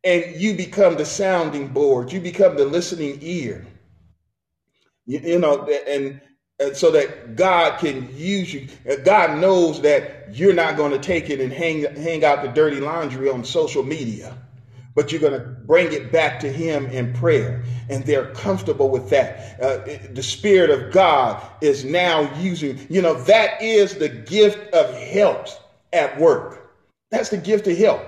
and 0.05 0.41
you 0.41 0.55
become 0.57 0.97
the 0.97 1.05
sounding 1.05 1.69
board 1.69 2.13
you 2.13 2.21
become 2.21 2.57
the 2.57 2.65
listening 2.65 3.19
ear 3.21 3.67
you, 5.07 5.19
you 5.21 5.39
know 5.39 5.63
and, 5.67 5.89
and 5.89 6.21
so 6.75 6.91
that 6.91 7.37
god 7.37 7.79
can 7.79 8.09
use 8.17 8.53
you. 8.53 8.69
God 9.05 9.39
knows 9.39 9.81
that 9.83 10.35
you're 10.35 10.55
not 10.55 10.77
going 10.77 10.93
to 10.93 10.99
take 10.99 11.31
it 11.31 11.41
and 11.41 11.53
hang 11.53 11.83
hang 11.97 12.25
out 12.25 12.43
the 12.43 12.49
dirty 12.49 12.81
laundry 12.81 13.31
on 13.31 13.45
social 13.45 13.83
media 13.83 14.37
but 14.99 15.13
you're 15.13 15.21
going 15.21 15.33
to 15.41 15.47
bring 15.65 15.93
it 15.93 16.11
back 16.11 16.41
to 16.41 16.53
him 16.53 16.87
in 16.87 17.13
prayer. 17.13 17.63
And 17.89 18.05
they're 18.05 18.33
comfortable 18.35 18.89
with 18.89 19.09
that. 19.11 19.61
Uh, 19.63 19.79
the 20.13 20.25
spirit 20.25 20.71
of 20.71 20.93
god 20.93 21.41
is 21.61 21.85
now 21.85 22.29
using 22.41 22.85
you 22.91 23.01
know 23.01 23.15
that 23.23 23.63
is 23.63 23.95
the 23.95 24.09
gift 24.09 24.75
of 24.75 24.93
help 24.97 25.47
at 25.93 26.19
work. 26.19 26.75
That's 27.13 27.29
the 27.29 27.37
gift 27.37 27.69
of 27.69 27.79
help. 27.79 28.03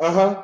Uh-huh 0.00 0.42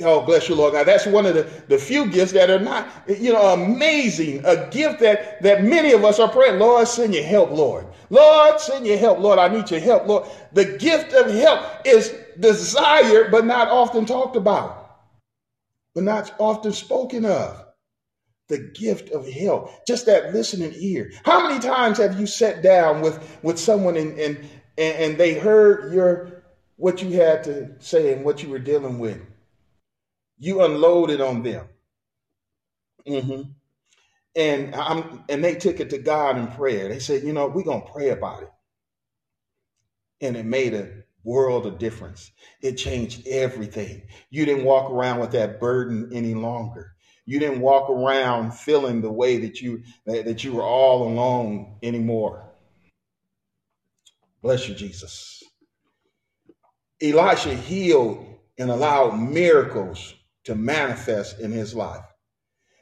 Oh, 0.00 0.20
bless 0.22 0.48
you, 0.48 0.54
Lord 0.54 0.74
God. 0.74 0.86
That's 0.86 1.06
one 1.06 1.26
of 1.26 1.34
the, 1.34 1.42
the 1.68 1.78
few 1.78 2.06
gifts 2.06 2.32
that 2.32 2.50
are 2.50 2.60
not, 2.60 2.88
you 3.08 3.32
know, 3.32 3.52
amazing. 3.52 4.44
A 4.44 4.68
gift 4.70 5.00
that, 5.00 5.42
that 5.42 5.64
many 5.64 5.92
of 5.92 6.04
us 6.04 6.20
are 6.20 6.28
praying, 6.28 6.60
Lord, 6.60 6.86
send 6.86 7.14
your 7.14 7.24
help, 7.24 7.50
Lord. 7.50 7.86
Lord, 8.10 8.60
send 8.60 8.86
your 8.86 8.98
help, 8.98 9.18
Lord. 9.18 9.38
I 9.38 9.48
need 9.48 9.70
your 9.70 9.80
help, 9.80 10.06
Lord. 10.06 10.28
The 10.52 10.64
gift 10.78 11.12
of 11.14 11.30
help 11.30 11.64
is 11.84 12.14
desired, 12.38 13.32
but 13.32 13.44
not 13.44 13.68
often 13.68 14.06
talked 14.06 14.36
about, 14.36 15.00
but 15.94 16.04
not 16.04 16.32
often 16.38 16.72
spoken 16.72 17.24
of. 17.24 17.64
The 18.48 18.58
gift 18.58 19.10
of 19.10 19.28
help, 19.28 19.86
just 19.86 20.06
that 20.06 20.32
listening 20.32 20.72
ear. 20.78 21.12
How 21.24 21.46
many 21.46 21.60
times 21.60 21.98
have 21.98 22.18
you 22.18 22.26
sat 22.26 22.62
down 22.62 23.02
with, 23.02 23.38
with 23.42 23.58
someone 23.58 23.96
and, 23.96 24.18
and, 24.18 24.38
and 24.78 25.18
they 25.18 25.34
heard 25.34 25.92
your 25.92 26.44
what 26.76 27.02
you 27.02 27.10
had 27.20 27.44
to 27.44 27.70
say 27.80 28.12
and 28.14 28.24
what 28.24 28.42
you 28.42 28.48
were 28.48 28.58
dealing 28.58 28.98
with? 28.98 29.20
You 30.38 30.62
unloaded 30.62 31.20
on 31.20 31.42
them. 31.42 31.66
Mm-hmm. 33.06 33.50
And 34.36 34.74
I'm 34.74 35.24
and 35.28 35.42
they 35.42 35.56
took 35.56 35.80
it 35.80 35.90
to 35.90 35.98
God 35.98 36.38
in 36.38 36.48
prayer. 36.48 36.88
They 36.88 37.00
said, 37.00 37.24
you 37.24 37.32
know, 37.32 37.48
we're 37.48 37.64
gonna 37.64 37.84
pray 37.92 38.10
about 38.10 38.42
it. 38.44 38.50
And 40.20 40.36
it 40.36 40.44
made 40.44 40.74
a 40.74 40.90
world 41.24 41.66
of 41.66 41.78
difference. 41.78 42.30
It 42.62 42.74
changed 42.74 43.26
everything. 43.26 44.02
You 44.30 44.44
didn't 44.44 44.64
walk 44.64 44.90
around 44.90 45.20
with 45.20 45.32
that 45.32 45.60
burden 45.60 46.10
any 46.12 46.34
longer. 46.34 46.92
You 47.26 47.38
didn't 47.38 47.60
walk 47.60 47.90
around 47.90 48.54
feeling 48.54 49.02
the 49.02 49.12
way 49.12 49.38
that 49.38 49.60
you 49.60 49.82
that, 50.06 50.24
that 50.24 50.44
you 50.44 50.54
were 50.54 50.62
all 50.62 51.08
alone 51.08 51.76
anymore. 51.82 52.44
Bless 54.42 54.68
you, 54.68 54.74
Jesus. 54.74 55.42
Elisha 57.02 57.54
healed 57.54 58.24
and 58.58 58.70
allowed 58.70 59.18
miracles 59.18 60.14
to 60.48 60.54
manifest 60.54 61.40
in 61.40 61.52
his 61.52 61.74
life. 61.74 62.04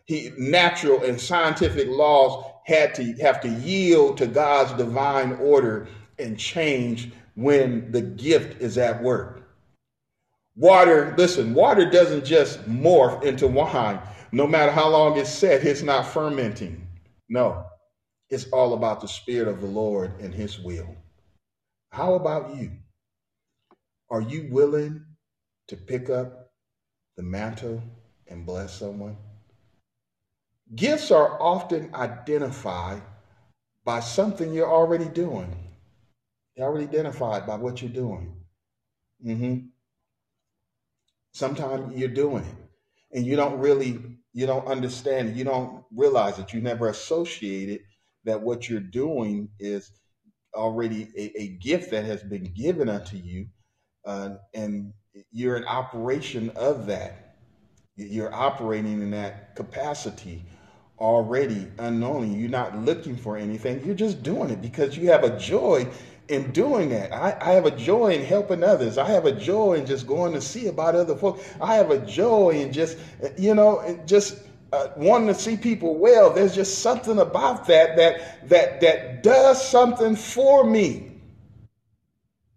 He 0.04 0.30
natural 0.38 1.02
and 1.02 1.20
scientific 1.20 1.88
laws 1.88 2.44
had 2.64 2.94
to 2.94 3.12
have 3.14 3.40
to 3.40 3.48
yield 3.48 4.18
to 4.18 4.28
God's 4.28 4.72
divine 4.74 5.32
order 5.32 5.88
and 6.16 6.38
change 6.38 7.10
when 7.34 7.90
the 7.90 8.02
gift 8.02 8.62
is 8.62 8.78
at 8.78 9.02
work. 9.02 9.42
Water, 10.54 11.12
listen, 11.18 11.54
water 11.54 11.90
doesn't 11.90 12.24
just 12.24 12.62
morph 12.70 13.24
into 13.24 13.48
wine. 13.48 13.98
No 14.30 14.46
matter 14.46 14.70
how 14.70 14.88
long 14.88 15.18
it's 15.18 15.28
set, 15.28 15.64
it's 15.64 15.82
not 15.82 16.06
fermenting. 16.06 16.86
No, 17.28 17.64
it's 18.30 18.46
all 18.52 18.74
about 18.74 19.00
the 19.00 19.08
Spirit 19.08 19.48
of 19.48 19.60
the 19.60 19.66
Lord 19.66 20.12
and 20.20 20.32
His 20.32 20.60
will. 20.60 20.94
How 21.90 22.14
about 22.14 22.54
you? 22.54 22.70
Are 24.08 24.22
you 24.22 24.46
willing 24.52 25.04
to 25.66 25.76
pick 25.76 26.10
up 26.10 26.45
the 27.16 27.22
mantle 27.22 27.82
and 28.28 28.46
bless 28.46 28.78
someone? 28.78 29.16
Gifts 30.74 31.10
are 31.10 31.40
often 31.40 31.94
identified 31.94 33.02
by 33.84 34.00
something 34.00 34.52
you're 34.52 34.70
already 34.70 35.08
doing. 35.08 35.56
You're 36.56 36.66
already 36.66 36.86
identified 36.86 37.46
by 37.46 37.56
what 37.56 37.80
you're 37.80 37.90
doing. 37.90 38.34
Mm-hmm. 39.24 39.66
Sometimes 41.32 41.96
you're 41.96 42.08
doing 42.08 42.44
it 42.44 43.16
and 43.16 43.24
you 43.24 43.36
don't 43.36 43.58
really, 43.58 44.00
you 44.32 44.46
don't 44.46 44.66
understand 44.66 45.28
it. 45.28 45.36
You 45.36 45.44
don't 45.44 45.84
realize 45.94 46.36
that 46.36 46.52
you 46.52 46.60
never 46.60 46.88
associated 46.88 47.80
that 48.24 48.42
what 48.42 48.68
you're 48.68 48.80
doing 48.80 49.48
is 49.60 49.92
already 50.54 51.08
a, 51.16 51.42
a 51.42 51.48
gift 51.58 51.92
that 51.92 52.04
has 52.04 52.22
been 52.22 52.52
given 52.54 52.88
unto 52.88 53.16
you. 53.16 53.46
Uh, 54.04 54.36
and 54.54 54.92
you're 55.32 55.56
an 55.56 55.64
operation 55.64 56.50
of 56.50 56.86
that. 56.86 57.36
You're 57.96 58.34
operating 58.34 59.00
in 59.00 59.10
that 59.12 59.56
capacity 59.56 60.44
already 60.98 61.68
unknowingly. 61.78 62.38
You're 62.38 62.50
not 62.50 62.76
looking 62.78 63.16
for 63.16 63.36
anything. 63.36 63.84
You're 63.84 63.94
just 63.94 64.22
doing 64.22 64.50
it 64.50 64.60
because 64.60 64.96
you 64.96 65.10
have 65.10 65.24
a 65.24 65.38
joy 65.38 65.88
in 66.28 66.50
doing 66.52 66.88
that. 66.90 67.12
I, 67.12 67.36
I, 67.40 67.52
have 67.52 67.66
a 67.66 67.70
joy 67.70 68.12
in 68.14 68.24
helping 68.24 68.64
others. 68.64 68.98
I 68.98 69.08
have 69.08 69.26
a 69.26 69.32
joy 69.32 69.74
in 69.74 69.86
just 69.86 70.06
going 70.06 70.32
to 70.32 70.40
see 70.40 70.66
about 70.66 70.94
other 70.94 71.14
folks. 71.14 71.48
I 71.60 71.76
have 71.76 71.90
a 71.90 72.04
joy 72.04 72.50
in 72.50 72.72
just, 72.72 72.98
you 73.38 73.54
know, 73.54 74.02
just 74.06 74.42
uh, 74.72 74.88
wanting 74.96 75.28
to 75.28 75.34
see 75.34 75.56
people 75.56 75.96
well. 75.96 76.32
There's 76.32 76.54
just 76.54 76.80
something 76.80 77.18
about 77.18 77.66
that 77.68 77.96
that 77.96 78.48
that 78.48 78.80
that 78.80 79.22
does 79.22 79.66
something 79.66 80.16
for 80.16 80.64
me. 80.64 81.12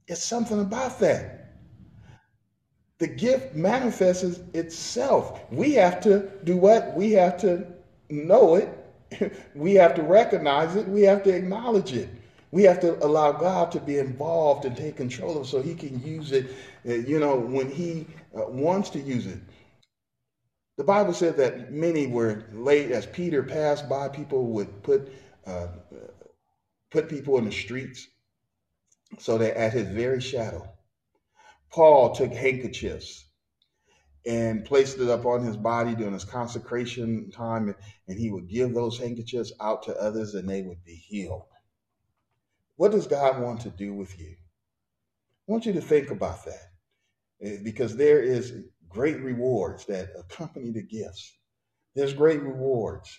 It's 0.08 0.24
something 0.24 0.60
about 0.60 1.00
that. 1.00 1.39
The 3.00 3.08
gift 3.08 3.56
manifests 3.56 4.42
itself. 4.54 5.42
We 5.52 5.74
have 5.74 6.02
to 6.02 6.30
do 6.44 6.58
what? 6.58 6.96
We 6.96 7.14
have 7.14 7.38
to 7.42 7.66
know 8.10 8.56
it. 8.56 8.70
we 9.56 9.74
have 9.76 9.96
to 9.96 10.04
recognize 10.04 10.76
it. 10.76 10.88
We 10.88 11.04
have 11.04 11.24
to 11.24 11.36
acknowledge 11.36 11.94
it. 11.94 12.10
We 12.52 12.64
have 12.64 12.80
to 12.82 13.04
allow 13.06 13.32
God 13.34 13.72
to 13.74 13.80
be 13.80 14.00
involved 14.00 14.66
and 14.66 14.76
take 14.76 14.98
control 14.98 15.38
of 15.38 15.44
it 15.44 15.48
so 15.48 15.62
he 15.62 15.76
can 15.76 16.02
use 16.04 16.32
it, 16.32 16.52
uh, 16.88 16.94
you 16.94 17.20
know, 17.20 17.38
when 17.38 17.70
he 17.70 18.08
uh, 18.36 18.46
wants 18.50 18.90
to 18.92 19.00
use 19.00 19.28
it. 19.28 19.40
The 20.78 20.84
Bible 20.84 21.14
said 21.14 21.38
that 21.38 21.72
many 21.72 22.08
were 22.08 22.46
late 22.54 22.92
as 22.92 23.06
Peter 23.06 23.44
passed 23.44 23.90
by, 23.90 24.10
people 24.10 24.48
would 24.48 24.84
put 24.84 25.12
uh, 25.46 25.68
put 26.92 27.10
people 27.10 27.38
in 27.38 27.46
the 27.46 27.52
streets 27.52 28.08
so 29.20 29.38
that 29.38 29.58
at 29.58 29.74
his 29.74 29.88
very 29.88 30.22
shadow, 30.22 30.68
Paul 31.72 32.16
took 32.16 32.34
handkerchiefs 32.34 33.26
and 34.26 34.66
placed 34.66 34.98
it 35.00 35.10
up 35.10 35.26
on 35.26 35.44
his 35.44 35.58
body 35.58 35.96
during 35.96 36.14
his 36.14 36.26
consecration 36.26 37.32
time, 37.32 37.74
and 38.08 38.20
he 38.20 38.30
would 38.30 38.50
give 38.50 38.74
those 38.74 38.98
handkerchiefs 38.98 39.52
out 39.62 39.84
to 39.84 39.96
others 40.02 40.36
and 40.36 40.50
they 40.50 40.62
would 40.62 40.84
be 40.84 40.96
healed. 40.96 41.46
What 42.76 42.92
does 42.92 43.08
God 43.08 43.42
want 43.42 43.62
to 43.62 43.70
do 43.70 43.94
with 43.94 44.20
you? 44.20 44.36
I 45.48 45.52
want 45.52 45.66
you 45.66 45.74
to 45.74 45.82
think 45.82 46.12
about 46.12 46.46
that 46.46 46.72
eh, 47.42 47.58
because 47.64 47.96
there 47.96 48.22
is 48.22 48.54
great 48.88 49.20
rewards 49.22 49.86
that 49.86 50.10
accompany 50.18 50.72
the 50.72 50.84
gifts. 50.84 51.38
There's 51.96 52.14
great 52.14 52.42
rewards. 52.42 53.18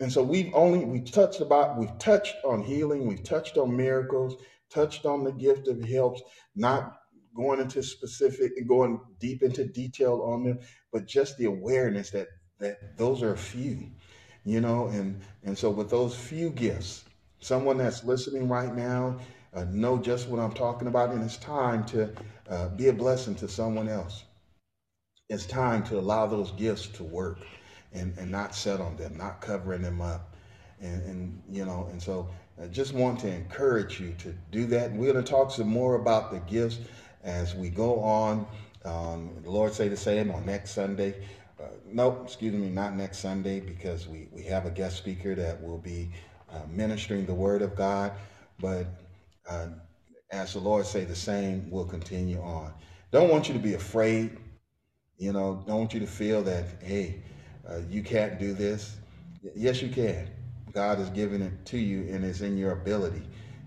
And 0.00 0.12
so 0.12 0.22
we've 0.22 0.52
only 0.54 0.84
we 0.84 1.00
touched 1.00 1.40
about 1.40 1.78
we've 1.78 1.98
touched 1.98 2.34
on 2.44 2.62
healing, 2.62 3.06
we've 3.06 3.22
touched 3.22 3.56
on 3.56 3.76
miracles, 3.76 4.42
touched 4.70 5.06
on 5.06 5.22
the 5.22 5.32
gift 5.32 5.68
of 5.68 5.82
helps, 5.84 6.22
not 6.56 7.01
going 7.36 7.60
into 7.60 7.82
specific 7.82 8.52
and 8.56 8.68
going 8.68 9.00
deep 9.20 9.42
into 9.42 9.64
detail 9.64 10.22
on 10.22 10.44
them, 10.44 10.60
but 10.92 11.06
just 11.06 11.38
the 11.38 11.46
awareness 11.46 12.10
that 12.10 12.28
that 12.60 12.96
those 12.96 13.22
are 13.22 13.36
few, 13.36 13.90
you 14.44 14.60
know, 14.60 14.86
and 14.88 15.20
and 15.44 15.56
so 15.58 15.70
with 15.70 15.90
those 15.90 16.16
few 16.16 16.50
gifts, 16.50 17.04
Someone 17.42 17.76
that's 17.76 18.04
listening 18.04 18.48
right 18.48 18.72
now 18.72 19.18
uh, 19.52 19.64
know 19.64 19.98
just 19.98 20.28
what 20.28 20.38
I'm 20.38 20.52
talking 20.52 20.86
about, 20.86 21.10
and 21.10 21.24
it's 21.24 21.36
time 21.38 21.84
to 21.86 22.08
uh, 22.48 22.68
be 22.68 22.86
a 22.86 22.92
blessing 22.92 23.34
to 23.36 23.48
someone 23.48 23.88
else. 23.88 24.22
It's 25.28 25.44
time 25.44 25.82
to 25.84 25.98
allow 25.98 26.26
those 26.26 26.52
gifts 26.52 26.86
to 26.88 27.02
work 27.02 27.40
and, 27.92 28.16
and 28.16 28.30
not 28.30 28.54
set 28.54 28.80
on 28.80 28.96
them, 28.96 29.16
not 29.16 29.40
covering 29.40 29.82
them 29.82 30.00
up. 30.00 30.36
And, 30.80 31.02
and 31.02 31.42
you 31.50 31.64
know, 31.64 31.88
and 31.90 32.00
so 32.00 32.28
I 32.62 32.66
just 32.68 32.94
want 32.94 33.18
to 33.20 33.28
encourage 33.28 33.98
you 33.98 34.14
to 34.18 34.32
do 34.52 34.66
that. 34.66 34.90
And 34.92 35.00
we're 35.00 35.12
going 35.12 35.24
to 35.24 35.30
talk 35.30 35.50
some 35.50 35.68
more 35.68 35.96
about 35.96 36.30
the 36.30 36.38
gifts 36.40 36.78
as 37.24 37.54
we 37.54 37.68
go 37.70 38.00
on. 38.00 38.46
Um, 38.84 39.38
the 39.42 39.50
Lord 39.50 39.72
say 39.72 39.88
the 39.88 39.96
same 39.96 40.30
on 40.30 40.44
next 40.46 40.72
Sunday. 40.72 41.14
Uh, 41.60 41.68
nope, 41.86 42.22
excuse 42.24 42.54
me, 42.54 42.68
not 42.68 42.94
next 42.96 43.18
Sunday 43.18 43.60
because 43.60 44.08
we, 44.08 44.28
we 44.32 44.42
have 44.44 44.66
a 44.66 44.70
guest 44.70 44.96
speaker 44.96 45.34
that 45.34 45.62
will 45.62 45.78
be 45.78 46.10
uh, 46.50 46.60
ministering 46.68 47.26
the 47.26 47.34
word 47.34 47.62
of 47.62 47.76
God. 47.76 48.12
But 48.60 48.86
uh, 49.48 49.68
as 50.30 50.52
the 50.54 50.60
Lord 50.60 50.86
say 50.86 51.04
the 51.04 51.14
same, 51.14 51.70
we'll 51.70 51.84
continue 51.84 52.40
on. 52.40 52.74
Don't 53.12 53.28
want 53.28 53.48
you 53.48 53.54
to 53.54 53.60
be 53.60 53.74
afraid. 53.74 54.30
You 55.18 55.32
know, 55.32 55.62
don't 55.66 55.78
want 55.78 55.94
you 55.94 56.00
to 56.00 56.06
feel 56.06 56.42
that, 56.44 56.64
hey, 56.82 57.16
uh, 57.68 57.78
you 57.88 58.02
can't 58.02 58.38
do 58.38 58.52
this. 58.54 58.96
Yes, 59.54 59.82
you 59.82 59.88
can. 59.88 60.28
God 60.72 60.98
has 60.98 61.10
given 61.10 61.42
it 61.42 61.52
to 61.66 61.78
you 61.78 62.00
and 62.12 62.24
it's 62.24 62.40
in 62.40 62.56
your 62.56 62.72
ability. 62.72 63.22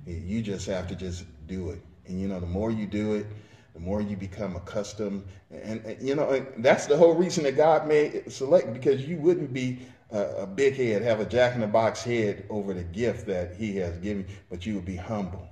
You 0.06 0.42
just 0.42 0.66
have 0.68 0.88
to 0.88 0.96
just 0.96 1.26
do 1.48 1.70
it. 1.70 1.80
And 2.08 2.20
you 2.20 2.28
know, 2.28 2.40
the 2.40 2.48
more 2.48 2.72
you 2.72 2.86
do 2.86 3.16
it, 3.16 3.26
the 3.74 3.80
more 3.80 4.02
you 4.02 4.16
become 4.16 4.56
accustomed. 4.56 5.24
And, 5.52 5.84
and 5.86 6.02
you 6.02 6.16
know, 6.16 6.46
that's 6.60 6.88
the 6.88 6.98
whole 6.98 7.14
reason 7.14 7.44
that 7.44 7.58
God 7.58 7.88
made 7.88 8.32
select 8.32 8.74
because 8.74 9.06
you 9.06 9.18
wouldn't 9.18 9.54
be 9.54 9.80
a, 10.12 10.44
a 10.44 10.48
big 10.48 10.76
head, 10.76 11.02
have 11.02 11.20
a 11.20 11.26
jack 11.26 11.56
in 11.56 11.62
the 11.62 11.68
box 11.68 12.04
head 12.04 12.46
over 12.50 12.74
the 12.74 12.84
gift 12.84 13.28
that 13.28 13.56
he 13.56 13.76
has 13.78 13.98
given, 13.98 14.26
but 14.50 14.66
you 14.66 14.76
would 14.76 14.86
be 14.86 14.96
humble. 14.96 15.48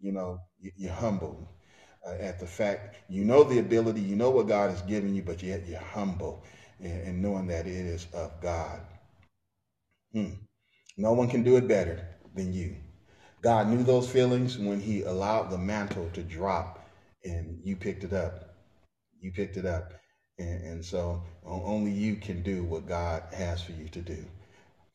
You 0.00 0.12
know, 0.12 0.40
you're 0.76 0.92
humble 0.92 1.48
uh, 2.06 2.12
at 2.20 2.38
the 2.38 2.46
fact 2.46 2.96
you 3.08 3.24
know 3.24 3.42
the 3.44 3.58
ability, 3.58 4.00
you 4.00 4.16
know 4.16 4.30
what 4.30 4.48
God 4.48 4.70
has 4.70 4.82
given 4.82 5.14
you, 5.14 5.22
but 5.22 5.42
yet 5.42 5.66
you're 5.66 5.78
humble 5.78 6.44
and, 6.80 7.22
knowing 7.22 7.46
that 7.46 7.66
it 7.66 7.72
is 7.72 8.06
of 8.12 8.40
God. 8.40 8.80
Hmm. 10.12 10.30
No 10.96 11.12
one 11.12 11.28
can 11.28 11.42
do 11.42 11.56
it 11.56 11.66
better 11.66 12.06
than 12.34 12.52
you. 12.52 12.76
God 13.44 13.68
knew 13.68 13.82
those 13.82 14.08
feelings 14.10 14.56
when 14.56 14.80
he 14.80 15.02
allowed 15.02 15.50
the 15.50 15.58
mantle 15.58 16.08
to 16.14 16.22
drop 16.22 16.88
and 17.24 17.60
you 17.62 17.76
picked 17.76 18.02
it 18.02 18.14
up. 18.14 18.54
You 19.20 19.32
picked 19.32 19.58
it 19.58 19.66
up. 19.66 19.92
And, 20.38 20.64
and 20.64 20.84
so 20.84 21.22
only 21.44 21.90
you 21.90 22.16
can 22.16 22.42
do 22.42 22.64
what 22.64 22.88
God 22.88 23.22
has 23.34 23.62
for 23.62 23.72
you 23.72 23.86
to 23.90 24.00
do. 24.00 24.24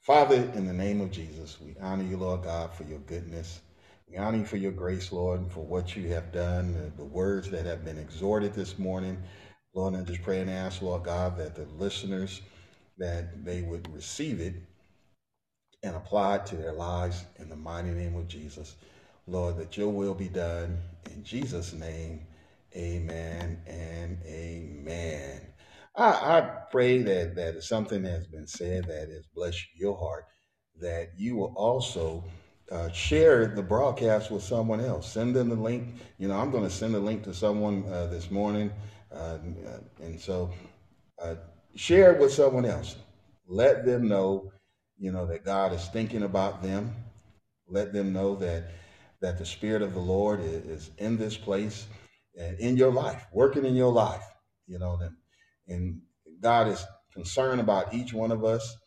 Father, 0.02 0.52
in 0.56 0.66
the 0.66 0.74
name 0.74 1.00
of 1.00 1.12
Jesus, 1.12 1.60
we 1.62 1.76
honor 1.80 2.04
you, 2.04 2.18
Lord 2.18 2.44
God, 2.44 2.74
for 2.74 2.84
your 2.86 3.00
goodness. 3.00 3.62
We 4.10 4.18
honor 4.18 4.40
you 4.40 4.46
for 4.46 4.58
your 4.58 4.72
grace, 4.72 5.12
Lord, 5.12 5.42
and 5.42 5.52
for 5.52 5.64
what 5.64 5.96
you 5.96 6.08
have 6.10 6.32
done, 6.32 6.74
the, 6.74 7.04
the 7.04 7.08
words 7.08 7.52
that 7.52 7.68
have 7.68 7.86
been 7.86 8.00
exhorted 8.00 8.56
this 8.56 8.80
morning. 8.80 9.22
Lord, 9.76 9.94
I 9.94 10.02
just 10.02 10.24
pray 10.24 10.42
and 10.42 10.50
ask, 10.50 10.82
Lord 10.82 11.04
God, 11.04 11.38
that 11.38 11.54
the 11.54 11.68
listeners, 11.78 12.42
that 12.98 13.46
they 13.46 13.62
would 13.62 13.94
receive 13.94 14.42
it 14.42 14.56
and 15.84 15.96
apply 15.96 16.38
it 16.38 16.46
to 16.48 16.56
their 16.56 16.74
lives 16.74 17.26
in 17.38 17.50
the 17.50 17.56
mighty 17.56 17.92
name 17.92 18.16
of 18.16 18.28
Jesus. 18.28 18.76
Lord, 19.28 19.58
that 19.58 19.78
your 19.78 19.90
will 19.90 20.16
be 20.16 20.30
done. 20.30 20.78
In 21.12 21.24
Jesus' 21.24 21.74
name, 21.74 22.22
Amen 22.76 23.60
and 23.66 24.20
amen. 24.26 25.42
I, 25.96 26.06
I 26.06 26.42
pray 26.72 27.02
that 27.02 27.36
that 27.36 27.64
something 27.64 28.04
has 28.04 28.28
been 28.28 28.46
said 28.46 28.86
that 28.86 29.10
has 29.10 29.26
blessed 29.36 29.66
your 29.76 29.98
heart, 29.98 30.26
that 30.80 31.10
you 31.18 31.36
will 31.36 31.54
also 31.56 32.24
uh, 32.72 32.92
share 32.92 33.48
the 33.48 33.64
broadcast 33.64 34.30
with 34.30 34.44
someone 34.44 34.80
else. 34.80 35.12
Send 35.12 35.36
them 35.36 35.50
the 35.50 35.56
link. 35.56 35.96
You 36.20 36.28
know, 36.28 36.38
I'm 36.38 36.52
going 36.52 36.64
to 36.64 36.70
send 36.70 36.94
a 36.94 37.00
link 37.00 37.24
to 37.24 37.34
someone 37.34 37.84
uh, 37.92 38.06
this 38.08 38.30
morning, 38.30 38.72
uh, 39.12 39.40
and 40.00 40.20
so 40.20 40.52
uh, 41.20 41.36
share 41.76 42.14
it 42.14 42.20
with 42.20 42.32
someone 42.32 42.66
else. 42.66 42.98
Let 43.48 43.84
them 43.84 44.08
know, 44.08 44.52
you 45.00 45.12
know, 45.12 45.26
that 45.28 45.46
God 45.46 45.74
is 45.74 45.86
thinking 45.88 46.24
about 46.24 46.62
them. 46.62 46.94
Let 47.68 47.94
them 47.94 48.14
know 48.14 48.36
that 48.38 48.72
that 49.22 49.38
the 49.38 49.46
Spirit 49.46 49.82
of 49.82 49.94
the 49.94 50.00
Lord 50.00 50.42
is, 50.42 50.66
is 50.66 50.92
in 50.98 51.18
this 51.18 51.38
place 51.38 51.88
and 52.40 52.60
in 52.60 52.78
your 52.78 52.92
life, 52.92 53.26
working 53.34 53.66
in 53.66 53.76
your 53.76 53.92
life, 53.92 54.24
you 54.68 54.80
know, 54.80 54.98
and, 55.02 55.16
and 55.68 56.02
God 56.42 56.70
is 56.70 56.86
concerned 57.14 57.60
about 57.62 57.94
each 57.94 58.14
one 58.14 58.32
of 58.32 58.46
us 58.46 58.78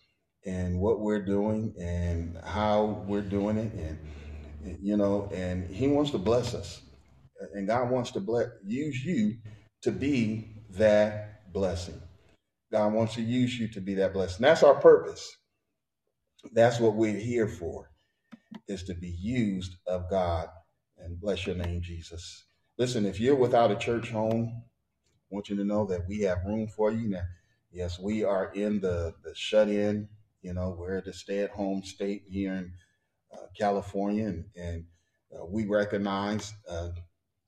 and 0.46 0.80
what 0.80 1.00
we're 1.00 1.24
doing 1.24 1.74
and 1.80 2.38
how 2.44 3.04
we're 3.06 3.20
doing 3.20 3.58
it. 3.58 3.72
And, 3.74 4.78
you 4.82 4.96
know, 4.96 5.30
and 5.34 5.68
he 5.68 5.88
wants 5.88 6.12
to 6.12 6.18
bless 6.18 6.54
us 6.54 6.80
and 7.54 7.66
God 7.66 7.90
wants 7.90 8.12
to 8.12 8.20
bless, 8.20 8.48
use 8.64 9.04
you 9.04 9.36
to 9.82 9.90
be 9.92 10.56
that 10.70 11.52
blessing. 11.52 12.00
God 12.72 12.92
wants 12.92 13.14
to 13.14 13.22
use 13.22 13.58
you 13.58 13.68
to 13.68 13.80
be 13.80 13.94
that 13.94 14.12
blessing. 14.12 14.42
That's 14.42 14.62
our 14.62 14.74
purpose. 14.74 15.30
That's 16.50 16.80
what 16.80 16.94
we're 16.94 17.18
here 17.18 17.48
for, 17.48 17.90
is 18.68 18.82
to 18.84 18.94
be 18.94 19.10
used 19.10 19.76
of 19.86 20.10
God. 20.10 20.48
And 20.98 21.20
bless 21.20 21.46
your 21.46 21.56
name, 21.56 21.80
Jesus. 21.82 22.44
Listen, 22.78 23.06
if 23.06 23.20
you're 23.20 23.36
without 23.36 23.70
a 23.70 23.76
church 23.76 24.10
home, 24.10 24.50
I 24.54 25.34
want 25.34 25.48
you 25.48 25.56
to 25.56 25.64
know 25.64 25.86
that 25.86 26.08
we 26.08 26.20
have 26.22 26.44
room 26.44 26.68
for 26.68 26.90
you. 26.90 27.08
Now, 27.08 27.22
yes, 27.70 27.98
we 27.98 28.24
are 28.24 28.52
in 28.52 28.80
the, 28.80 29.14
the 29.24 29.34
shut 29.34 29.68
in, 29.68 30.08
you 30.42 30.52
know, 30.52 30.76
we're 30.78 31.00
the 31.00 31.12
stay 31.12 31.40
at 31.40 31.50
home 31.50 31.82
state 31.82 32.24
here 32.28 32.54
in 32.54 32.72
uh, 33.32 33.46
California, 33.58 34.26
and, 34.26 34.44
and 34.56 34.84
uh, 35.34 35.44
we 35.46 35.66
recognize 35.66 36.52
uh, 36.68 36.88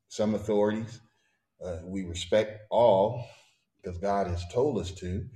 some 0.08 0.34
authorities. 0.34 1.00
Uh, 1.64 1.78
we 1.84 2.04
respect 2.04 2.62
all 2.70 3.26
because 3.82 3.98
God 3.98 4.26
has 4.26 4.44
told 4.52 4.78
us 4.78 4.90
to. 4.92 5.26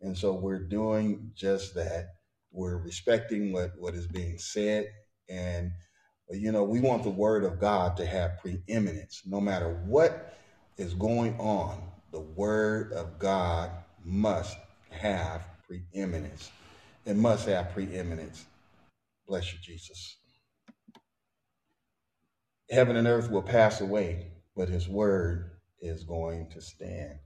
And 0.00 0.16
so 0.16 0.34
we're 0.34 0.66
doing 0.68 1.30
just 1.34 1.74
that. 1.74 2.08
We're 2.54 2.78
respecting 2.78 3.52
what, 3.52 3.72
what 3.78 3.94
is 3.94 4.08
being 4.08 4.38
said 4.38 4.86
and 5.28 5.72
you 6.30 6.52
know, 6.52 6.64
we 6.64 6.80
want 6.80 7.02
the 7.02 7.10
word 7.10 7.44
of 7.44 7.60
God 7.60 7.96
to 7.98 8.06
have 8.06 8.38
preeminence. 8.38 9.22
No 9.26 9.40
matter 9.40 9.82
what 9.86 10.34
is 10.78 10.94
going 10.94 11.38
on, 11.38 11.82
the 12.12 12.20
word 12.20 12.92
of 12.92 13.18
God 13.18 13.70
must 14.04 14.56
have 14.90 15.46
preeminence. 15.66 16.50
It 17.04 17.16
must 17.16 17.46
have 17.48 17.72
preeminence. 17.72 18.46
Bless 19.28 19.52
you, 19.52 19.58
Jesus. 19.62 20.16
Heaven 22.70 22.96
and 22.96 23.06
earth 23.06 23.30
will 23.30 23.42
pass 23.42 23.80
away, 23.80 24.32
but 24.56 24.68
his 24.68 24.88
word 24.88 25.50
is 25.80 26.04
going 26.04 26.50
to 26.50 26.60
stand. 26.62 27.18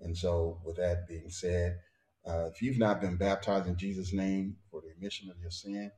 And 0.00 0.16
so, 0.16 0.60
with 0.64 0.76
that 0.76 1.06
being 1.08 1.30
said, 1.30 1.78
uh, 2.26 2.46
if 2.46 2.62
you've 2.62 2.78
not 2.78 3.00
been 3.00 3.16
baptized 3.16 3.66
in 3.66 3.76
Jesus' 3.76 4.12
name 4.12 4.56
for 4.70 4.80
the 4.80 4.88
remission 4.88 5.30
of 5.30 5.40
your 5.40 5.50
sin, 5.50 5.90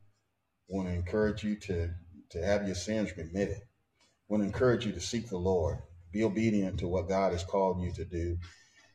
I 0.71 0.75
want 0.75 0.89
to 0.89 0.95
encourage 0.95 1.45
you 1.45 1.57
to, 1.57 1.91
to 2.31 2.45
have 2.45 2.67
your 2.67 2.75
sins 2.75 3.17
remitted. 3.17 3.59
I 3.59 4.27
want 4.29 4.43
to 4.43 4.47
encourage 4.47 4.87
you 4.87 4.93
to 4.93 5.01
seek 5.01 5.29
the 5.29 5.37
Lord. 5.37 5.79
Be 6.13 6.25
obedient 6.25 6.79
to 6.79 6.89
what 6.89 7.09
God 7.09 7.33
has 7.33 7.45
called 7.45 7.83
you 7.83 7.93
to 7.93 8.05
do. 8.05 8.39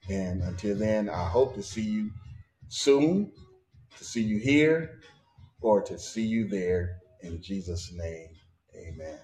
And 0.09 0.41
until 0.41 0.75
then, 0.75 1.09
I 1.09 1.25
hope 1.25 1.53
to 1.55 1.63
see 1.63 1.83
you 1.83 2.11
soon, 2.69 3.31
to 3.97 4.03
see 4.03 4.21
you 4.21 4.39
here, 4.39 4.99
or 5.61 5.81
to 5.81 5.99
see 5.99 6.25
you 6.25 6.47
there. 6.47 6.97
In 7.21 7.41
Jesus' 7.41 7.91
name, 7.93 8.29
amen. 8.75 9.19